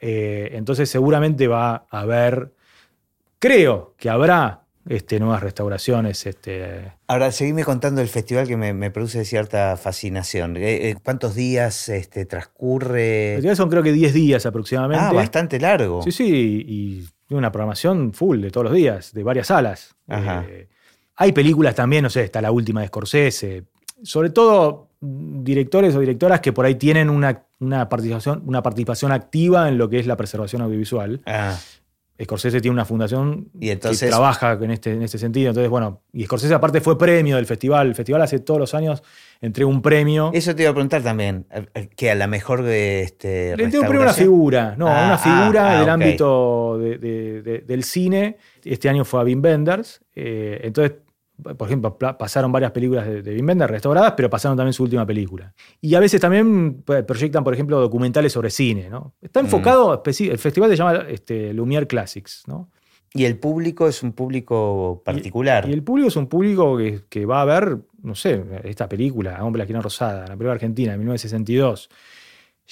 Eh, 0.00 0.48
entonces 0.54 0.88
seguramente 0.88 1.46
va 1.46 1.84
a 1.90 2.00
haber 2.00 2.56
Creo 3.38 3.94
que 3.96 4.10
habrá 4.10 4.64
este, 4.88 5.20
nuevas 5.20 5.42
restauraciones. 5.42 6.26
Este... 6.26 6.92
Ahora, 7.06 7.30
seguime 7.30 7.64
contando 7.64 8.00
el 8.00 8.08
festival 8.08 8.46
que 8.48 8.56
me, 8.56 8.90
produce 8.90 9.24
cierta 9.24 9.76
fascinación. 9.76 10.56
Eh, 10.56 10.90
eh, 10.90 10.96
¿Cuántos 11.02 11.34
días 11.34 11.88
este, 11.88 12.24
transcurre? 12.24 13.40
Son 13.54 13.68
creo 13.68 13.82
que 13.82 13.92
10 13.92 14.14
días 14.14 14.46
aproximadamente. 14.46 15.04
Ah, 15.04 15.12
bastante 15.12 15.60
largo. 15.60 16.02
Sí, 16.02 16.12
sí, 16.12 16.64
y 16.66 17.34
una 17.34 17.52
programación 17.52 18.12
full 18.12 18.40
de 18.40 18.50
todos 18.50 18.64
los 18.64 18.74
días, 18.74 19.12
de 19.12 19.22
varias 19.22 19.48
salas. 19.48 19.94
Eh, 20.08 20.68
hay 21.16 21.32
películas 21.32 21.74
también, 21.74 22.02
no 22.02 22.10
sé, 22.10 22.24
está 22.24 22.40
la 22.40 22.50
última 22.50 22.80
de 22.80 22.86
Scorsese. 22.86 23.64
Sobre 24.02 24.30
todo 24.30 24.88
directores 25.00 25.94
o 25.94 26.00
directoras 26.00 26.40
que 26.40 26.52
por 26.52 26.64
ahí 26.64 26.76
tienen 26.76 27.10
una, 27.10 27.44
una 27.60 27.88
participación, 27.88 28.42
una 28.46 28.62
participación 28.62 29.12
activa 29.12 29.68
en 29.68 29.78
lo 29.78 29.88
que 29.88 29.98
es 29.98 30.06
la 30.06 30.16
preservación 30.16 30.62
audiovisual. 30.62 31.20
Ah. 31.26 31.58
Scorsese 32.22 32.60
tiene 32.60 32.72
una 32.72 32.84
fundación 32.84 33.48
que 33.60 33.76
trabaja 33.76 34.58
en 34.60 34.72
este, 34.72 34.92
en 34.92 35.02
este 35.02 35.18
sentido. 35.18 35.50
Entonces, 35.50 35.70
bueno, 35.70 36.02
y 36.12 36.24
Scorsese 36.24 36.52
aparte 36.52 36.80
fue 36.80 36.98
premio 36.98 37.36
del 37.36 37.46
festival. 37.46 37.88
El 37.88 37.94
festival 37.94 38.22
hace 38.22 38.40
todos 38.40 38.58
los 38.58 38.74
años 38.74 39.04
entrega 39.40 39.70
un 39.70 39.80
premio. 39.82 40.30
Eso 40.34 40.54
te 40.54 40.62
iba 40.62 40.70
a 40.70 40.74
preguntar 40.74 41.02
también, 41.02 41.46
eh, 41.74 41.88
que 41.94 42.10
a 42.10 42.16
la 42.16 42.26
mejor 42.26 42.62
de 42.62 43.02
este. 43.02 43.56
Le 43.56 43.64
entrega 43.64 43.82
un 43.82 43.88
premio 43.88 44.02
a 44.02 44.04
una 44.06 44.14
figura, 44.14 44.74
no, 44.76 44.88
a 44.88 44.90
una 44.90 45.14
ah, 45.14 45.18
figura 45.18 45.70
ah, 45.70 45.80
del 45.80 45.88
ámbito 45.88 46.78
del 46.78 47.84
cine. 47.84 48.36
Este 48.64 48.88
año 48.88 49.04
fue 49.04 49.20
a 49.20 49.24
Wim 49.24 49.40
Wenders. 49.40 50.00
Eh, 50.16 50.60
entonces 50.64 50.94
por 51.42 51.68
ejemplo, 51.68 51.96
pasaron 51.96 52.50
varias 52.50 52.72
películas 52.72 53.06
de, 53.06 53.22
de 53.22 53.34
Wim 53.34 53.60
restauradas, 53.60 54.14
pero 54.16 54.28
pasaron 54.28 54.56
también 54.56 54.72
su 54.72 54.82
última 54.82 55.06
película. 55.06 55.54
Y 55.80 55.94
a 55.94 56.00
veces 56.00 56.20
también 56.20 56.82
pues, 56.82 57.04
proyectan, 57.04 57.44
por 57.44 57.54
ejemplo, 57.54 57.80
documentales 57.80 58.32
sobre 58.32 58.50
cine. 58.50 58.88
¿no? 58.90 59.14
Está 59.22 59.40
mm. 59.40 59.44
enfocado, 59.44 60.02
el 60.04 60.38
festival 60.38 60.70
se 60.70 60.76
llama 60.76 61.04
este, 61.08 61.54
Lumière 61.54 61.86
Classics. 61.86 62.42
¿no? 62.48 62.70
Y 63.14 63.24
el 63.24 63.38
público 63.38 63.88
es 63.88 64.02
un 64.02 64.12
público 64.12 65.02
particular. 65.04 65.68
Y, 65.68 65.72
el 65.72 65.82
público 65.82 66.08
es 66.08 66.16
un 66.16 66.26
público 66.26 66.76
que, 67.08 67.26
va 67.26 67.42
a 67.42 67.44
ver, 67.44 67.78
no 68.02 68.14
sé, 68.14 68.42
esta 68.64 68.88
película, 68.88 69.42
Hombre 69.44 69.58
la 69.58 69.64
esquina 69.64 69.80
rosada, 69.80 70.22
la 70.22 70.28
película 70.28 70.52
argentina 70.52 70.92
de 70.92 70.98
1962, 70.98 71.88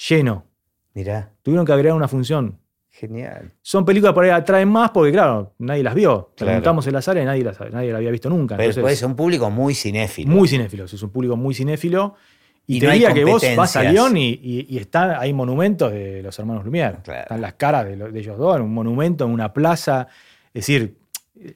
lleno. 0.09 0.45
Mirá. 0.93 1.31
Tuvieron 1.41 1.65
que 1.65 1.73
agregar 1.73 1.95
una 1.95 2.07
función 2.07 2.59
Genial. 2.99 3.51
Son 3.61 3.85
películas 3.85 4.15
por 4.15 4.23
ahí 4.23 4.31
atraen 4.31 4.69
más 4.69 4.89
porque, 4.89 5.11
claro, 5.11 5.53
nadie 5.59 5.83
las 5.83 5.93
vio. 5.93 6.31
Preguntamos 6.35 6.87
en 6.87 6.93
la 6.93 7.01
sala 7.03 7.21
y 7.21 7.25
nadie 7.25 7.43
las, 7.43 7.59
nadie 7.71 7.91
la 7.91 7.99
había 7.99 8.09
visto 8.09 8.27
nunca. 8.27 8.57
Pero 8.57 8.71
Entonces, 8.71 8.97
es 8.97 9.03
un 9.03 9.15
público 9.15 9.51
muy 9.51 9.75
cinéfilo. 9.75 10.31
Muy 10.31 10.47
cinéfilo, 10.47 10.85
es 10.85 11.03
un 11.03 11.11
público 11.11 11.37
muy 11.37 11.53
cinéfilo. 11.53 12.15
Y, 12.65 12.79
te 12.79 12.89
diría 12.89 13.13
que 13.13 13.23
vos 13.23 13.43
vas 13.55 13.75
a 13.75 13.83
Lyon 13.83 14.17
y, 14.17 14.39
y, 14.41 14.81
hay 14.93 15.31
monumentos 15.31 15.91
de 15.91 16.23
los 16.23 16.39
hermanos 16.39 16.65
Lumière. 16.65 16.97
Están 16.97 17.39
las 17.39 17.53
caras 17.53 17.85
de, 17.85 18.19
ellos 18.19 18.35
dos 18.35 18.55
en 18.55 18.63
un 18.63 18.73
monumento, 18.73 19.25
en 19.25 19.31
una 19.31 19.53
plaza. 19.53 20.07
Es 20.47 20.65
decir, 20.65 20.97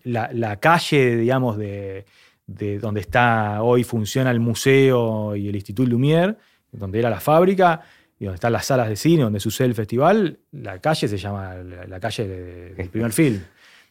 la, 0.04 0.60
calle, 0.60 1.18
digamos, 1.18 1.58
de, 1.58 2.06
de, 2.46 2.78
donde 2.78 3.02
está 3.02 3.64
hoy 3.64 3.84
funciona 3.84 4.30
el 4.30 4.40
museo 4.40 5.36
y 5.36 5.50
el 5.50 5.56
Instituto 5.56 5.90
Lumière, 5.90 6.38
donde 6.72 7.00
era 7.00 7.10
la 7.10 7.20
fábrica, 7.20 7.82
y 8.22 8.26
donde 8.26 8.36
están 8.36 8.54
las 8.54 8.68
salas 8.68 8.88
de 8.88 8.96
cine, 8.96 9.24
donde 9.24 9.40
sucede 9.40 9.66
el 9.66 9.74
festival, 9.74 10.38
la 10.52 10.78
calle 10.78 11.08
se 11.08 11.18
llama 11.18 11.56
la, 11.56 12.00
calle 12.00 12.28
del 12.28 12.88
primer 12.90 13.12
film. 13.12 13.42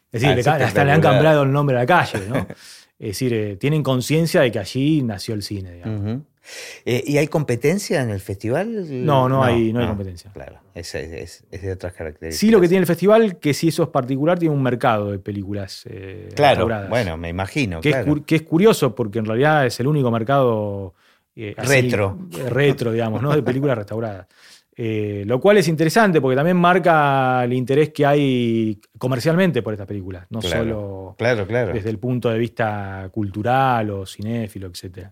Es 0.09 0.21
decir, 0.21 0.49
ah, 0.49 0.55
hasta 0.55 0.85
le 0.85 0.93
han 0.93 1.01
cambiado 1.01 1.43
el 1.43 1.51
nombre 1.51 1.75
a 1.75 1.79
la 1.79 1.85
calle, 1.85 2.27
¿no? 2.29 2.37
es 2.99 3.07
decir, 3.07 3.33
eh, 3.33 3.57
tienen 3.57 3.83
conciencia 3.83 4.39
de 4.39 4.49
que 4.49 4.59
allí 4.59 5.01
nació 5.03 5.33
el 5.33 5.43
cine, 5.43 5.73
digamos. 5.73 6.21
Eh, 6.85 7.03
¿Y 7.07 7.17
hay 7.17 7.27
competencia 7.27 8.01
en 8.01 8.09
el 8.09 8.21
festival? 8.21 9.05
No, 9.05 9.27
no, 9.27 9.43
hay, 9.43 9.73
no, 9.73 9.81
hay 9.81 9.87
competencia. 9.87 10.31
Claro, 10.31 10.61
es, 10.75 10.95
es, 10.95 11.43
de 11.51 11.73
otras 11.73 11.91
características. 11.91 12.39
Sí, 12.39 12.51
lo 12.51 12.61
que 12.61 12.69
tiene 12.69 12.83
el 12.83 12.87
festival, 12.87 13.37
que 13.37 13.53
si 13.53 13.67
eso 13.67 13.83
es 13.83 13.89
particular, 13.89 14.39
tiene 14.39 14.55
un 14.55 14.63
mercado 14.63 15.11
de 15.11 15.19
películas 15.19 15.83
eh, 15.89 16.29
Claro, 16.35 16.69
bueno, 16.87 17.17
me 17.17 17.27
imagino. 17.27 17.81
Que, 17.81 17.89
Es, 17.89 18.05
que 18.25 18.35
es 18.37 18.41
curioso 18.43 18.95
porque 18.95 19.19
en 19.19 19.25
realidad 19.25 19.65
es 19.65 19.77
el 19.81 19.87
único 19.87 20.09
mercado 20.09 20.93
eh, 21.35 21.53
retro. 21.57 22.17
retro, 22.49 22.91
digamos, 22.91 23.21
¿no? 23.21 23.33
De 23.35 23.41
películas 23.43 23.77
restauradas. 23.77 24.27
Eh, 24.75 25.23
lo 25.27 25.39
cual 25.39 25.57
es 25.57 25.67
interesante 25.67 26.21
porque 26.21 26.35
también 26.35 26.55
marca 26.57 27.43
el 27.43 27.53
interés 27.53 27.89
que 27.89 28.05
hay 28.05 28.79
comercialmente 28.97 29.61
por 29.61 29.73
esta 29.73 29.85
película, 29.85 30.25
no 30.29 30.39
Claro, 30.39 30.63
solo 30.63 31.15
Claro, 31.17 31.45
claro. 31.45 31.73
desde 31.73 31.89
el 31.89 31.99
punto 31.99 32.29
de 32.29 32.39
vista 32.39 33.09
cultural 33.11 33.89
o 33.91 34.05
cinéfilo, 34.05 34.67
etc. 34.67 35.07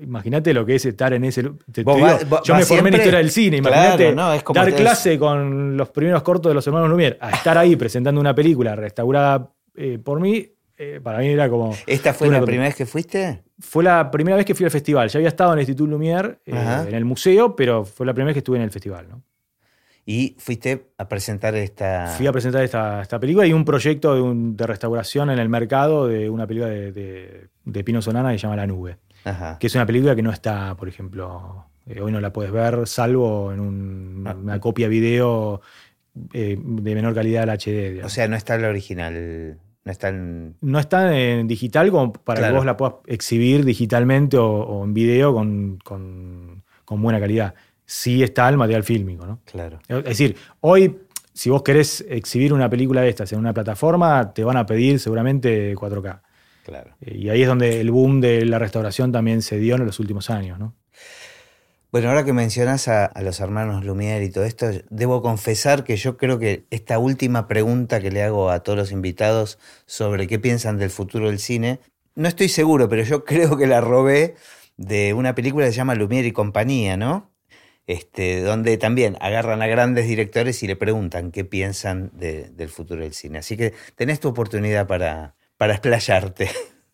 Imagínate 0.00 0.54
lo 0.54 0.64
que 0.64 0.76
es 0.76 0.86
estar 0.86 1.12
en 1.12 1.24
ese. 1.24 1.42
te- 1.42 1.50
te 1.72 1.82
Vos 1.82 1.96
digo, 1.96 2.06
vas- 2.06 2.28
vos- 2.28 2.40
yo 2.44 2.54
me 2.54 2.64
formé 2.64 2.88
en 2.88 2.94
historia 2.94 3.18
del 3.18 3.30
cine. 3.30 3.56
Imagínate 3.58 4.14
no, 4.14 4.28
dar 4.54 4.68
es- 4.68 4.74
clase 4.74 5.18
con 5.18 5.76
los 5.76 5.90
primeros 5.90 6.22
cortos 6.22 6.48
de 6.50 6.54
los 6.54 6.66
hermanos 6.66 6.88
Lumière, 6.88 7.18
a 7.20 7.30
estar 7.32 7.58
ahí 7.58 7.76
presentando 7.76 8.20
una 8.20 8.34
película 8.34 8.74
restaurada 8.76 9.50
eh, 9.76 9.98
por 10.02 10.20
mí, 10.20 10.48
eh, 10.78 11.00
para 11.02 11.18
mí 11.18 11.26
era 11.26 11.48
como. 11.50 11.74
¿Esta 11.86 12.14
fue 12.14 12.28
la 12.30 12.40
primera 12.40 12.64
vez 12.68 12.74
que 12.76 12.86
fuiste? 12.86 13.42
Fue 13.62 13.84
la 13.84 14.10
primera 14.10 14.36
vez 14.36 14.44
que 14.44 14.54
fui 14.54 14.64
al 14.64 14.70
festival. 14.72 15.08
Ya 15.08 15.18
había 15.18 15.28
estado 15.28 15.52
en 15.52 15.58
el 15.58 15.62
Instituto 15.62 15.90
Lumière, 15.96 16.38
eh, 16.44 16.84
en 16.88 16.94
el 16.94 17.04
museo, 17.04 17.54
pero 17.56 17.84
fue 17.84 18.04
la 18.04 18.12
primera 18.12 18.26
vez 18.28 18.34
que 18.34 18.38
estuve 18.40 18.56
en 18.56 18.64
el 18.64 18.70
festival. 18.70 19.06
¿no? 19.08 19.22
Y 20.04 20.34
fuiste 20.38 20.88
a 20.98 21.08
presentar 21.08 21.54
esta. 21.54 22.08
Fui 22.16 22.26
a 22.26 22.32
presentar 22.32 22.64
esta, 22.64 23.00
esta 23.02 23.20
película 23.20 23.46
y 23.46 23.52
un 23.52 23.64
proyecto 23.64 24.14
de, 24.16 24.20
un- 24.20 24.56
de 24.56 24.66
restauración 24.66 25.30
en 25.30 25.38
el 25.38 25.48
mercado 25.48 26.08
de 26.08 26.28
una 26.28 26.46
película 26.46 26.70
de, 26.70 26.90
de, 26.90 27.48
de 27.64 27.84
Pino 27.84 28.02
Sonana 28.02 28.32
que 28.32 28.38
se 28.38 28.42
llama 28.42 28.56
La 28.56 28.66
Nube. 28.66 28.98
Ajá. 29.24 29.58
Que 29.60 29.68
es 29.68 29.74
una 29.76 29.86
película 29.86 30.16
que 30.16 30.22
no 30.22 30.32
está, 30.32 30.74
por 30.74 30.88
ejemplo, 30.88 31.66
eh, 31.86 32.00
hoy 32.00 32.10
no 32.10 32.20
la 32.20 32.32
puedes 32.32 32.50
ver, 32.50 32.86
salvo 32.88 33.52
en 33.52 33.60
un- 33.60 34.24
Ah. 34.26 34.34
una 34.34 34.58
copia 34.58 34.88
video 34.88 35.60
eh, 36.32 36.58
de 36.60 36.94
menor 36.96 37.14
calidad 37.14 37.44
al 37.44 37.50
HD. 37.50 37.68
O 37.68 37.90
digamos. 37.92 38.12
sea, 38.12 38.26
no 38.28 38.34
está 38.36 38.58
la 38.58 38.68
original. 38.68 39.58
No 39.84 39.90
está 39.92 40.08
en. 40.10 40.54
no 40.60 40.78
está 40.78 41.16
en 41.18 41.48
digital 41.48 41.90
como 41.90 42.12
para 42.12 42.38
Claro. 42.38 42.52
que 42.54 42.56
vos 42.58 42.66
la 42.66 42.76
puedas 42.76 42.94
exhibir 43.06 43.64
digitalmente 43.64 44.36
o, 44.36 44.46
o 44.48 44.84
en 44.84 44.94
video 44.94 45.34
con, 45.34 45.78
con- 45.84 46.62
con 46.84 47.02
buena 47.02 47.18
calidad. 47.18 47.54
Sí 47.84 48.22
está 48.22 48.48
el 48.48 48.56
material 48.56 48.84
fílmico, 48.84 49.26
¿no? 49.26 49.40
Claro. 49.44 49.78
Es 49.88 50.04
decir, 50.04 50.36
hoy, 50.60 50.98
si 51.32 51.50
vos 51.50 51.62
querés 51.62 52.04
exhibir 52.08 52.52
una 52.52 52.70
película 52.70 53.00
de 53.00 53.08
estas 53.08 53.32
en 53.32 53.38
una 53.40 53.52
plataforma, 53.52 54.32
te 54.32 54.44
van 54.44 54.56
a 54.56 54.64
pedir 54.66 55.00
seguramente 55.00 55.74
4K. 55.74 56.20
Claro. 56.64 56.92
Eh, 57.00 57.16
Y 57.18 57.28
ahí 57.28 57.42
es 57.42 57.48
donde 57.48 57.80
el 57.80 57.90
boom 57.90 58.20
de 58.20 58.44
la 58.46 58.58
restauración 58.60 59.10
también 59.10 59.42
se 59.42 59.58
dio 59.58 59.74
en 59.74 59.84
los 59.84 59.98
últimos 59.98 60.30
años, 60.30 60.58
¿no? 60.60 60.74
Bueno, 61.92 62.08
ahora 62.08 62.24
que 62.24 62.32
mencionas 62.32 62.88
a, 62.88 63.12
los 63.20 63.40
hermanos 63.40 63.84
Lumière 63.84 64.24
y 64.24 64.30
todo 64.30 64.44
esto, 64.44 64.66
debo 64.88 65.20
confesar 65.20 65.84
que 65.84 65.96
yo 65.96 66.16
creo 66.16 66.38
que 66.38 66.64
esta 66.70 66.98
última 66.98 67.46
pregunta 67.48 68.00
que 68.00 68.10
le 68.10 68.22
hago 68.22 68.48
a 68.48 68.62
todos 68.62 68.78
los 68.78 68.92
invitados 68.92 69.58
sobre 69.84 70.26
qué 70.26 70.38
piensan 70.38 70.78
del 70.78 70.88
futuro 70.88 71.28
del 71.28 71.38
cine, 71.38 71.80
no 72.14 72.28
estoy 72.28 72.48
seguro, 72.48 72.88
pero 72.88 73.02
yo 73.02 73.24
creo 73.26 73.58
que 73.58 73.66
la 73.66 73.82
robé 73.82 74.36
de 74.78 75.12
una 75.12 75.34
película 75.34 75.66
que 75.66 75.72
se 75.72 75.76
llama 75.76 75.94
Lumière 75.94 76.24
y 76.26 76.32
compañía, 76.32 76.96
¿no? 76.96 77.30
Este, 77.86 78.40
donde 78.40 78.78
también 78.78 79.18
agarran 79.20 79.60
a 79.60 79.66
grandes 79.66 80.06
directores 80.08 80.62
y 80.62 80.68
le 80.68 80.76
preguntan 80.76 81.30
qué 81.30 81.44
piensan 81.44 82.10
de- 82.14 82.48
del 82.48 82.70
futuro 82.70 83.02
del 83.02 83.12
cine. 83.12 83.40
Así 83.40 83.58
que 83.58 83.74
tenés 83.96 84.18
tu 84.18 84.28
oportunidad 84.28 84.86
para, 84.86 85.34
para 85.58 85.74
explayarte. 85.74 86.48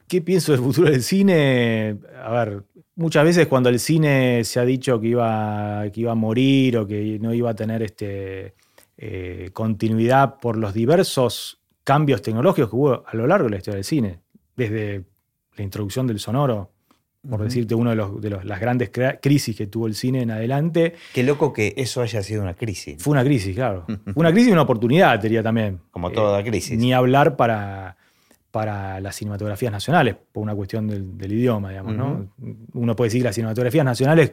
¿Qué 0.09 0.23
pienso 0.23 0.51
del 0.51 0.63
futuro 0.63 0.91
del 0.91 1.05
cine? 1.05 1.99
A 2.21 2.33
ver, 2.33 2.65
muchas 2.99 3.25
veces 3.25 3.47
cuando 3.47 3.69
el 3.71 3.79
cine 3.81 4.45
se 4.45 4.61
ha 4.61 4.65
dicho 4.65 5.01
que 5.01 5.09
iba, 5.09 5.85
que 5.93 6.01
iba 6.03 6.13
a 6.13 6.15
morir 6.17 6.77
o 6.77 6.87
que 6.87 7.19
no 7.21 7.33
iba 7.33 7.51
a 7.51 7.55
tener 7.55 7.83
este, 7.83 8.55
eh, 8.99 9.51
continuidad 9.53 10.39
por 10.41 10.57
los 10.57 10.75
diversos 10.75 11.61
cambios 11.85 12.21
tecnológicos 12.21 12.69
que 12.71 12.77
hubo 12.77 13.05
a 13.07 13.17
lo 13.17 13.27
largo 13.27 13.45
de 13.47 13.51
la 13.53 13.57
historia 13.59 13.77
del 13.77 13.85
cine, 13.85 14.19
desde 14.57 15.05
la 15.57 15.65
introducción 15.65 16.07
del 16.07 16.19
sonoro, 16.19 16.71
por 17.23 17.35
Ujú. 17.41 17.45
decirte 17.45 17.75
una 17.75 17.91
de, 17.91 17.97
los- 17.97 18.21
de 18.21 18.31
los- 18.31 18.45
las 18.45 18.61
grandes 18.61 18.91
crisis 19.21 19.57
que 19.57 19.67
tuvo 19.67 19.87
el 19.87 19.95
cine 19.95 20.23
en 20.23 20.31
adelante, 20.31 20.95
Qué 21.13 21.23
loco 21.23 21.53
que 21.53 21.75
eso 21.77 22.01
haya 22.01 22.23
sido 22.23 22.43
una 22.43 22.55
crisis. 22.55 23.03
fue 23.03 23.13
una 23.13 23.25
crisis, 23.25 23.55
claro. 23.55 23.85
Fue 24.05 24.15
una 24.17 24.31
crisis 24.33 24.49
y 24.51 24.53
una 24.53 24.63
oportunidad, 24.63 25.19
diría 25.21 25.43
también. 25.43 25.81
Como 25.91 26.11
Eh, 26.11 26.15
toda 26.15 26.43
crisis. 26.45 26.79
Ni 26.79 26.93
hablar 26.93 27.37
para, 27.37 27.97
para 28.59 29.01
las 29.01 29.15
cinematografías 29.15 29.71
nacionales, 29.71 30.17
por 30.33 30.43
una 30.43 30.53
cuestión 30.55 30.89
del, 30.89 31.17
del 31.17 31.33
idioma, 31.33 31.69
digamos, 31.71 31.95
¿no? 31.95 32.29
Uno 32.73 32.97
puede 32.97 33.07
decir 33.07 33.21
que 33.23 33.29
las 33.29 33.37
cinematografías 33.37 33.85
nacionales 33.85 34.33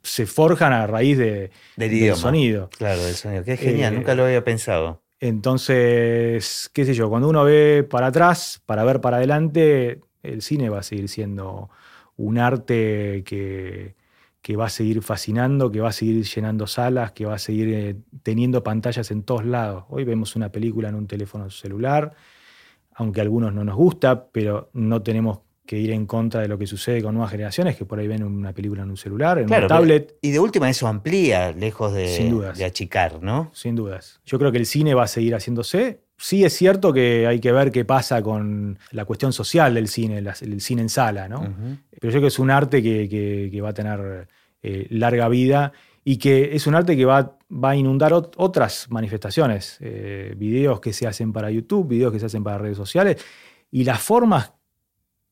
se 0.00 0.26
forjan 0.26 0.72
a 0.72 0.86
raíz 0.86 1.18
de- 1.18 1.50
Del 1.76 1.88
sonido. 2.16 2.70
Claro, 2.78 3.02
del 3.02 3.14
sonido. 3.16 3.42
Qué 3.42 3.56
genial, 3.56 3.94
Eh, 3.94 3.96
nunca 3.96 4.14
lo 4.14 4.26
había 4.26 4.44
pensado. 4.44 5.00
Entonces, 5.18 6.70
qué 6.72 6.84
sé 6.84 6.94
yo, 6.94 7.08
cuando 7.08 7.28
uno 7.28 7.42
ve 7.44 7.86
para 7.88 8.08
atrás, 8.08 8.62
para 8.66 8.84
ver 8.84 9.00
para 9.00 9.16
adelante, 9.16 10.00
el 10.22 10.42
cine 10.42 10.68
va 10.68 10.80
a 10.80 10.82
seguir 10.82 11.08
siendo 11.08 11.70
un 12.16 12.38
arte 12.38 13.22
que, 13.24 13.94
que 14.42 14.56
va 14.56 14.66
a 14.66 14.68
seguir 14.70 15.02
fascinando, 15.02 15.70
que 15.72 15.80
va 15.80 15.88
a 15.88 15.92
seguir 15.92 16.22
llenando 16.24 16.66
salas, 16.66 17.12
que 17.12 17.24
va 17.26 17.34
a 17.34 17.38
seguir 17.38 17.68
eh, 17.72 17.96
teniendo 18.22 18.62
pantallas 18.62 19.10
en 19.10 19.22
todos 19.22 19.44
lados. 19.44 19.84
Hoy 19.88 20.04
vemos 20.04 20.36
una 20.36 20.50
película 20.50 20.88
en 20.90 20.94
un 20.94 21.06
teléfono 21.06 21.48
celular, 21.50 22.12
aunque 22.94 23.20
a 23.20 23.22
algunos 23.22 23.52
no 23.52 23.64
nos 23.64 23.76
gusta, 23.76 24.26
pero 24.30 24.70
no 24.72 25.02
tenemos 25.02 25.40
que 25.66 25.78
ir 25.78 25.92
en 25.92 26.04
contra 26.04 26.42
de 26.42 26.48
lo 26.48 26.58
que 26.58 26.66
sucede 26.66 27.02
con 27.02 27.14
nuevas 27.14 27.30
generaciones, 27.30 27.74
que 27.76 27.86
por 27.86 27.98
ahí 27.98 28.06
ven 28.06 28.22
una 28.22 28.52
película 28.52 28.82
en 28.82 28.90
un 28.90 28.96
celular, 28.98 29.38
en 29.38 29.46
Claro, 29.46 29.66
una 29.66 29.74
tablet. 29.76 30.16
Y 30.20 30.30
de 30.30 30.38
última 30.38 30.68
eso 30.68 30.86
amplía, 30.86 31.52
lejos 31.52 31.94
de, 31.94 32.06
Sin 32.08 32.30
dudas. 32.30 32.58
de 32.58 32.66
achicar, 32.66 33.22
¿no? 33.22 33.50
Sin 33.54 33.74
dudas. 33.74 34.20
Yo 34.26 34.38
creo 34.38 34.52
que 34.52 34.58
el 34.58 34.66
cine 34.66 34.92
va 34.94 35.04
a 35.04 35.08
seguir 35.08 35.34
haciéndose. 35.34 36.00
Sí 36.18 36.44
es 36.44 36.52
cierto 36.52 36.92
que 36.92 37.26
hay 37.26 37.40
que 37.40 37.50
ver 37.50 37.72
qué 37.72 37.84
pasa 37.86 38.22
con 38.22 38.78
la 38.90 39.04
cuestión 39.06 39.32
social 39.32 39.72
del 39.74 39.88
cine, 39.88 40.20
la- 40.20 40.36
el 40.42 40.60
cine 40.60 40.82
en 40.82 40.88
sala, 40.90 41.28
¿no? 41.28 41.40
Pero 41.40 42.02
yo 42.02 42.10
creo 42.10 42.20
que 42.20 42.26
es 42.28 42.38
un 42.38 42.50
arte 42.50 42.82
que, 42.82 43.08
que- 43.08 43.48
que 43.50 43.60
va 43.62 43.70
a 43.70 43.74
tener 43.74 44.28
eh, 44.62 44.86
larga 44.90 45.28
vida 45.28 45.72
y 46.04 46.18
que 46.18 46.54
es 46.54 46.66
un 46.66 46.74
arte 46.74 46.96
que 46.96 47.04
va, 47.06 47.38
va 47.50 47.70
a 47.70 47.76
inundar 47.76 48.12
ot- 48.12 48.32
otras 48.36 48.86
manifestaciones, 48.90 49.78
eh, 49.80 50.34
videos 50.36 50.80
que 50.80 50.92
se 50.92 51.06
hacen 51.06 51.32
para 51.32 51.50
YouTube, 51.50 51.88
videos 51.88 52.12
que 52.12 52.20
se 52.20 52.26
hacen 52.26 52.44
para 52.44 52.58
redes 52.58 52.76
sociales 52.76 53.16
y 53.70 53.84
las 53.84 54.00
formas 54.00 54.52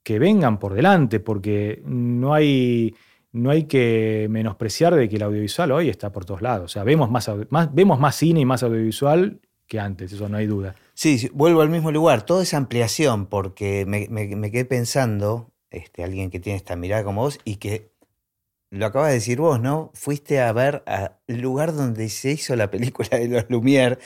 que 0.02 0.18
vengan 0.18 0.58
por 0.58 0.74
delante, 0.74 1.20
porque 1.20 1.82
no 1.84 2.34
hay, 2.34 2.94
no 3.32 3.50
hay 3.50 3.64
que 3.64 4.26
menospreciar 4.30 4.94
de 4.96 5.08
que 5.08 5.16
el 5.16 5.22
audiovisual 5.22 5.70
hoy 5.72 5.88
está 5.88 6.10
por 6.10 6.24
todos 6.24 6.42
lados. 6.42 6.64
O 6.64 6.68
sea, 6.72 6.82
vemos 6.84 7.08
más, 7.10 7.30
vemos 7.72 8.00
más 8.00 8.16
cine 8.16 8.40
y 8.40 8.44
más 8.44 8.62
audiovisual 8.64 9.40
que 9.68 9.78
antes, 9.78 10.12
eso 10.12 10.28
no 10.28 10.38
hay 10.38 10.46
duda. 10.46 10.74
Sí, 10.94 11.18
sí, 11.18 11.30
vuelvo 11.32 11.60
al 11.62 11.70
mismo 11.70 11.92
lugar. 11.92 12.26
Toda 12.26 12.42
esa 12.42 12.56
ampliación, 12.56 13.26
porque 13.26 13.84
me, 13.86 14.08
me- 14.10 14.34
me 14.34 14.50
quedé 14.50 14.64
pensando, 14.64 15.52
este, 15.70 16.02
alguien 16.02 16.30
que 16.30 16.40
tiene 16.40 16.56
esta 16.56 16.74
mirada 16.76 17.04
como 17.04 17.22
vos 17.22 17.38
y 17.44 17.56
que 17.56 17.91
lo 18.72 18.86
acabas 18.86 19.08
de 19.08 19.14
decir 19.14 19.38
vos, 19.38 19.60
¿no? 19.60 19.90
Fuiste 19.94 20.40
a 20.40 20.50
ver 20.52 20.82
al 20.86 21.12
lugar 21.28 21.74
donde 21.74 22.08
se 22.08 22.32
hizo 22.32 22.56
la 22.56 22.70
película 22.70 23.08
de 23.10 23.28
los 23.28 23.44
Lumière 23.48 23.98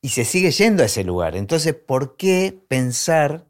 y 0.00 0.08
se 0.08 0.24
sigue 0.24 0.50
yendo 0.50 0.82
a 0.82 0.86
ese 0.86 1.04
lugar. 1.04 1.36
Entonces, 1.36 1.74
¿por 1.74 2.16
qué 2.16 2.58
pensar 2.68 3.46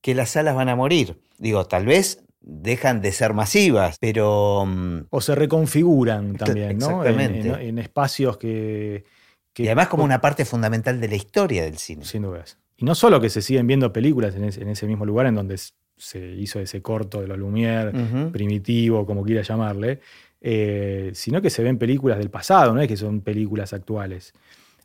que 0.00 0.14
las 0.16 0.30
salas 0.30 0.56
van 0.56 0.68
a 0.68 0.74
morir? 0.76 1.20
Digo, 1.38 1.66
tal 1.66 1.86
vez 1.86 2.24
dejan 2.40 3.00
de 3.00 3.12
ser 3.12 3.34
masivas, 3.34 3.98
pero 4.00 4.64
mm, 4.66 5.06
O 5.10 5.20
se 5.20 5.36
reconfiguran 5.36 6.36
también, 6.36 6.78
¿no? 6.78 7.04
En- 7.04 7.20
Exactamente. 7.20 7.48
En, 7.48 7.54
en 7.54 7.78
espacios 7.78 8.36
que, 8.36 9.04
que- 9.52 9.62
y 9.62 9.66
además 9.66 9.88
como 9.88 10.02
una 10.02 10.20
parte 10.20 10.44
fundamental 10.44 11.00
de 11.00 11.08
la 11.08 11.14
historia 11.14 11.62
del 11.62 11.78
cine. 11.78 12.04
Sin 12.04 12.22
dudas. 12.22 12.58
Y 12.76 12.84
no 12.84 12.94
solo 12.94 13.20
que 13.20 13.28
se 13.30 13.42
siguen 13.42 13.66
viendo 13.66 13.92
películas 13.92 14.34
en 14.34 14.44
ese, 14.44 14.86
mismo 14.86 15.04
lugar 15.04 15.26
en 15.26 15.34
donde 15.34 15.56
se 15.98 16.34
hizo 16.36 16.60
ese 16.60 16.80
corto 16.80 17.20
de 17.20 17.26
los 17.28 17.38
Lumière, 17.38 18.30
primitivo, 18.32 19.04
como 19.04 19.22
quiera 19.24 19.42
llamarle, 19.42 20.00
eh, 20.40 21.10
sino 21.14 21.42
que 21.42 21.50
se 21.50 21.62
ven 21.62 21.78
películas 21.78 22.18
del 22.18 22.30
pasado, 22.30 22.72
no 22.74 22.80
es 22.80 22.88
que 22.88 22.96
son 22.96 23.20
películas 23.20 23.72
actuales. 23.72 24.32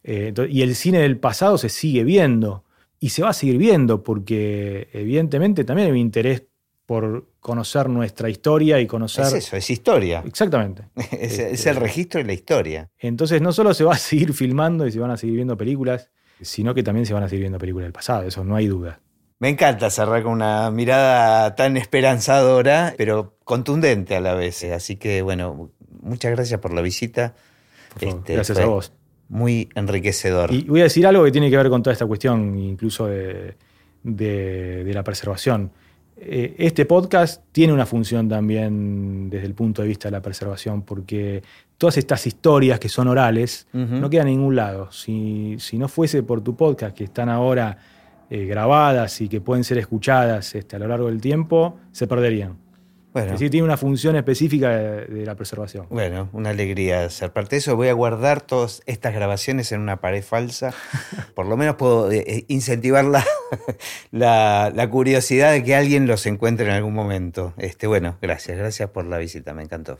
Eh, 0.04 0.34
y 0.50 0.62
el 0.64 0.76
cine 0.76 1.00
del 1.00 1.18
pasado 1.18 1.58
se 1.58 1.70
sigue 1.70 2.04
viendo 2.04 2.64
y 3.00 3.10
se 3.10 3.22
va 3.22 3.30
a 3.30 3.34
seguir 3.34 3.58
viendo 3.58 4.04
porque 4.04 4.90
evidentemente 4.94 5.64
también 5.64 5.88
hay 5.88 5.92
un 5.92 5.98
interés 5.98 6.44
por 6.86 7.28
conocer 7.40 7.88
nuestra 7.90 8.30
historia 8.30 8.80
y 8.82 8.88
conocer... 8.88 9.26
Es 9.26 9.34
eso, 9.34 9.56
es 9.56 9.70
historia. 9.70 10.22
Exactamente. 10.26 10.84
Es, 11.12 11.34
es 11.34 11.40
Este- 11.40 11.70
el 11.70 11.76
registro 11.78 12.20
de 12.20 12.26
la 12.26 12.34
historia. 12.34 12.90
Entonces 13.00 13.42
no 13.42 13.54
solo 13.54 13.74
se 13.74 13.84
va 13.86 13.94
a 13.94 13.98
seguir 13.98 14.34
filmando 14.34 14.86
y 14.86 14.92
se 14.92 15.00
van 15.00 15.12
a 15.12 15.18
seguir 15.18 15.36
viendo 15.36 15.56
películas, 15.56 16.10
sino 16.42 16.74
que 16.74 16.84
también 16.84 17.06
se 17.06 17.14
van 17.14 17.24
a 17.24 17.30
seguir 17.30 17.44
viendo 17.44 17.58
películas 17.60 17.86
del 17.86 17.94
pasado, 17.94 18.24
eso 18.24 18.44
no 18.44 18.56
hay 18.56 18.68
duda. 18.68 19.00
Me 19.44 19.50
encanta 19.50 19.90
cerrar 19.90 20.24
con 20.24 20.32
una 20.32 20.72
mirada 20.72 21.54
tan 21.54 21.76
esperanzadora, 21.76 22.94
pero 22.98 23.36
contundente 23.44 24.16
a 24.16 24.22
la 24.22 24.36
vez. 24.36 24.64
Así 24.64 24.96
que, 24.96 25.22
bueno, 25.22 25.70
muchas 26.02 26.32
gracias 26.32 26.62
por 26.62 26.74
la 26.74 26.82
visita. 26.82 27.34
Por 27.94 28.04
Este, 28.06 28.34
Gracias 28.36 28.58
a 28.58 28.66
vos. 28.66 28.94
Muy 29.28 29.68
enriquecedor. 29.76 30.54
Y 30.54 30.64
voy 30.64 30.80
a 30.80 30.84
decir 30.84 31.06
algo 31.06 31.26
que 31.26 31.32
tiene 31.34 31.50
que 31.50 31.58
ver 31.58 31.70
con 31.70 31.84
toda 31.84 31.92
esta 31.92 32.06
cuestión, 32.06 32.58
incluso 32.58 33.08
de, 33.08 33.58
de- 34.02 34.86
de 34.86 34.94
la 34.94 35.04
preservación. 35.04 35.72
Eh, 36.16 36.56
Este 36.58 36.86
podcast 36.86 37.44
tiene 37.52 37.74
una 37.74 37.86
función 37.86 38.30
también 38.30 39.30
desde 39.30 39.46
el 39.48 39.56
punto 39.56 39.82
de 39.82 39.90
vista 39.90 40.08
de 40.08 40.14
la 40.14 40.22
preservación, 40.22 40.84
porque 40.84 41.44
todas 41.78 41.98
estas 41.98 42.26
historias 42.28 42.80
que 42.80 42.88
son 42.88 43.10
orales 43.10 43.68
no 43.74 44.10
quedan 44.10 44.30
en 44.30 44.38
ningún 44.38 44.56
lado. 44.56 44.90
Si, 44.94 45.58
si 45.60 45.78
no 45.78 45.90
fuese 45.90 46.24
por 46.24 46.42
tu 46.42 46.56
podcast, 46.56 46.96
que 46.96 47.04
están 47.04 47.28
ahora 47.28 47.78
eh, 48.34 48.48
grabadas 48.48 49.22
y 49.22 49.30
que 49.30 49.42
pueden 49.42 49.64
ser 49.64 49.78
escuchadas 49.78 50.56
este, 50.56 50.76
a 50.76 50.80
lo 50.80 50.88
largo 50.88 51.06
del 51.06 51.22
tiempo, 51.22 51.78
se 51.92 52.08
perderían. 52.08 52.58
Bueno. 53.14 53.38
Sí, 53.38 53.48
tiene 53.52 53.64
una 53.64 53.78
función 53.78 54.16
específica 54.16 54.72
de, 54.72 55.24
la 55.24 55.36
preservación. 55.36 55.86
Bueno, 55.92 56.30
una 56.34 56.50
alegría 56.50 57.08
ser 57.12 57.32
parte 57.32 57.52
de 57.52 57.58
eso. 57.60 57.76
Voy 57.76 57.90
a 57.90 57.94
guardar 57.94 58.42
todas 58.42 58.82
estas 58.88 59.14
grabaciones 59.14 59.72
en 59.72 59.82
una 59.82 60.02
pared 60.02 60.24
falsa. 60.24 60.74
Por 61.36 61.46
lo 61.46 61.58
menos 61.58 61.76
puedo 61.76 62.12
eh, 62.12 62.24
eh, 62.26 62.46
incentivar 62.48 63.06
la, 64.12 64.72
la, 64.74 64.90
curiosidad 64.90 65.52
de 65.52 65.64
que 65.64 65.76
alguien 65.76 66.08
los 66.08 66.26
encuentre 66.26 66.66
en 66.66 66.72
algún 66.72 66.96
momento. 66.96 67.54
Este, 67.58 67.86
bueno, 67.86 68.18
gracias, 68.20 68.58
gracias 68.58 68.90
por 68.90 69.06
la 69.06 69.20
visita, 69.20 69.54
me 69.54 69.62
encantó. 69.62 70.00